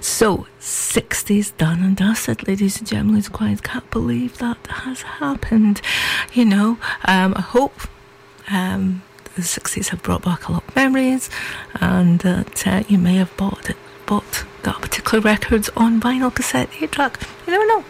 So, 0.00 0.46
60s 0.60 1.56
done 1.56 1.82
and 1.82 1.96
dusted, 1.96 2.46
ladies 2.46 2.78
and 2.78 2.86
gentlemen. 2.86 3.18
It's 3.18 3.28
quite 3.28 3.62
can't 3.62 3.90
believe 3.90 4.38
that 4.38 4.58
has 4.68 5.02
happened. 5.02 5.80
You 6.32 6.44
know, 6.44 6.78
um, 7.06 7.34
I 7.36 7.40
hope 7.40 7.80
um, 8.50 9.02
the 9.34 9.42
60s 9.42 9.88
have 9.88 10.02
brought 10.02 10.22
back 10.22 10.48
a 10.48 10.52
lot 10.52 10.68
of 10.68 10.76
memories 10.76 11.30
and 11.74 12.20
that 12.20 12.66
uh, 12.66 12.82
you 12.88 12.98
may 12.98 13.16
have 13.16 13.34
bought 13.36 13.70
it, 13.70 13.76
bought 14.06 14.44
that 14.62 14.80
particular 14.80 15.20
records 15.20 15.68
on 15.76 16.00
vinyl 16.00 16.34
cassette 16.34 16.70
8 16.80 16.92
track. 16.92 17.20
You 17.46 17.52
never 17.52 17.66
know. 17.66 17.84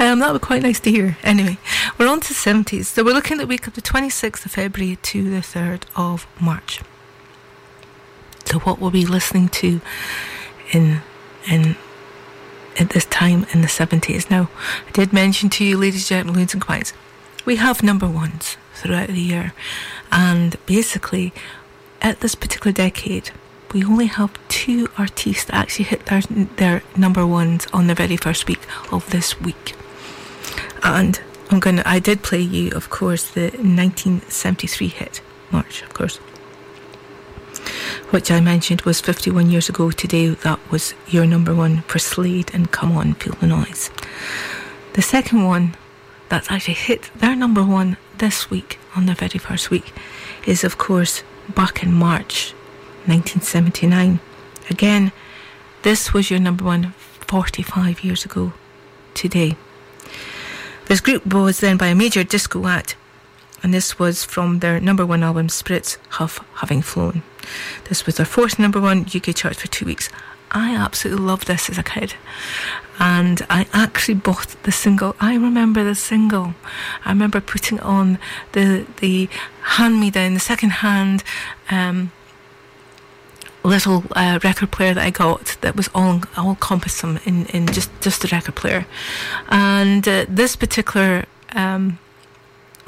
Um, 0.00 0.20
that 0.20 0.32
would 0.32 0.40
be 0.40 0.46
quite 0.46 0.62
nice 0.62 0.78
to 0.80 0.90
hear. 0.90 1.18
Anyway, 1.24 1.58
we're 1.98 2.08
on 2.08 2.20
to 2.20 2.34
70s. 2.34 2.84
So 2.84 3.04
we're 3.04 3.14
looking 3.14 3.38
at 3.38 3.40
the 3.40 3.46
week 3.46 3.66
of 3.66 3.74
the 3.74 3.82
26th 3.82 4.46
of 4.46 4.52
February 4.52 4.96
to 4.96 5.30
the 5.30 5.38
3rd 5.38 5.82
of 5.96 6.26
March. 6.40 6.80
So 8.44 8.60
what 8.60 8.78
we'll 8.78 8.90
be 8.90 9.04
listening 9.04 9.48
to 9.48 9.80
in 10.72 11.02
in 11.46 11.76
at 12.78 12.90
this 12.90 13.06
time 13.06 13.44
in 13.52 13.60
the 13.60 13.66
70s. 13.66 14.30
Now, 14.30 14.48
I 14.86 14.90
did 14.92 15.12
mention 15.12 15.50
to 15.50 15.64
you, 15.64 15.76
ladies 15.76 16.02
and 16.02 16.08
gentlemen, 16.08 16.36
loons 16.36 16.54
and 16.54 16.62
quines, 16.62 16.92
we 17.44 17.56
have 17.56 17.82
number 17.82 18.06
ones 18.06 18.56
throughout 18.74 19.08
the 19.08 19.20
year. 19.20 19.52
And 20.12 20.56
basically, 20.66 21.32
at 22.00 22.20
this 22.20 22.34
particular 22.34 22.72
decade, 22.72 23.32
we 23.72 23.84
only 23.84 24.06
have 24.06 24.36
two 24.48 24.88
artists 24.96 25.44
that 25.44 25.54
actually 25.54 25.86
hit 25.86 26.06
their, 26.06 26.22
their 26.56 26.82
number 26.96 27.26
ones 27.26 27.66
on 27.72 27.86
the 27.86 27.94
very 27.94 28.16
first 28.16 28.46
week 28.48 28.60
of 28.92 29.08
this 29.10 29.40
week. 29.40 29.74
And 30.82 31.20
I'm 31.50 31.60
gonna, 31.60 31.82
I 31.84 31.98
did 31.98 32.22
play 32.22 32.40
you, 32.40 32.70
of 32.72 32.90
course, 32.90 33.30
the 33.30 33.50
1973 33.50 34.88
hit, 34.88 35.20
March, 35.50 35.82
of 35.82 35.94
course 35.94 36.18
which 38.10 38.30
I 38.30 38.40
mentioned 38.40 38.82
was 38.82 39.00
51 39.00 39.50
years 39.50 39.68
ago 39.68 39.90
today. 39.90 40.28
That 40.28 40.58
was 40.70 40.94
your 41.08 41.26
number 41.26 41.54
one 41.54 41.82
for 41.82 41.98
Slade 41.98 42.50
and 42.54 42.70
Come 42.70 42.92
On, 42.96 43.14
Feel 43.14 43.34
the 43.34 43.46
Noise. 43.46 43.90
The 44.94 45.02
second 45.02 45.44
one 45.44 45.76
that's 46.28 46.50
actually 46.50 46.74
hit 46.74 47.10
their 47.16 47.36
number 47.36 47.62
one 47.64 47.96
this 48.16 48.50
week 48.50 48.78
on 48.96 49.06
their 49.06 49.14
very 49.14 49.38
first 49.38 49.70
week 49.70 49.92
is, 50.46 50.64
of 50.64 50.78
course, 50.78 51.22
back 51.54 51.82
in 51.82 51.92
March 51.92 52.54
1979. 53.08 54.20
Again, 54.70 55.12
this 55.82 56.12
was 56.12 56.30
your 56.30 56.40
number 56.40 56.64
one 56.64 56.92
45 57.26 58.04
years 58.04 58.24
ago 58.24 58.52
today. 59.14 59.56
This 60.86 61.00
group 61.00 61.26
was 61.32 61.60
then 61.60 61.76
by 61.76 61.88
a 61.88 61.94
major 61.94 62.24
disco 62.24 62.66
act, 62.66 62.96
and 63.62 63.74
this 63.74 63.98
was 63.98 64.24
from 64.24 64.60
their 64.60 64.80
number 64.80 65.04
one 65.04 65.22
album, 65.22 65.48
Spirits 65.48 65.98
Have 66.10 66.44
Having 66.56 66.82
Flown. 66.82 67.22
This 67.88 68.06
was 68.06 68.16
their 68.16 68.26
fourth 68.26 68.58
number 68.58 68.80
one 68.80 69.06
UK 69.14 69.34
chart 69.34 69.56
for 69.56 69.68
two 69.68 69.86
weeks. 69.86 70.08
I 70.50 70.74
absolutely 70.74 71.24
loved 71.24 71.46
this 71.46 71.68
as 71.68 71.78
a 71.78 71.82
kid. 71.82 72.14
And 72.98 73.46
I 73.50 73.66
actually 73.72 74.14
bought 74.14 74.56
the 74.62 74.72
single. 74.72 75.14
I 75.20 75.34
remember 75.34 75.84
the 75.84 75.94
single. 75.94 76.54
I 77.04 77.10
remember 77.10 77.40
putting 77.40 77.78
on 77.80 78.18
the 78.52 78.86
the 79.00 79.28
hand 79.62 80.00
me 80.00 80.10
down, 80.10 80.34
the 80.34 80.40
second 80.40 80.70
hand 80.70 81.22
um, 81.70 82.12
little 83.68 84.04
uh, 84.12 84.38
record 84.42 84.70
player 84.70 84.94
that 84.94 85.04
I 85.04 85.10
got 85.10 85.56
that 85.60 85.76
was 85.76 85.88
all 85.94 86.20
all 86.36 86.56
compassum 86.56 87.24
in, 87.26 87.46
in 87.46 87.66
just, 87.66 87.90
just 88.00 88.24
a 88.24 88.28
record 88.28 88.56
player. 88.56 88.86
And 89.48 90.06
uh, 90.06 90.26
this 90.28 90.56
particular 90.56 91.26
um, 91.52 91.98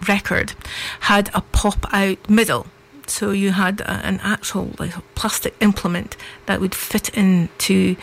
record 0.09 0.55
had 1.01 1.31
a 1.35 1.41
pop 1.41 1.87
out 1.93 2.29
middle 2.29 2.67
so 3.11 3.33
you 3.33 3.53
had 3.53 3.81
a, 3.81 3.91
an 4.07 4.21
actual 4.23 4.71
like 4.79 4.95
plastic 5.15 5.55
implement 5.61 6.17
that 6.47 6.61
would 6.61 6.75
fit 6.75 7.09
into 7.11 7.97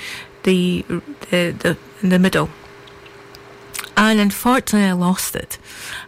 the 0.43 0.85
the 1.31 1.51
the, 1.51 1.77
the 2.01 2.19
middle. 2.19 2.49
And 3.95 4.19
unfortunately, 4.19 4.87
I 4.87 4.91
lost 4.91 5.35
it. 5.35 5.57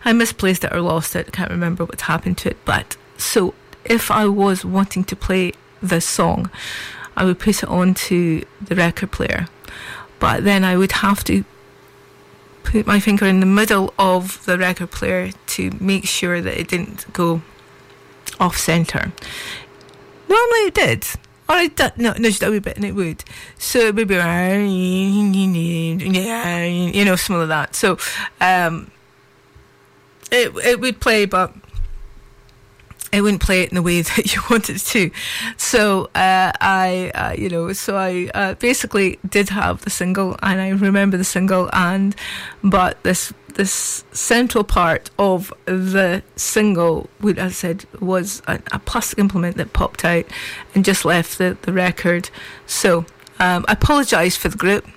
I 0.06 0.14
misplaced 0.14 0.64
it 0.64 0.72
or 0.72 0.82
lost 0.82 1.16
it. 1.16 1.28
I 1.28 1.32
can't 1.32 1.50
remember 1.50 1.86
what 1.86 2.02
happened 2.02 2.38
to 2.40 2.52
it. 2.52 2.58
But 2.64 2.98
so 3.18 3.56
if 3.84 4.12
I 4.12 4.28
was 4.28 4.64
wanting 4.64 5.06
to 5.06 5.16
play 5.16 5.54
this 5.82 6.06
song, 6.06 6.50
I 7.16 7.26
would 7.26 7.40
put 7.40 7.64
it 7.64 7.70
onto 7.70 8.44
the 8.62 8.76
record 8.76 9.12
player. 9.12 9.48
But 10.20 10.44
then 10.44 10.64
I 10.64 10.78
would 10.78 10.92
have 10.94 11.24
to 11.26 11.44
put 12.64 12.86
my 12.86 13.00
finger 13.00 13.26
in 13.26 13.40
the 13.40 13.46
middle 13.46 13.94
of 13.98 14.46
the 14.46 14.58
record 14.58 14.92
player 14.92 15.32
to 15.48 15.72
make 15.80 16.06
sure 16.06 16.42
that 16.42 16.60
it 16.60 16.68
didn't 16.68 17.12
go 17.14 17.42
off 18.40 18.58
centre. 18.58 19.12
Normally 20.28 20.68
it 20.68 20.74
did. 20.74 21.08
Or 21.48 21.56
I 21.56 21.68
did, 21.68 21.98
no, 21.98 22.14
no 22.14 22.30
just 22.30 22.44
a 22.44 22.52
wee 22.52 22.60
bit 22.60 22.76
and 22.76 22.86
it 22.86 22.94
would. 22.94 23.24
So 23.58 23.80
it 23.80 23.96
would 23.96 24.08
be, 24.08 24.16
you 24.16 24.22
know, 27.06 27.16
some 27.16 27.38
of 27.38 27.48
that. 27.48 27.76
So 27.76 27.98
um, 28.40 28.92
it, 30.32 30.56
it 30.64 30.80
would 30.80 31.00
play, 31.00 31.26
but 31.26 31.54
it 33.12 33.22
wouldn't 33.22 33.42
play 33.42 33.64
it 33.64 33.70
in 33.70 33.76
the 33.76 33.82
way 33.82 34.02
that 34.16 34.34
you 34.34 34.42
wanted 34.50 34.80
to. 34.80 35.12
So 35.58 36.06
uh, 36.16 36.52
I, 36.62 37.12
uh, 37.16 37.36
you 37.38 37.50
know, 37.50 37.74
so 37.74 37.98
I 37.98 38.30
uh, 38.34 38.54
basically 38.56 39.20
did 39.28 39.50
have 39.50 39.82
the 39.82 39.90
single, 39.90 40.38
and 40.42 40.62
I 40.62 40.70
remember 40.70 41.18
the 41.18 41.24
single, 41.24 41.70
and 41.74 42.16
but 42.64 43.02
this 43.04 43.34
this 43.56 44.06
central 44.12 44.64
part 44.64 45.10
of 45.20 45.52
the 45.66 46.24
single, 46.36 47.10
would, 47.20 47.40
I 47.40 47.50
said, 47.50 47.86
was 48.00 48.42
a, 48.48 48.60
a 48.72 48.80
plastic 48.80 49.20
implement 49.20 49.58
that 49.58 49.74
popped 49.74 50.06
out 50.06 50.26
and 50.76 50.86
just 50.86 51.04
left 51.06 51.38
the 51.38 51.58
the 51.62 51.74
record. 51.74 52.30
So 52.66 53.06
um, 53.40 53.66
I 53.68 53.74
apologise 53.74 54.38
for 54.38 54.50
the 54.50 54.58
group, 54.58 54.88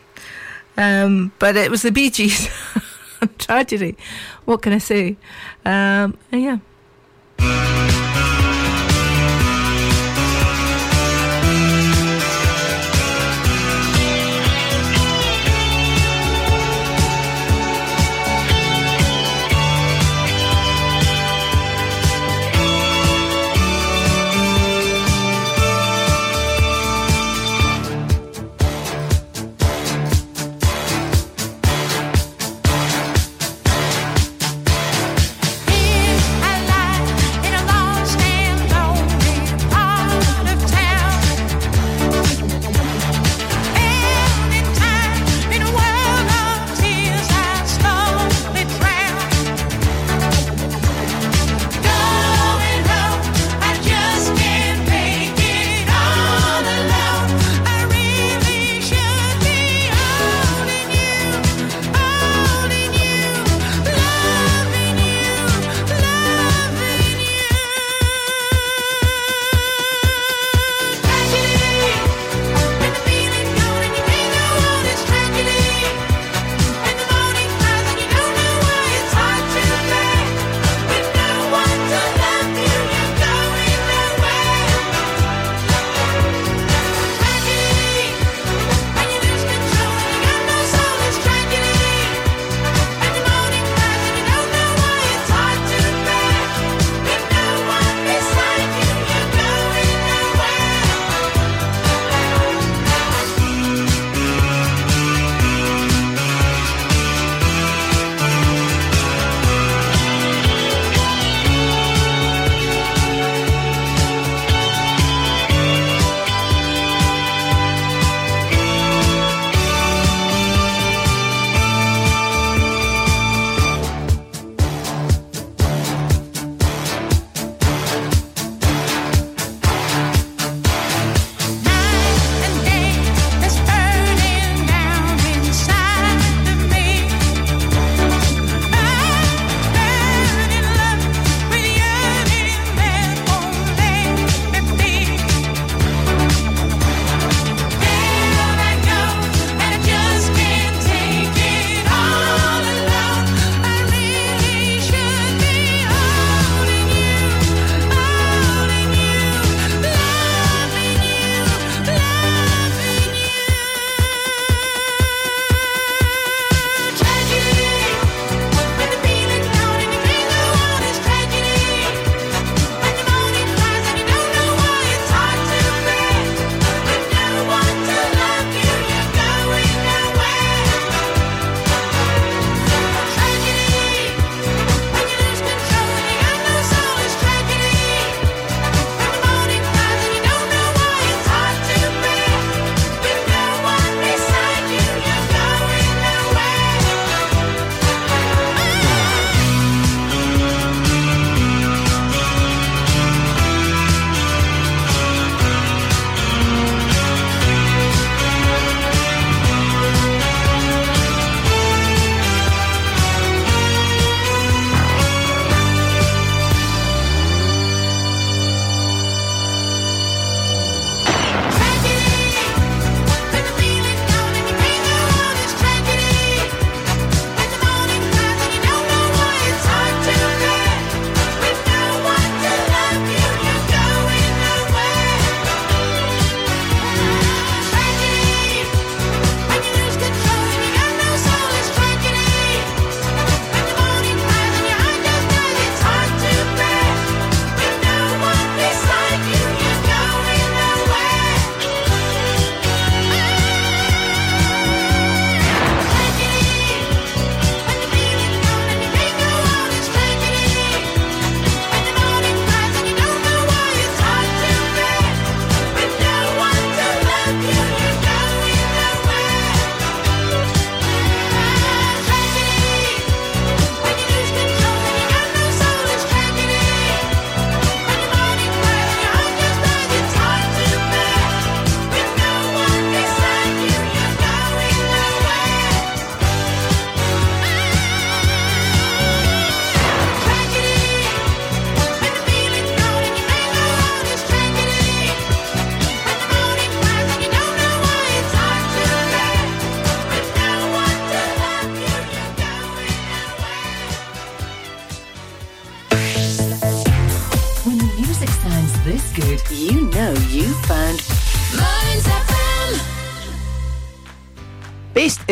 um, 0.76 1.32
but 1.38 1.56
it 1.56 1.70
was 1.70 1.82
the 1.82 1.92
Bee 1.92 2.10
Gees. 2.10 2.48
Tragedy. 3.38 3.96
What 4.44 4.62
can 4.62 4.72
I 4.72 4.78
say? 4.78 5.16
Um, 5.64 6.18
yeah. 6.32 6.58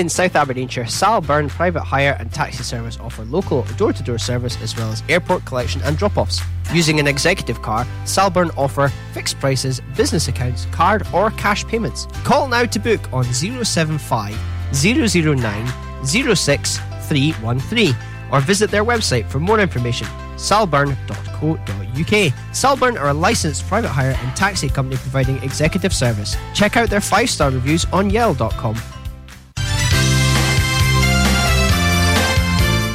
In 0.01 0.09
South 0.09 0.35
Aberdeenshire, 0.35 0.86
Salburn 0.86 1.51
Private 1.51 1.82
Hire 1.82 2.16
and 2.18 2.32
Taxi 2.32 2.62
Service 2.62 2.98
offer 3.01 3.22
local 3.27 3.64
door 3.77 3.93
to 3.93 4.02
door 4.02 4.16
service 4.16 4.56
as 4.62 4.74
well 4.74 4.90
as 4.90 5.02
airport 5.10 5.44
collection 5.44 5.82
and 5.82 5.98
drop 5.98 6.16
offs. 6.16 6.40
Using 6.72 6.98
an 6.98 7.06
executive 7.06 7.60
car, 7.60 7.86
Salburn 8.06 8.51
offer 8.56 8.90
fixed 9.12 9.39
prices, 9.40 9.82
business 9.98 10.27
accounts, 10.27 10.64
card 10.72 11.06
or 11.12 11.32
cash 11.32 11.66
payments. 11.66 12.06
Call 12.24 12.48
now 12.48 12.64
to 12.64 12.78
book 12.78 13.12
on 13.12 13.24
075 13.24 14.35
009 14.72 15.66
06313 16.06 17.97
or 18.32 18.40
visit 18.40 18.70
their 18.70 18.86
website 18.86 19.28
for 19.28 19.39
more 19.39 19.60
information 19.60 20.09
salburn.co.uk. 20.39 22.32
Salburn 22.55 22.97
are 22.97 23.10
a 23.10 23.12
licensed 23.28 23.66
private 23.66 23.90
hire 23.90 24.16
and 24.18 24.35
taxi 24.35 24.70
company 24.70 24.97
providing 24.97 25.36
executive 25.43 25.93
service. 25.93 26.39
Check 26.55 26.78
out 26.78 26.89
their 26.89 27.02
five 27.02 27.28
star 27.28 27.51
reviews 27.51 27.85
on 27.93 28.09
yell.com. 28.09 28.78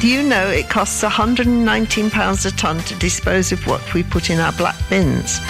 You 0.06 0.22
know 0.22 0.48
it 0.48 0.68
costs 0.68 1.02
£119 1.02 2.46
a 2.46 2.56
tonne 2.56 2.78
to 2.78 2.94
dispose 2.94 3.50
of 3.50 3.66
what 3.66 3.92
we 3.92 4.04
put 4.04 4.30
in 4.30 4.38
our 4.38 4.52
black 4.52 4.76
bins? 4.88 5.40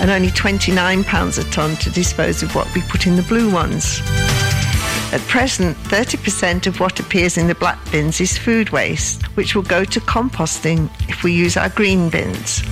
And 0.00 0.08
only 0.08 0.28
£29 0.28 1.38
a 1.38 1.50
tonne 1.50 1.74
to 1.78 1.90
dispose 1.90 2.44
of 2.44 2.54
what 2.54 2.72
we 2.76 2.82
put 2.82 3.08
in 3.08 3.16
the 3.16 3.24
blue 3.24 3.52
ones. 3.52 4.02
At 5.12 5.20
present, 5.26 5.76
30% 5.78 6.68
of 6.68 6.78
what 6.78 7.00
appears 7.00 7.36
in 7.36 7.48
the 7.48 7.56
black 7.56 7.78
bins 7.90 8.20
is 8.20 8.38
food 8.38 8.70
waste, 8.70 9.24
which 9.36 9.56
will 9.56 9.64
go 9.64 9.84
to 9.84 10.00
composting 10.02 10.88
if 11.08 11.24
we 11.24 11.32
use 11.32 11.56
our 11.56 11.70
green 11.70 12.08
bins. 12.08 12.62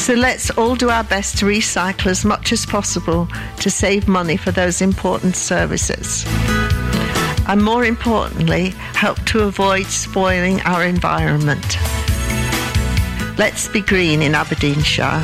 So 0.00 0.14
let's 0.14 0.48
all 0.52 0.76
do 0.76 0.88
our 0.88 1.04
best 1.04 1.36
to 1.40 1.44
recycle 1.44 2.06
as 2.06 2.24
much 2.24 2.52
as 2.52 2.64
possible 2.64 3.28
to 3.60 3.68
save 3.68 4.08
money 4.08 4.38
for 4.38 4.50
those 4.50 4.80
important 4.80 5.36
services 5.36 6.24
and 7.48 7.62
more 7.62 7.84
importantly, 7.84 8.70
help 8.94 9.18
to 9.26 9.40
avoid 9.40 9.86
spoiling 9.86 10.60
our 10.62 10.84
environment. 10.84 11.78
Let's 13.38 13.68
be 13.68 13.80
green 13.80 14.22
in 14.22 14.34
Aberdeenshire. 14.34 15.22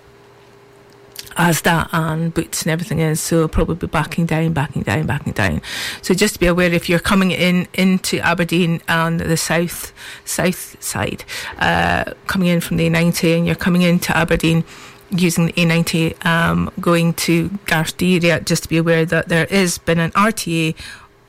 Asda 1.36 1.88
and 1.92 2.32
Boots 2.32 2.62
and 2.62 2.70
everything 2.70 2.98
is. 2.98 3.20
So 3.20 3.48
probably 3.48 3.76
be 3.76 3.86
backing 3.86 4.26
down, 4.26 4.52
backing 4.52 4.82
down, 4.82 5.06
backing 5.06 5.32
down. 5.32 5.62
So 6.02 6.14
just 6.14 6.40
be 6.40 6.46
aware, 6.46 6.72
if 6.72 6.88
you're 6.88 6.98
coming 6.98 7.30
in 7.30 7.68
into 7.74 8.18
Aberdeen 8.20 8.80
and 8.88 9.20
the 9.20 9.36
south 9.36 9.92
south 10.24 10.82
side, 10.82 11.24
uh, 11.58 12.12
coming 12.26 12.48
in 12.48 12.60
from 12.60 12.76
the 12.76 12.88
A90 12.88 13.36
and 13.38 13.46
you're 13.46 13.54
coming 13.54 13.82
into 13.82 14.16
Aberdeen 14.16 14.64
using 15.12 15.46
the 15.46 15.52
A90 15.52 16.24
um, 16.24 16.70
going 16.80 17.14
to 17.14 17.50
Garthdee 17.66 18.22
area, 18.22 18.40
just 18.40 18.64
to 18.64 18.68
be 18.68 18.78
aware 18.78 19.04
that 19.04 19.28
there 19.28 19.46
has 19.46 19.78
been 19.78 19.98
an 19.98 20.10
RTA 20.12 20.74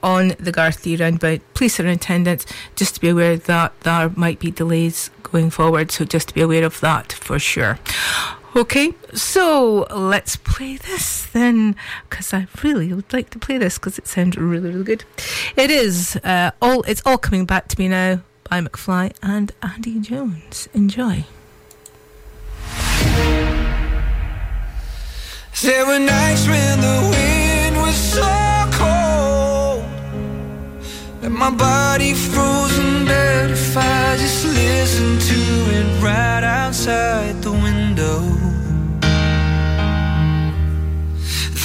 on 0.01 0.29
the 0.39 0.51
Garthdee 0.51 0.99
roundabout. 0.99 1.41
Police 1.53 1.79
are 1.79 1.83
in 1.83 1.89
attendance, 1.89 2.45
just 2.75 2.95
to 2.95 3.01
be 3.01 3.09
aware 3.09 3.37
that 3.37 3.79
there 3.81 4.09
might 4.15 4.39
be 4.39 4.51
delays 4.51 5.09
going 5.23 5.49
forward, 5.49 5.91
so 5.91 6.05
just 6.05 6.29
to 6.29 6.33
be 6.33 6.41
aware 6.41 6.63
of 6.63 6.79
that 6.81 7.13
for 7.13 7.39
sure. 7.39 7.79
Okay, 8.55 8.93
so 9.15 9.87
let's 9.89 10.35
play 10.35 10.77
this 10.77 11.25
then, 11.27 11.75
because 12.07 12.33
I 12.33 12.45
really 12.61 12.93
would 12.93 13.11
like 13.11 13.31
to 13.31 13.39
play 13.39 13.57
this 13.57 13.79
because 13.79 13.97
it 13.97 14.07
sounds 14.07 14.37
really, 14.37 14.69
really 14.69 14.83
good. 14.83 15.05
It 15.55 15.71
is 15.71 16.17
uh, 16.17 16.51
all. 16.61 16.83
It's 16.83 17.01
all 17.03 17.17
coming 17.17 17.45
back 17.45 17.67
to 17.69 17.79
me 17.79 17.87
now 17.87 18.21
by 18.47 18.61
McFly 18.61 19.13
and 19.23 19.51
Danny 19.61 19.99
Jones. 20.01 20.69
Enjoy. 20.75 21.25
There 25.61 25.85
were 25.85 25.99
nights 25.99 26.47
when 26.47 26.81
the 26.81 26.99
wind 27.11 27.77
was 27.77 27.95
so 27.95 28.21
cold 28.71 29.85
that 31.21 31.29
my 31.29 31.51
body 31.51 32.13
froze 32.13 32.53
frozen 32.73 33.05
bed 33.05 33.51
if 33.51 33.77
I 33.77 34.17
just 34.17 34.45
listened 34.45 35.21
to 35.21 35.39
it 35.77 36.03
right 36.03 36.43
outside 36.43 37.41
the 37.41 37.51
window. 37.51 38.19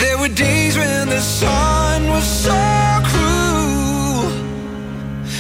There 0.01 0.19
were 0.19 0.29
days 0.29 0.77
when 0.77 1.09
the 1.09 1.21
sun 1.21 2.09
was 2.09 2.25
so 2.25 2.61
cruel 3.11 4.31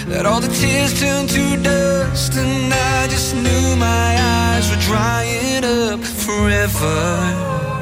that 0.08 0.24
all 0.26 0.40
the 0.40 0.52
tears 0.60 0.98
turned 0.98 1.28
to 1.30 1.62
dust, 1.62 2.32
and 2.34 2.72
I 2.72 3.06
just 3.08 3.34
knew 3.34 3.76
my 3.76 4.10
eyes 4.18 4.70
were 4.70 4.82
drying 4.90 5.64
up 5.64 6.00
forever. 6.00 7.77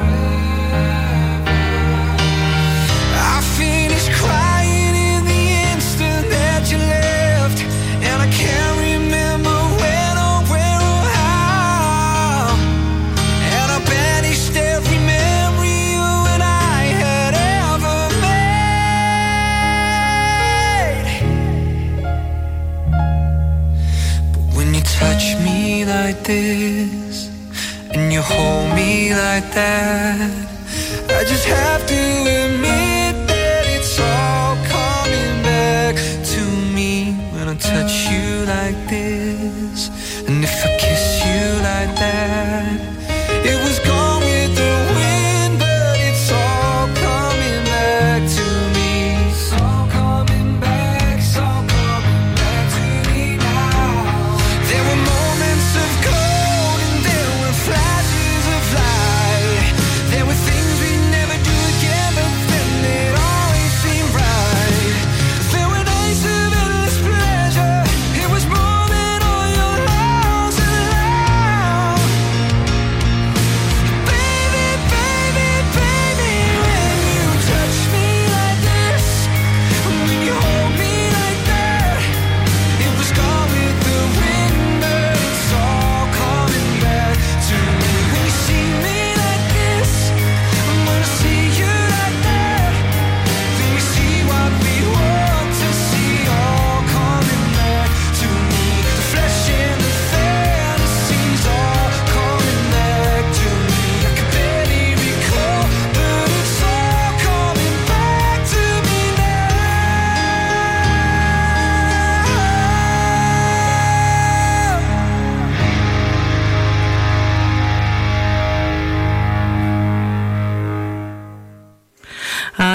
Like 26.06 26.22
this 26.22 27.28
and 27.90 28.12
you 28.12 28.20
hold 28.20 28.74
me 28.74 29.10
like 29.10 29.50
that. 29.52 30.30
I 31.08 31.24
just 31.24 31.46
have 31.46 31.86
to 31.86 32.02
admit 32.38 33.14
that 33.28 33.64
it's 33.66 33.98
all 33.98 34.54
coming 34.76 35.42
back 35.42 35.96
to 36.32 36.42
me 36.74 37.12
when 37.32 37.48
I 37.48 37.54
touch 37.56 37.94
you 38.04 38.05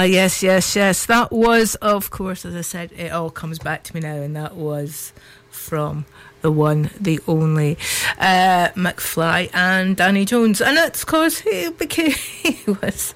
Ah, 0.02 0.04
yes, 0.04 0.42
yes, 0.42 0.74
yes. 0.74 1.06
That 1.06 1.30
was, 1.30 1.76
of 1.76 2.10
course, 2.10 2.44
as 2.44 2.56
I 2.56 2.62
said, 2.62 2.90
it 2.96 3.12
all 3.12 3.30
comes 3.30 3.60
back 3.60 3.84
to 3.84 3.94
me 3.94 4.00
now, 4.00 4.16
and 4.16 4.34
that 4.34 4.56
was 4.56 5.12
from 5.48 6.06
the 6.40 6.50
one, 6.50 6.90
the 7.00 7.20
only 7.28 7.78
uh, 8.18 8.70
McFly 8.74 9.48
and 9.54 9.96
Danny 9.96 10.24
Jones, 10.24 10.60
and 10.60 10.76
it's 10.76 11.04
because 11.04 11.38
he 11.38 11.70
became 11.70 12.10
he 12.42 12.58
was. 12.66 13.14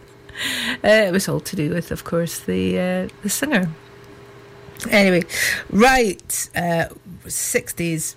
Uh, 0.85 1.09
it 1.09 1.11
was 1.11 1.29
all 1.29 1.41
to 1.41 1.57
do 1.57 1.71
with, 1.71 1.91
of 1.91 2.05
course, 2.05 2.39
the 2.39 2.79
uh, 2.79 3.09
the 3.25 3.31
singer. 3.31 3.69
Anyway, 4.89 5.25
right, 5.71 6.51
uh, 6.55 6.85
sixties, 7.27 8.15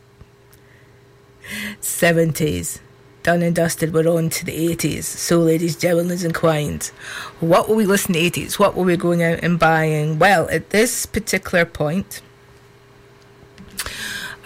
seventies, 1.82 2.82
done 3.30 3.44
and 3.44 3.56
dusted. 3.56 3.94
We're 3.94 4.08
on 4.08 4.30
to 4.32 4.46
the 4.46 4.56
eighties. 4.56 5.08
So, 5.08 5.40
ladies, 5.40 5.76
gentlemen, 5.76 6.18
and 6.26 6.34
queens, 6.34 6.90
what 7.40 7.70
will 7.70 7.76
we 7.76 7.86
listen 7.86 8.14
to 8.14 8.20
eighties? 8.20 8.58
What 8.58 8.76
were 8.76 8.84
we 8.84 8.98
going 8.98 9.22
out 9.22 9.40
and 9.44 9.60
buying? 9.60 10.18
Well, 10.18 10.50
at 10.50 10.72
this 10.72 11.06
particular 11.06 11.66
point 11.66 12.22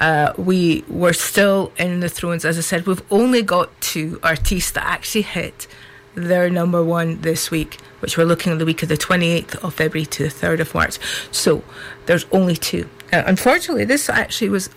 uh, 0.01 0.33
we 0.35 0.83
were 0.89 1.13
still 1.13 1.71
in 1.77 2.01
the 2.01 2.09
thrones. 2.09 2.43
As 2.43 2.57
I 2.57 2.61
said, 2.61 2.85
we've 2.85 3.01
only 3.09 3.41
got 3.41 3.69
two 3.79 4.19
artists 4.21 4.71
that 4.71 4.85
actually 4.85 5.21
hit 5.21 5.65
their 6.13 6.49
number 6.49 6.83
one 6.83 7.21
this 7.21 7.49
week, 7.49 7.79
which 8.01 8.17
we're 8.17 8.25
looking 8.25 8.51
at 8.51 8.59
the 8.59 8.65
week 8.65 8.83
of 8.83 8.89
the 8.89 8.97
28th 8.97 9.55
of 9.63 9.73
February 9.75 10.05
to 10.07 10.23
the 10.23 10.29
3rd 10.29 10.59
of 10.59 10.75
March. 10.75 10.99
So 11.31 11.63
there's 12.05 12.25
only 12.33 12.57
two. 12.57 12.89
Uh, 13.13 13.23
unfortunately, 13.25 13.85
this 13.85 14.09
actually 14.09 14.49
was 14.49 14.69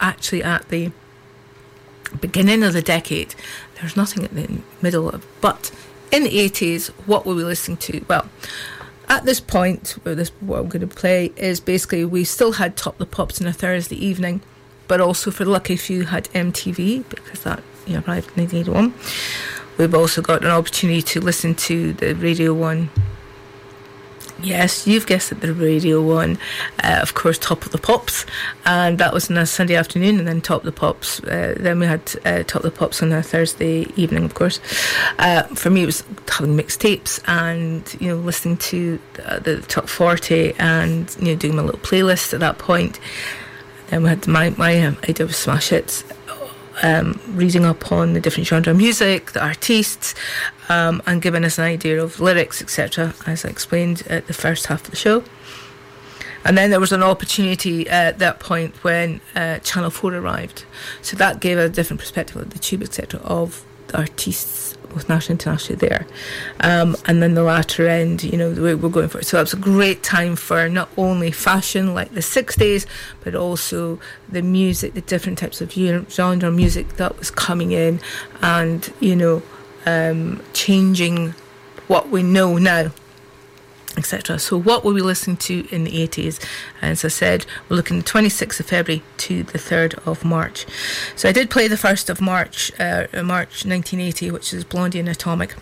actually 0.00 0.42
at 0.42 0.68
the 0.68 0.90
beginning 2.20 2.62
of 2.62 2.72
the 2.72 2.82
decade. 2.82 3.34
There's 3.80 3.96
nothing 3.96 4.24
in 4.24 4.34
the 4.34 4.62
middle 4.80 5.08
of, 5.08 5.26
but 5.40 5.70
in 6.10 6.24
the 6.24 6.30
80s, 6.30 6.88
what 7.06 7.24
were 7.26 7.34
we 7.34 7.44
listening 7.44 7.78
to? 7.78 8.04
Well, 8.08 8.28
at 9.08 9.24
this 9.24 9.40
point, 9.40 9.98
where 10.02 10.14
this 10.14 10.30
what 10.40 10.60
I'm 10.60 10.68
going 10.68 10.88
to 10.88 10.94
play 10.94 11.32
is 11.36 11.60
basically 11.60 12.04
we 12.04 12.24
still 12.24 12.52
had 12.52 12.76
Top 12.76 12.98
the 12.98 13.06
Pops 13.06 13.40
on 13.40 13.46
a 13.46 13.52
Thursday 13.52 13.96
evening 13.96 14.42
but 14.92 15.00
also 15.00 15.30
for 15.30 15.46
the 15.46 15.50
lucky 15.50 15.74
few 15.74 16.04
had 16.04 16.24
MTV 16.34 17.08
because 17.08 17.44
that 17.44 17.62
you 17.86 17.94
know, 17.94 18.02
arrived 18.06 18.30
in 18.36 18.44
1981. 18.44 18.92
We've 19.78 19.94
also 19.94 20.20
got 20.20 20.44
an 20.44 20.50
opportunity 20.50 21.00
to 21.00 21.20
listen 21.20 21.54
to 21.54 21.94
the 21.94 22.12
Radio 22.14 22.52
1. 22.52 22.90
Yes, 24.42 24.88
you've 24.88 25.06
guessed 25.06 25.30
it, 25.30 25.40
the 25.40 25.54
Radio 25.54 26.02
1, 26.02 26.36
uh, 26.82 26.98
of 27.00 27.14
course, 27.14 27.38
Top 27.38 27.64
of 27.64 27.70
the 27.70 27.78
Pops, 27.78 28.26
and 28.64 28.98
that 28.98 29.12
was 29.14 29.30
on 29.30 29.38
a 29.38 29.46
Sunday 29.46 29.76
afternoon, 29.76 30.18
and 30.18 30.26
then 30.26 30.40
Top 30.40 30.62
of 30.62 30.64
the 30.64 30.72
Pops. 30.72 31.20
Uh, 31.22 31.54
then 31.56 31.78
we 31.78 31.86
had 31.86 32.00
uh, 32.24 32.42
Top 32.42 32.56
of 32.56 32.62
the 32.62 32.70
Pops 32.72 33.02
on 33.02 33.12
a 33.12 33.22
Thursday 33.22 33.86
evening, 33.94 34.24
of 34.24 34.34
course. 34.34 34.58
Uh, 35.20 35.44
for 35.54 35.70
me, 35.70 35.84
it 35.84 35.86
was 35.86 36.02
having 36.28 36.56
mixtapes 36.56 37.20
and, 37.28 37.96
you 38.00 38.08
know, 38.08 38.16
listening 38.16 38.56
to 38.56 38.98
the, 39.14 39.40
the 39.40 39.62
top 39.62 39.88
40 39.88 40.54
and, 40.58 41.14
you 41.20 41.26
know, 41.26 41.36
doing 41.36 41.54
my 41.54 41.62
little 41.62 41.80
playlist 41.80 42.34
at 42.34 42.40
that 42.40 42.58
point. 42.58 42.98
Then 43.90 44.02
we 44.02 44.08
had 44.08 44.26
my 44.26 44.50
my 44.50 44.82
um, 44.84 44.96
idea 45.08 45.26
was 45.26 45.36
smash 45.36 45.68
hits. 45.68 46.02
Um, 46.82 47.20
reading 47.28 47.66
up 47.66 47.92
on 47.92 48.14
the 48.14 48.20
different 48.20 48.46
genre 48.46 48.70
of 48.70 48.78
music, 48.78 49.32
the 49.32 49.44
artists, 49.44 50.14
um, 50.68 51.02
and 51.06 51.20
giving 51.20 51.44
us 51.44 51.58
an 51.58 51.64
idea 51.64 52.02
of 52.02 52.18
lyrics, 52.18 52.62
etc., 52.62 53.14
as 53.26 53.44
I 53.44 53.50
explained 53.50 54.04
at 54.08 54.26
the 54.26 54.32
first 54.32 54.66
half 54.66 54.84
of 54.84 54.90
the 54.90 54.96
show. 54.96 55.22
And 56.44 56.58
then 56.58 56.70
there 56.70 56.80
was 56.80 56.92
an 56.92 57.02
opportunity 57.02 57.88
at 57.88 58.18
that 58.18 58.40
point 58.40 58.74
when 58.82 59.20
uh, 59.36 59.58
Channel 59.58 59.90
4 59.90 60.14
arrived. 60.14 60.64
So 61.00 61.16
that 61.16 61.40
gave 61.40 61.58
a 61.58 61.68
different 61.68 62.00
perspective 62.00 62.36
of 62.36 62.50
the 62.50 62.58
tube, 62.58 62.82
etc., 62.82 63.20
of 63.20 63.64
the 63.88 63.98
artists 63.98 64.76
with 64.94 65.08
National 65.08 65.34
International 65.34 65.78
there. 65.78 66.06
Um, 66.60 66.96
and 67.06 67.22
then 67.22 67.34
the 67.34 67.42
latter 67.42 67.88
end, 67.88 68.22
you 68.24 68.36
know, 68.36 68.52
the 68.52 68.62
way 68.62 68.74
we're 68.74 68.88
going 68.88 69.08
for 69.08 69.18
it. 69.18 69.26
So 69.26 69.36
that 69.36 69.42
was 69.42 69.52
a 69.52 69.56
great 69.56 70.02
time 70.02 70.36
for 70.36 70.68
not 70.68 70.88
only 70.96 71.30
fashion 71.30 71.94
like 71.94 72.12
the 72.12 72.20
60s, 72.20 72.86
but 73.24 73.34
also 73.34 73.98
the 74.28 74.42
music, 74.42 74.94
the 74.94 75.00
different 75.02 75.38
types 75.38 75.60
of 75.60 75.72
genre 75.72 76.50
music 76.50 76.96
that 76.96 77.18
was 77.18 77.30
coming 77.30 77.72
in 77.72 78.00
and, 78.40 78.92
you 79.00 79.16
know, 79.16 79.42
um, 79.86 80.40
changing 80.52 81.34
what 81.88 82.10
we 82.10 82.22
know 82.22 82.58
now 82.58 82.92
etc. 83.96 84.38
So, 84.38 84.56
what 84.56 84.84
were 84.84 84.92
we 84.92 85.02
listening 85.02 85.36
to 85.38 85.66
in 85.70 85.84
the 85.84 86.06
80s? 86.06 86.44
As 86.80 87.04
I 87.04 87.08
said, 87.08 87.46
we're 87.68 87.76
looking 87.76 87.98
the 87.98 88.04
26th 88.04 88.60
of 88.60 88.66
February 88.66 89.02
to 89.18 89.42
the 89.42 89.58
3rd 89.58 90.06
of 90.06 90.24
March. 90.24 90.66
So, 91.16 91.28
I 91.28 91.32
did 91.32 91.50
play 91.50 91.68
the 91.68 91.76
1st 91.76 92.08
of 92.10 92.20
March, 92.20 92.72
uh, 92.78 93.06
March 93.22 93.64
1980, 93.64 94.30
which 94.30 94.52
is 94.52 94.64
Blondie 94.64 95.00
and 95.00 95.08
Atomic. 95.08 95.54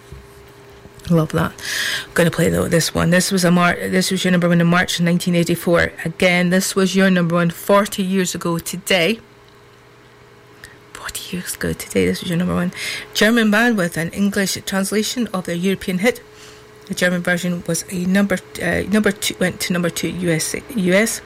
Love 1.08 1.32
that. 1.32 1.52
I'm 2.06 2.14
going 2.14 2.30
to 2.30 2.34
play 2.34 2.50
though 2.50 2.68
this 2.68 2.94
one. 2.94 3.10
This 3.10 3.32
was 3.32 3.44
a 3.44 3.50
Mar- 3.50 3.74
This 3.74 4.10
was 4.10 4.24
your 4.24 4.30
number 4.30 4.48
one 4.48 4.60
in 4.60 4.66
March 4.66 5.00
1984. 5.00 5.92
Again, 6.04 6.50
this 6.50 6.76
was 6.76 6.94
your 6.94 7.10
number 7.10 7.34
one 7.34 7.50
40 7.50 8.02
years 8.02 8.34
ago 8.34 8.58
today. 8.58 9.18
40 10.92 11.36
years 11.36 11.56
ago 11.56 11.72
today, 11.72 12.06
this 12.06 12.20
was 12.20 12.28
your 12.30 12.38
number 12.38 12.54
one 12.54 12.72
German 13.14 13.50
band 13.50 13.76
with 13.76 13.96
an 13.96 14.10
English 14.10 14.56
translation 14.66 15.26
of 15.28 15.46
their 15.46 15.56
European 15.56 15.98
hit 15.98 16.22
the 16.90 16.94
German 16.96 17.22
version 17.22 17.62
was 17.68 17.84
a 17.90 18.04
number 18.04 18.36
uh, 18.60 18.82
number 18.90 19.12
two 19.12 19.36
went 19.38 19.60
to 19.60 19.72
number 19.72 19.88
two 19.88 20.08
US 20.26 20.56
US. 20.74 21.20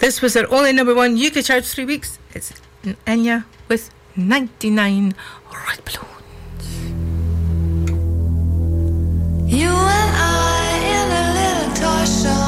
This 0.00 0.20
was 0.20 0.34
their 0.34 0.52
only 0.52 0.72
number 0.72 0.94
one 0.96 1.16
UK 1.16 1.44
chart 1.44 1.64
three 1.64 1.84
weeks. 1.84 2.18
It's 2.34 2.52
Nena 3.06 3.46
with 3.68 3.90
99 4.16 5.14
red 5.68 5.80
balloons. 5.86 6.66
You 9.46 9.70
and 9.70 10.12
I 10.18 10.66
in 10.96 11.08
a 11.22 11.26
little 11.38 11.70
toy 11.78 12.04
shop 12.04 12.47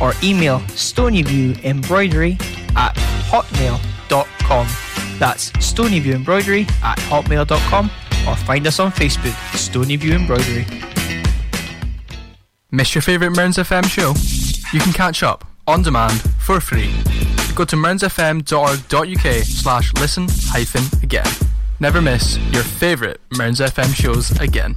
or 0.00 0.12
email 0.22 0.60
stonyviewembroidery 0.70 2.40
at 2.76 2.94
hotmail.com. 3.30 4.66
That's 5.18 5.50
stonyviewembroidery 5.52 6.70
at 6.82 6.98
hotmail.com 6.98 7.90
or 8.28 8.36
find 8.36 8.66
us 8.66 8.78
on 8.80 8.90
Facebook, 8.92 9.34
Stonyview 9.52 10.12
Embroidery. 10.12 10.66
Miss 12.70 12.94
your 12.94 13.02
favourite 13.02 13.36
Mearns 13.36 13.56
FM 13.56 13.84
show? 13.88 14.14
You 14.72 14.80
can 14.80 14.92
catch 14.92 15.22
up 15.22 15.44
on 15.66 15.82
demand 15.82 16.20
for 16.38 16.60
free. 16.60 16.92
Go 17.54 17.64
to 17.64 17.76
mearnsfm.org.uk 17.76 19.44
slash 19.44 19.92
listen 19.94 20.26
hyphen 20.30 20.84
again. 21.02 21.26
Never 21.80 22.00
miss 22.00 22.38
your 22.52 22.62
favourite 22.62 23.18
Mearns 23.36 23.60
FM 23.60 23.94
shows 23.94 24.30
again. 24.40 24.76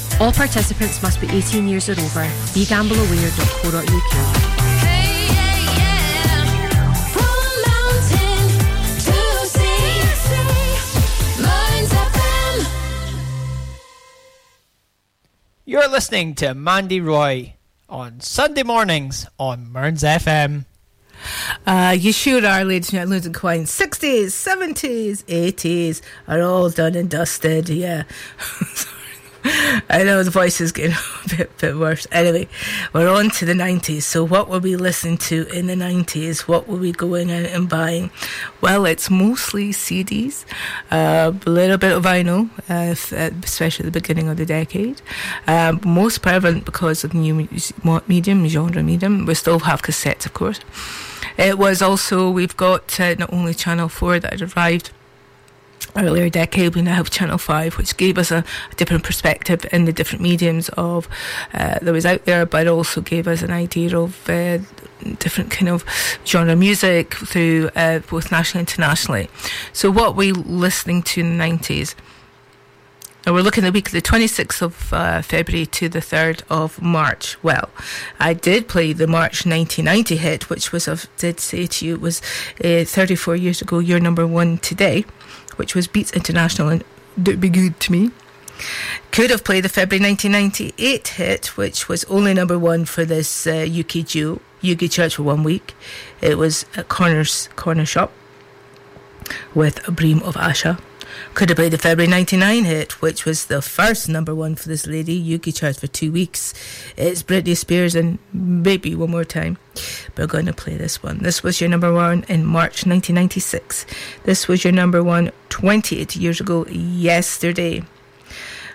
All 0.19 0.31
participants 0.31 1.01
must 1.01 1.19
be 1.21 1.27
18 1.29 1.67
years 1.67 1.89
or 1.89 1.93
over. 1.93 2.25
BeGambleAware.co.uk. 2.53 4.51
You're 15.63 15.87
listening 15.87 16.35
to 16.35 16.53
Mandy 16.53 16.99
Roy 16.99 17.53
on 17.87 18.19
Sunday 18.19 18.63
mornings 18.63 19.25
on 19.39 19.71
Mearns 19.71 20.03
FM. 20.03 20.65
Uh, 21.65 21.95
you 21.97 22.11
sure 22.11 22.45
are, 22.45 22.65
ladies 22.65 22.89
and 22.89 23.09
gentlemen, 23.09 23.31
coins. 23.31 23.71
60s, 23.71 24.27
70s, 24.27 25.23
80s 25.25 26.01
are 26.27 26.41
all 26.41 26.69
done 26.69 26.95
and 26.95 27.09
dusted, 27.09 27.69
yeah. 27.69 28.03
I 29.89 30.03
know 30.03 30.23
the 30.23 30.31
voice 30.31 30.61
is 30.61 30.71
getting 30.71 30.95
a 31.25 31.35
bit, 31.35 31.57
bit 31.57 31.77
worse. 31.77 32.07
Anyway, 32.11 32.47
we're 32.93 33.09
on 33.09 33.29
to 33.31 33.45
the 33.45 33.53
90s. 33.53 34.03
So, 34.03 34.23
what 34.23 34.49
were 34.49 34.59
we 34.59 34.75
listening 34.75 35.17
to 35.29 35.47
in 35.47 35.67
the 35.67 35.75
90s? 35.75 36.41
What 36.41 36.67
were 36.67 36.77
we 36.77 36.91
going 36.91 37.31
out 37.31 37.45
and 37.45 37.67
buying? 37.67 38.11
Well, 38.61 38.85
it's 38.85 39.09
mostly 39.09 39.69
CDs, 39.71 40.45
uh, 40.91 41.33
a 41.45 41.49
little 41.49 41.77
bit 41.77 41.91
of 41.91 42.03
vinyl, 42.03 42.49
uh, 42.69 42.95
uh, 43.15 43.31
especially 43.43 43.85
at 43.85 43.93
the 43.93 43.99
beginning 43.99 44.29
of 44.29 44.37
the 44.37 44.45
decade. 44.45 45.01
Um, 45.47 45.81
most 45.83 46.21
prevalent 46.21 46.65
because 46.65 47.03
of 47.03 47.13
new 47.13 47.47
medium, 48.07 48.47
genre 48.47 48.83
medium. 48.83 49.25
We 49.25 49.33
still 49.35 49.59
have 49.59 49.81
cassettes, 49.81 50.25
of 50.25 50.33
course. 50.33 50.59
It 51.37 51.57
was 51.57 51.81
also, 51.81 52.29
we've 52.29 52.55
got 52.55 52.99
uh, 52.99 53.15
not 53.15 53.33
only 53.33 53.53
Channel 53.53 53.89
4 53.89 54.19
that 54.19 54.41
arrived 54.41 54.91
earlier 55.95 56.29
decade, 56.29 56.75
we 56.75 56.81
now 56.81 56.95
have 56.95 57.09
Channel 57.09 57.37
5, 57.37 57.77
which 57.77 57.97
gave 57.97 58.17
us 58.17 58.31
a, 58.31 58.43
a 58.71 58.75
different 58.75 59.03
perspective 59.03 59.65
in 59.71 59.85
the 59.85 59.93
different 59.93 60.21
mediums 60.21 60.69
of 60.69 61.07
uh, 61.53 61.79
that 61.81 61.91
was 61.91 62.05
out 62.05 62.25
there, 62.25 62.45
but 62.45 62.67
also 62.67 63.01
gave 63.01 63.27
us 63.27 63.41
an 63.41 63.51
idea 63.51 63.97
of 63.97 64.29
uh, 64.29 64.59
different 65.19 65.51
kind 65.51 65.69
of 65.69 65.83
genre 66.25 66.55
music 66.55 67.15
through 67.15 67.69
uh, 67.75 67.99
both 67.99 68.31
nationally 68.31 68.61
and 68.61 68.69
internationally. 68.69 69.29
So, 69.73 69.91
what 69.91 70.15
were 70.15 70.19
we 70.19 70.31
listening 70.31 71.03
to 71.03 71.21
in 71.21 71.37
the 71.37 71.43
90s? 71.43 71.95
Now 73.25 73.33
we're 73.33 73.43
looking 73.43 73.63
at 73.63 73.67
the 73.67 73.77
week 73.77 73.87
of 73.87 73.93
the 73.93 74.01
26th 74.01 74.63
of 74.63 74.91
uh, 74.91 75.21
February 75.21 75.67
to 75.67 75.87
the 75.87 75.99
3rd 75.99 76.41
of 76.49 76.81
March. 76.81 77.37
Well, 77.43 77.69
I 78.19 78.33
did 78.33 78.67
play 78.67 78.93
the 78.93 79.05
March 79.05 79.45
1990 79.45 80.15
hit, 80.15 80.49
which 80.49 80.71
was, 80.71 80.87
I 80.87 80.97
did 81.17 81.39
say 81.39 81.67
to 81.67 81.85
you, 81.85 81.97
was 81.97 82.19
uh, 82.63 82.83
34 82.83 83.35
years 83.35 83.61
ago, 83.61 83.77
your 83.77 83.99
number 83.99 84.25
one 84.25 84.57
today, 84.57 85.05
which 85.61 85.75
was 85.75 85.85
Beats 85.85 86.11
International 86.13 86.69
and 86.69 86.83
Don't 87.21 87.39
Be 87.39 87.47
Good 87.47 87.79
to 87.81 87.91
Me. 87.91 88.09
Could 89.11 89.29
have 89.29 89.43
played 89.43 89.63
the 89.63 89.69
February 89.69 90.03
1998 90.03 91.07
hit, 91.07 91.55
which 91.55 91.87
was 91.87 92.03
only 92.05 92.33
number 92.33 92.57
one 92.57 92.83
for 92.85 93.05
this 93.05 93.45
uh, 93.45 93.67
UK 93.69 94.03
duo, 94.03 94.41
UK 94.67 94.89
Church 94.89 95.17
for 95.17 95.21
one 95.23 95.43
week. 95.43 95.75
It 96.19 96.39
was 96.39 96.65
at 96.75 96.89
Corner's 96.89 97.47
Cornershop 97.55 98.09
with 99.53 99.87
a 99.87 99.91
Brimful 99.91 100.29
of 100.29 100.33
Asha. 100.33 100.79
Could 101.33 101.49
have 101.49 101.55
played 101.55 101.71
the 101.71 101.77
February 101.77 102.09
99 102.09 102.65
hit, 102.65 103.01
which 103.01 103.25
was 103.25 103.45
the 103.45 103.61
first 103.61 104.09
number 104.09 104.35
one 104.35 104.53
for 104.55 104.67
this 104.67 104.85
lady, 104.85 105.33
UK 105.33 105.55
Chart 105.55 105.77
for 105.77 105.87
two 105.87 106.11
weeks. 106.11 106.53
It's 106.97 107.23
Britney 107.23 107.55
Spears 107.55 107.95
and 107.95 108.19
maybe 108.33 108.93
one 108.95 109.11
more 109.11 109.23
time. 109.23 109.57
But 110.13 110.23
we're 110.23 110.27
going 110.27 110.45
to 110.47 110.53
play 110.53 110.75
this 110.75 111.01
one. 111.01 111.19
This 111.19 111.41
was 111.41 111.61
your 111.61 111.69
number 111.69 111.93
one 111.93 112.25
in 112.27 112.45
March 112.45 112.85
1996. 112.85 113.85
This 114.23 114.47
was 114.49 114.65
your 114.65 114.73
number 114.73 115.01
one 115.01 115.31
28 115.49 116.17
years 116.17 116.41
ago 116.41 116.65
yesterday. 116.67 117.83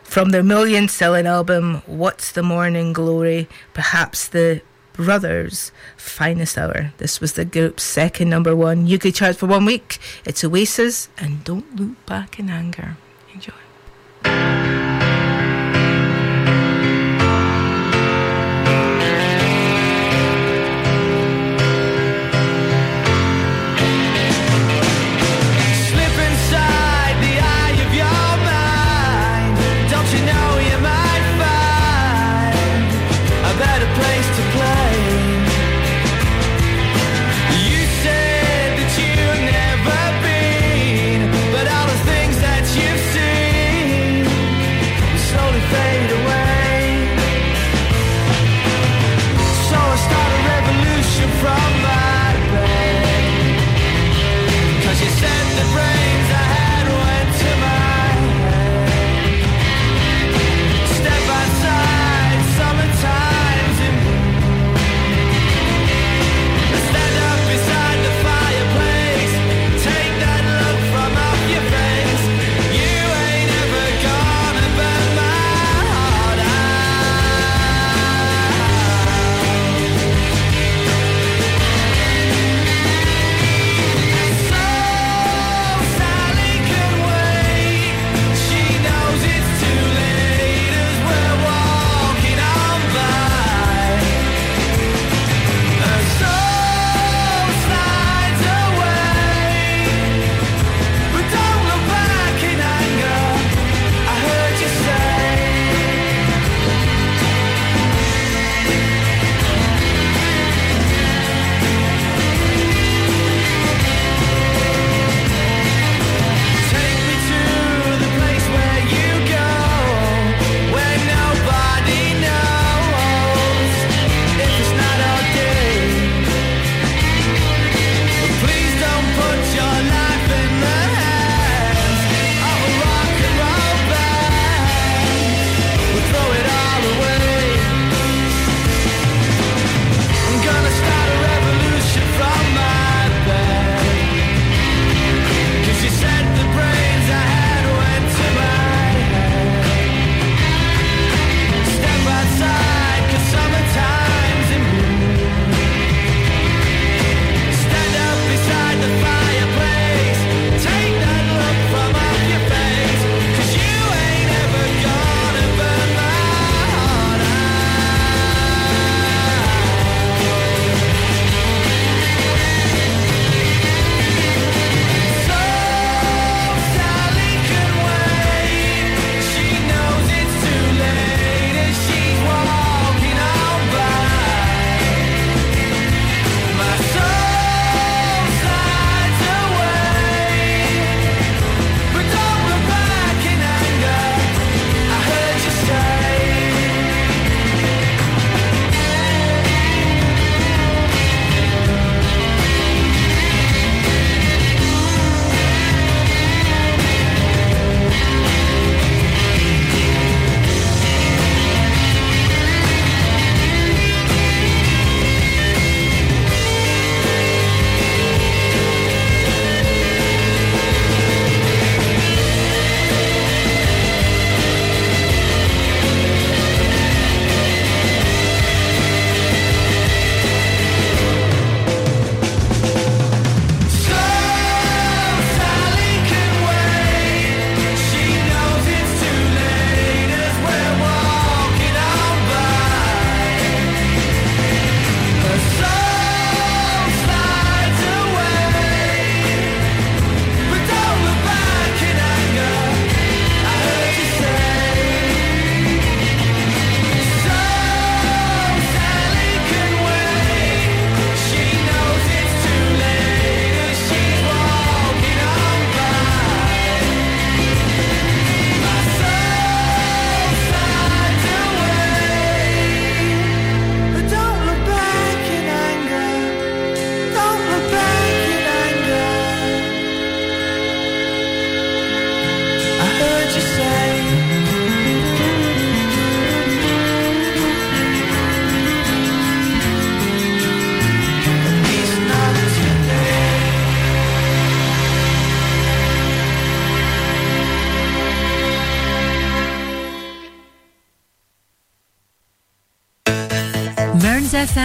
From 0.02 0.30
their 0.30 0.42
million 0.42 0.88
selling 0.88 1.26
album, 1.26 1.82
What's 1.84 2.32
the 2.32 2.42
Morning 2.42 2.94
Glory? 2.94 3.48
Perhaps 3.74 4.28
the 4.28 4.62
Brothers' 4.96 5.72
finest 5.96 6.58
hour. 6.58 6.92
This 6.98 7.20
was 7.20 7.34
the 7.34 7.44
group's 7.44 7.82
second 7.82 8.30
number 8.30 8.56
one 8.56 8.92
UK 8.92 9.14
chart 9.14 9.36
for 9.36 9.46
one 9.46 9.64
week. 9.64 9.98
It's 10.24 10.42
Oasis 10.42 11.08
and 11.18 11.44
Don't 11.44 11.76
Look 11.76 12.04
Back 12.06 12.38
in 12.38 12.50
Anger. 12.50 12.96
Enjoy. 13.32 14.65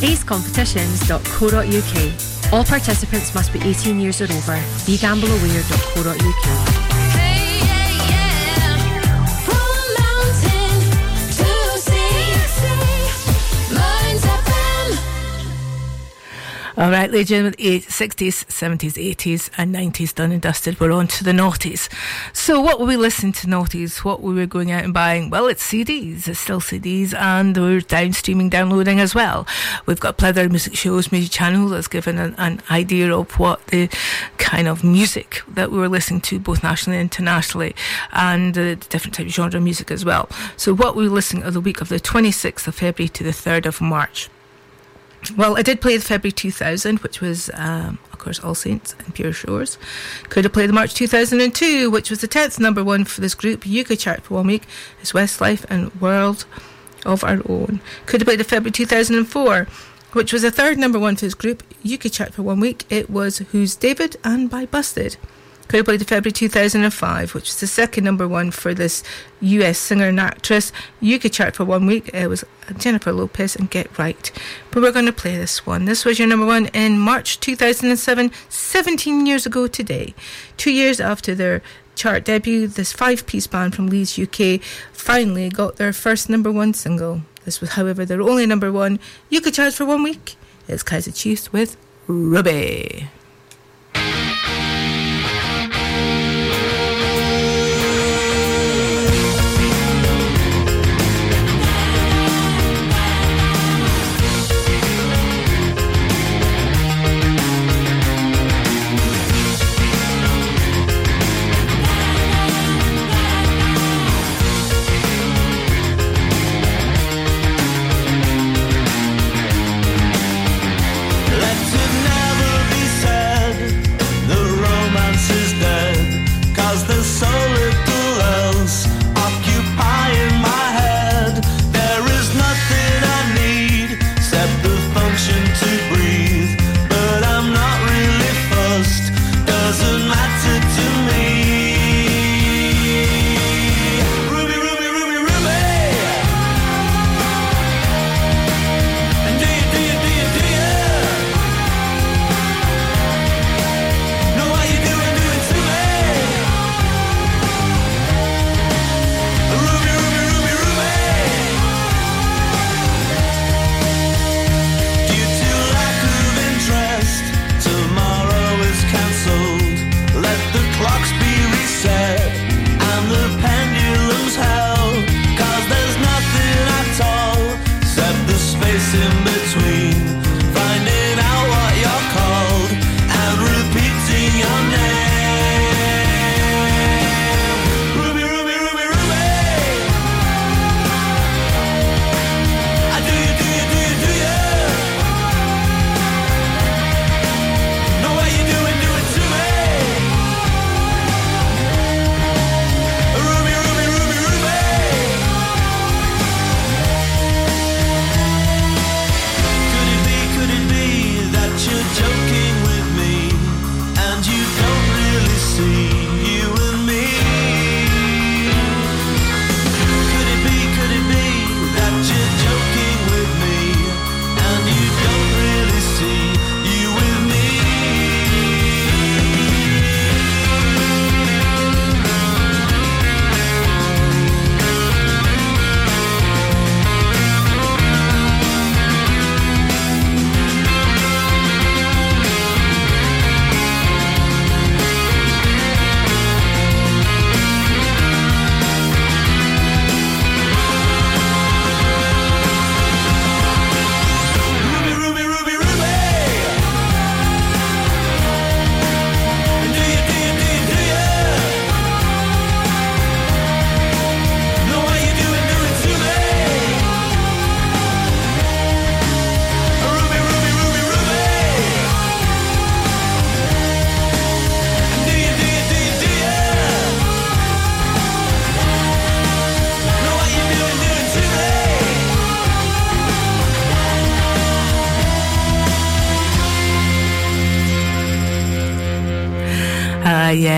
www.acecompetitions.co.uk. 0.00 2.52
All 2.52 2.64
participants 2.64 3.34
must 3.34 3.52
be 3.52 3.60
18 3.60 4.00
years 4.00 4.20
or 4.20 4.24
over. 4.24 4.56
BeGambleAware.co.uk. 4.86 6.87
All 16.78 16.92
right, 16.92 17.10
ladies 17.10 17.32
and 17.32 17.56
gentlemen, 17.56 17.80
60s, 17.80 18.44
70s, 18.46 19.16
80s, 19.16 19.50
and 19.58 19.74
90s 19.74 20.14
done 20.14 20.30
and 20.30 20.40
dusted. 20.40 20.78
We're 20.78 20.92
on 20.92 21.08
to 21.08 21.24
the 21.24 21.32
noughties. 21.32 21.92
So, 22.32 22.60
what 22.60 22.78
were 22.78 22.86
we 22.86 22.96
listening 22.96 23.32
to 23.32 23.48
noughties? 23.48 24.04
What 24.04 24.22
were 24.22 24.32
we 24.32 24.46
going 24.46 24.70
out 24.70 24.84
and 24.84 24.94
buying? 24.94 25.28
Well, 25.28 25.48
it's 25.48 25.68
CDs. 25.68 26.28
It's 26.28 26.38
still 26.38 26.60
CDs, 26.60 27.14
and 27.14 27.56
we're 27.56 27.80
down 27.80 28.12
streaming, 28.12 28.48
downloading 28.48 29.00
as 29.00 29.12
well. 29.12 29.44
We've 29.86 29.98
got 29.98 30.18
plethora 30.18 30.44
of 30.44 30.52
music 30.52 30.76
shows, 30.76 31.10
music 31.10 31.32
channel 31.32 31.68
that's 31.68 31.88
given 31.88 32.16
an, 32.16 32.36
an 32.38 32.62
idea 32.70 33.12
of 33.12 33.40
what 33.40 33.66
the 33.66 33.88
kind 34.38 34.68
of 34.68 34.84
music 34.84 35.42
that 35.48 35.72
we 35.72 35.78
were 35.78 35.88
listening 35.88 36.20
to, 36.20 36.38
both 36.38 36.62
nationally 36.62 37.00
and 37.00 37.06
internationally, 37.06 37.74
and 38.12 38.56
uh, 38.56 38.76
different 38.76 39.14
type 39.14 39.26
of 39.26 39.32
genre 39.32 39.60
music 39.60 39.90
as 39.90 40.04
well. 40.04 40.28
So, 40.56 40.76
what 40.76 40.94
we 40.94 41.08
were 41.08 41.14
listening 41.14 41.42
to 41.42 41.50
the 41.50 41.60
week 41.60 41.80
of 41.80 41.88
the 41.88 41.98
26th 41.98 42.68
of 42.68 42.76
February 42.76 43.08
to 43.08 43.24
the 43.24 43.30
3rd 43.30 43.66
of 43.66 43.80
March. 43.80 44.30
Well, 45.36 45.56
I 45.56 45.62
did 45.62 45.80
play 45.80 45.96
the 45.96 46.04
February 46.04 46.32
2000, 46.32 47.00
which 47.00 47.20
was, 47.20 47.50
um, 47.54 47.98
of 48.12 48.18
course, 48.18 48.38
All 48.40 48.54
Saints 48.54 48.94
and 48.98 49.14
Pure 49.14 49.32
Shores. 49.32 49.78
Could 50.28 50.44
have 50.44 50.52
played 50.52 50.68
the 50.68 50.74
March 50.74 50.94
2002, 50.94 51.90
which 51.90 52.10
was 52.10 52.20
the 52.20 52.28
10th 52.28 52.58
number 52.58 52.84
one 52.84 53.04
for 53.04 53.20
this 53.20 53.34
group, 53.34 53.64
UK 53.66 53.98
chart 53.98 54.22
for 54.22 54.34
one 54.34 54.46
week, 54.46 54.62
is 55.02 55.12
Westlife 55.12 55.64
and 55.68 55.94
World 56.00 56.46
of 57.04 57.24
Our 57.24 57.42
Own. 57.48 57.80
Could 58.06 58.20
have 58.20 58.26
played 58.26 58.40
the 58.40 58.44
February 58.44 58.72
2004, 58.72 59.66
which 60.12 60.32
was 60.32 60.42
the 60.42 60.50
third 60.50 60.78
number 60.78 60.98
one 60.98 61.16
for 61.16 61.26
this 61.26 61.34
group, 61.34 61.62
UK 61.84 62.10
chart 62.10 62.32
for 62.32 62.42
one 62.42 62.60
week. 62.60 62.84
It 62.88 63.10
was 63.10 63.38
Who's 63.38 63.76
David 63.76 64.16
and 64.24 64.48
by 64.48 64.66
Busted. 64.66 65.16
Could 65.68 65.84
played 65.84 66.00
the 66.00 66.06
February 66.06 66.32
2005, 66.32 67.34
which 67.34 67.44
was 67.44 67.60
the 67.60 67.66
second 67.66 68.04
number 68.04 68.26
one 68.26 68.50
for 68.50 68.72
this 68.72 69.04
US 69.40 69.76
singer 69.76 70.08
and 70.08 70.18
actress. 70.18 70.72
UK 71.02 71.30
chart 71.30 71.54
for 71.54 71.66
one 71.66 71.84
week. 71.84 72.08
It 72.14 72.26
was 72.28 72.42
Jennifer 72.78 73.12
Lopez 73.12 73.54
and 73.54 73.70
Get 73.70 73.98
Right. 73.98 74.32
But 74.70 74.82
we're 74.82 74.92
going 74.92 75.04
to 75.04 75.12
play 75.12 75.36
this 75.36 75.66
one. 75.66 75.84
This 75.84 76.06
was 76.06 76.18
your 76.18 76.26
number 76.26 76.46
one 76.46 76.66
in 76.68 76.98
March 76.98 77.38
2007, 77.40 78.32
17 78.48 79.26
years 79.26 79.44
ago 79.44 79.66
today. 79.66 80.14
Two 80.56 80.72
years 80.72 81.00
after 81.00 81.34
their 81.34 81.60
chart 81.94 82.24
debut, 82.24 82.66
this 82.66 82.92
five 82.94 83.26
piece 83.26 83.46
band 83.46 83.74
from 83.74 83.88
Leeds, 83.88 84.18
UK, 84.18 84.62
finally 84.92 85.50
got 85.50 85.76
their 85.76 85.92
first 85.92 86.30
number 86.30 86.50
one 86.50 86.72
single. 86.72 87.22
This 87.44 87.60
was, 87.60 87.70
however, 87.72 88.06
their 88.06 88.22
only 88.22 88.46
number 88.46 88.72
one 88.72 89.00
You 89.28 89.42
could 89.42 89.52
chart 89.52 89.74
for 89.74 89.84
one 89.84 90.02
week. 90.02 90.36
It's 90.66 90.82
Kaiser 90.82 91.12
Chiefs 91.12 91.52
with 91.52 91.76
Ruby. 92.06 93.08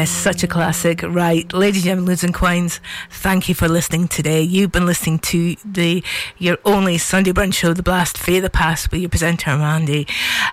Yes, 0.00 0.10
such 0.10 0.42
a 0.42 0.46
classic. 0.46 1.02
Right, 1.02 1.52
ladies 1.52 1.82
and 1.82 2.06
gentlemen, 2.06 2.16
and 2.22 2.34
Quines, 2.34 2.80
thank 3.10 3.50
you 3.50 3.54
for 3.54 3.68
listening 3.68 4.08
today. 4.08 4.40
You've 4.40 4.72
been 4.72 4.86
listening 4.86 5.18
to 5.18 5.56
the 5.62 6.02
your 6.38 6.56
only 6.64 6.96
Sunday 6.96 7.32
brunch 7.32 7.52
show, 7.52 7.74
The 7.74 7.82
Blast 7.82 8.16
Fae 8.16 8.40
the 8.40 8.48
Past, 8.48 8.90
with 8.90 9.02
your 9.02 9.10
presenter 9.10 9.58
Mandy. 9.58 10.06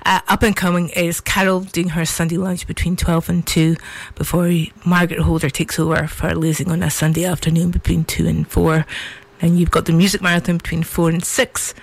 Uh, 0.06 0.20
up 0.28 0.44
and 0.44 0.54
coming 0.54 0.90
is 0.90 1.22
Carol 1.22 1.62
doing 1.62 1.90
her 1.90 2.04
Sunday 2.04 2.36
lunch 2.36 2.68
between 2.68 2.98
12 2.98 3.30
and 3.30 3.48
2 3.48 3.78
before 4.16 4.52
Margaret 4.84 5.22
Holder 5.22 5.50
takes 5.50 5.80
over 5.80 6.08
for 6.08 6.36
Losing 6.36 6.70
on 6.70 6.84
a 6.84 6.90
Sunday 6.90 7.24
afternoon 7.24 7.72
between 7.72 8.04
2 8.04 8.28
and 8.28 8.46
4. 8.50 8.86
Then 9.40 9.56
you've 9.56 9.72
got 9.72 9.86
the 9.86 9.94
music 9.94 10.22
marathon 10.22 10.58
between 10.58 10.84
4 10.84 11.10
and 11.10 11.24
6 11.24 11.74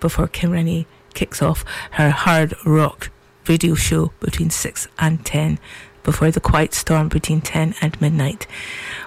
before 0.00 0.26
Kim 0.26 0.52
Rennie 0.52 0.86
kicks 1.12 1.42
off 1.42 1.66
her 1.92 2.08
hard 2.08 2.54
rock 2.64 3.10
radio 3.46 3.74
show 3.74 4.12
between 4.20 4.48
6 4.48 4.88
and 4.98 5.26
10 5.26 5.58
before 6.02 6.30
the 6.30 6.40
quiet 6.40 6.74
storm 6.74 7.08
between 7.08 7.40
10 7.40 7.74
and 7.80 8.00
midnight. 8.00 8.46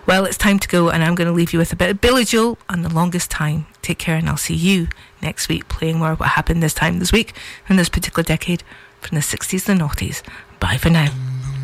Well, 0.06 0.26
it's 0.26 0.38
time 0.38 0.60
to 0.60 0.68
go, 0.68 0.90
and 0.90 1.04
I'm 1.04 1.16
going 1.16 1.28
to 1.28 1.34
leave 1.34 1.54
you 1.54 1.60
with 1.60 1.72
a 1.74 1.76
bit 1.76 1.90
of 1.90 2.02
Billy 2.02 2.26
Joel 2.26 2.58
and 2.70 2.84
the 2.84 2.94
longest 2.94 3.32
time. 3.32 3.66
Take 3.82 4.00
care, 4.00 4.16
and 4.16 4.30
I'll 4.30 4.38
see 4.38 4.56
you 4.56 4.88
next 5.22 5.48
week 5.50 5.68
playing 5.68 6.00
more 6.00 6.12
of 6.12 6.20
what 6.20 6.30
happened 6.30 6.62
this 6.62 6.74
time 6.74 7.00
this 7.00 7.12
week 7.12 7.34
in 7.70 7.76
this 7.76 7.90
particular 7.90 8.24
decade 8.24 8.64
from 9.02 9.16
the 9.16 9.22
60s 9.22 9.68
and 9.70 9.82
noughties. 9.82 10.22
Bye 10.60 10.78
for 10.78 10.90
now. 10.90 11.12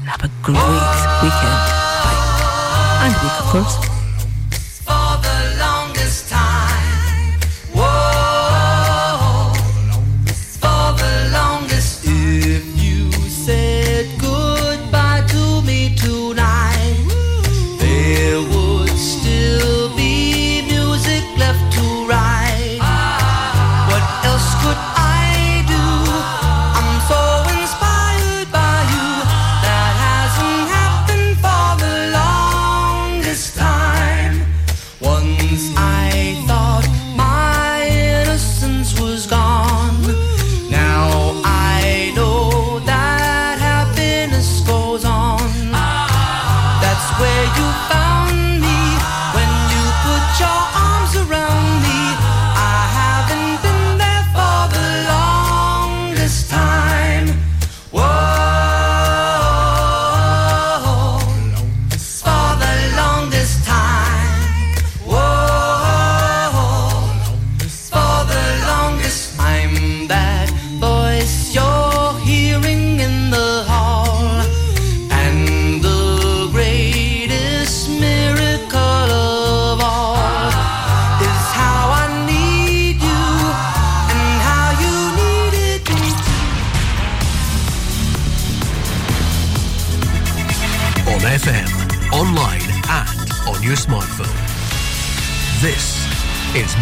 Have 0.05 0.23
a 0.23 0.31
great 0.41 0.55
weekend. 1.21 1.59
Bye. 2.03 2.99
And 3.03 3.13
week, 3.23 3.39
of 3.39 3.45
course. 3.51 3.98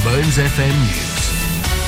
Mearns 0.03 0.39
FM 0.39 0.73
News. 0.87 1.06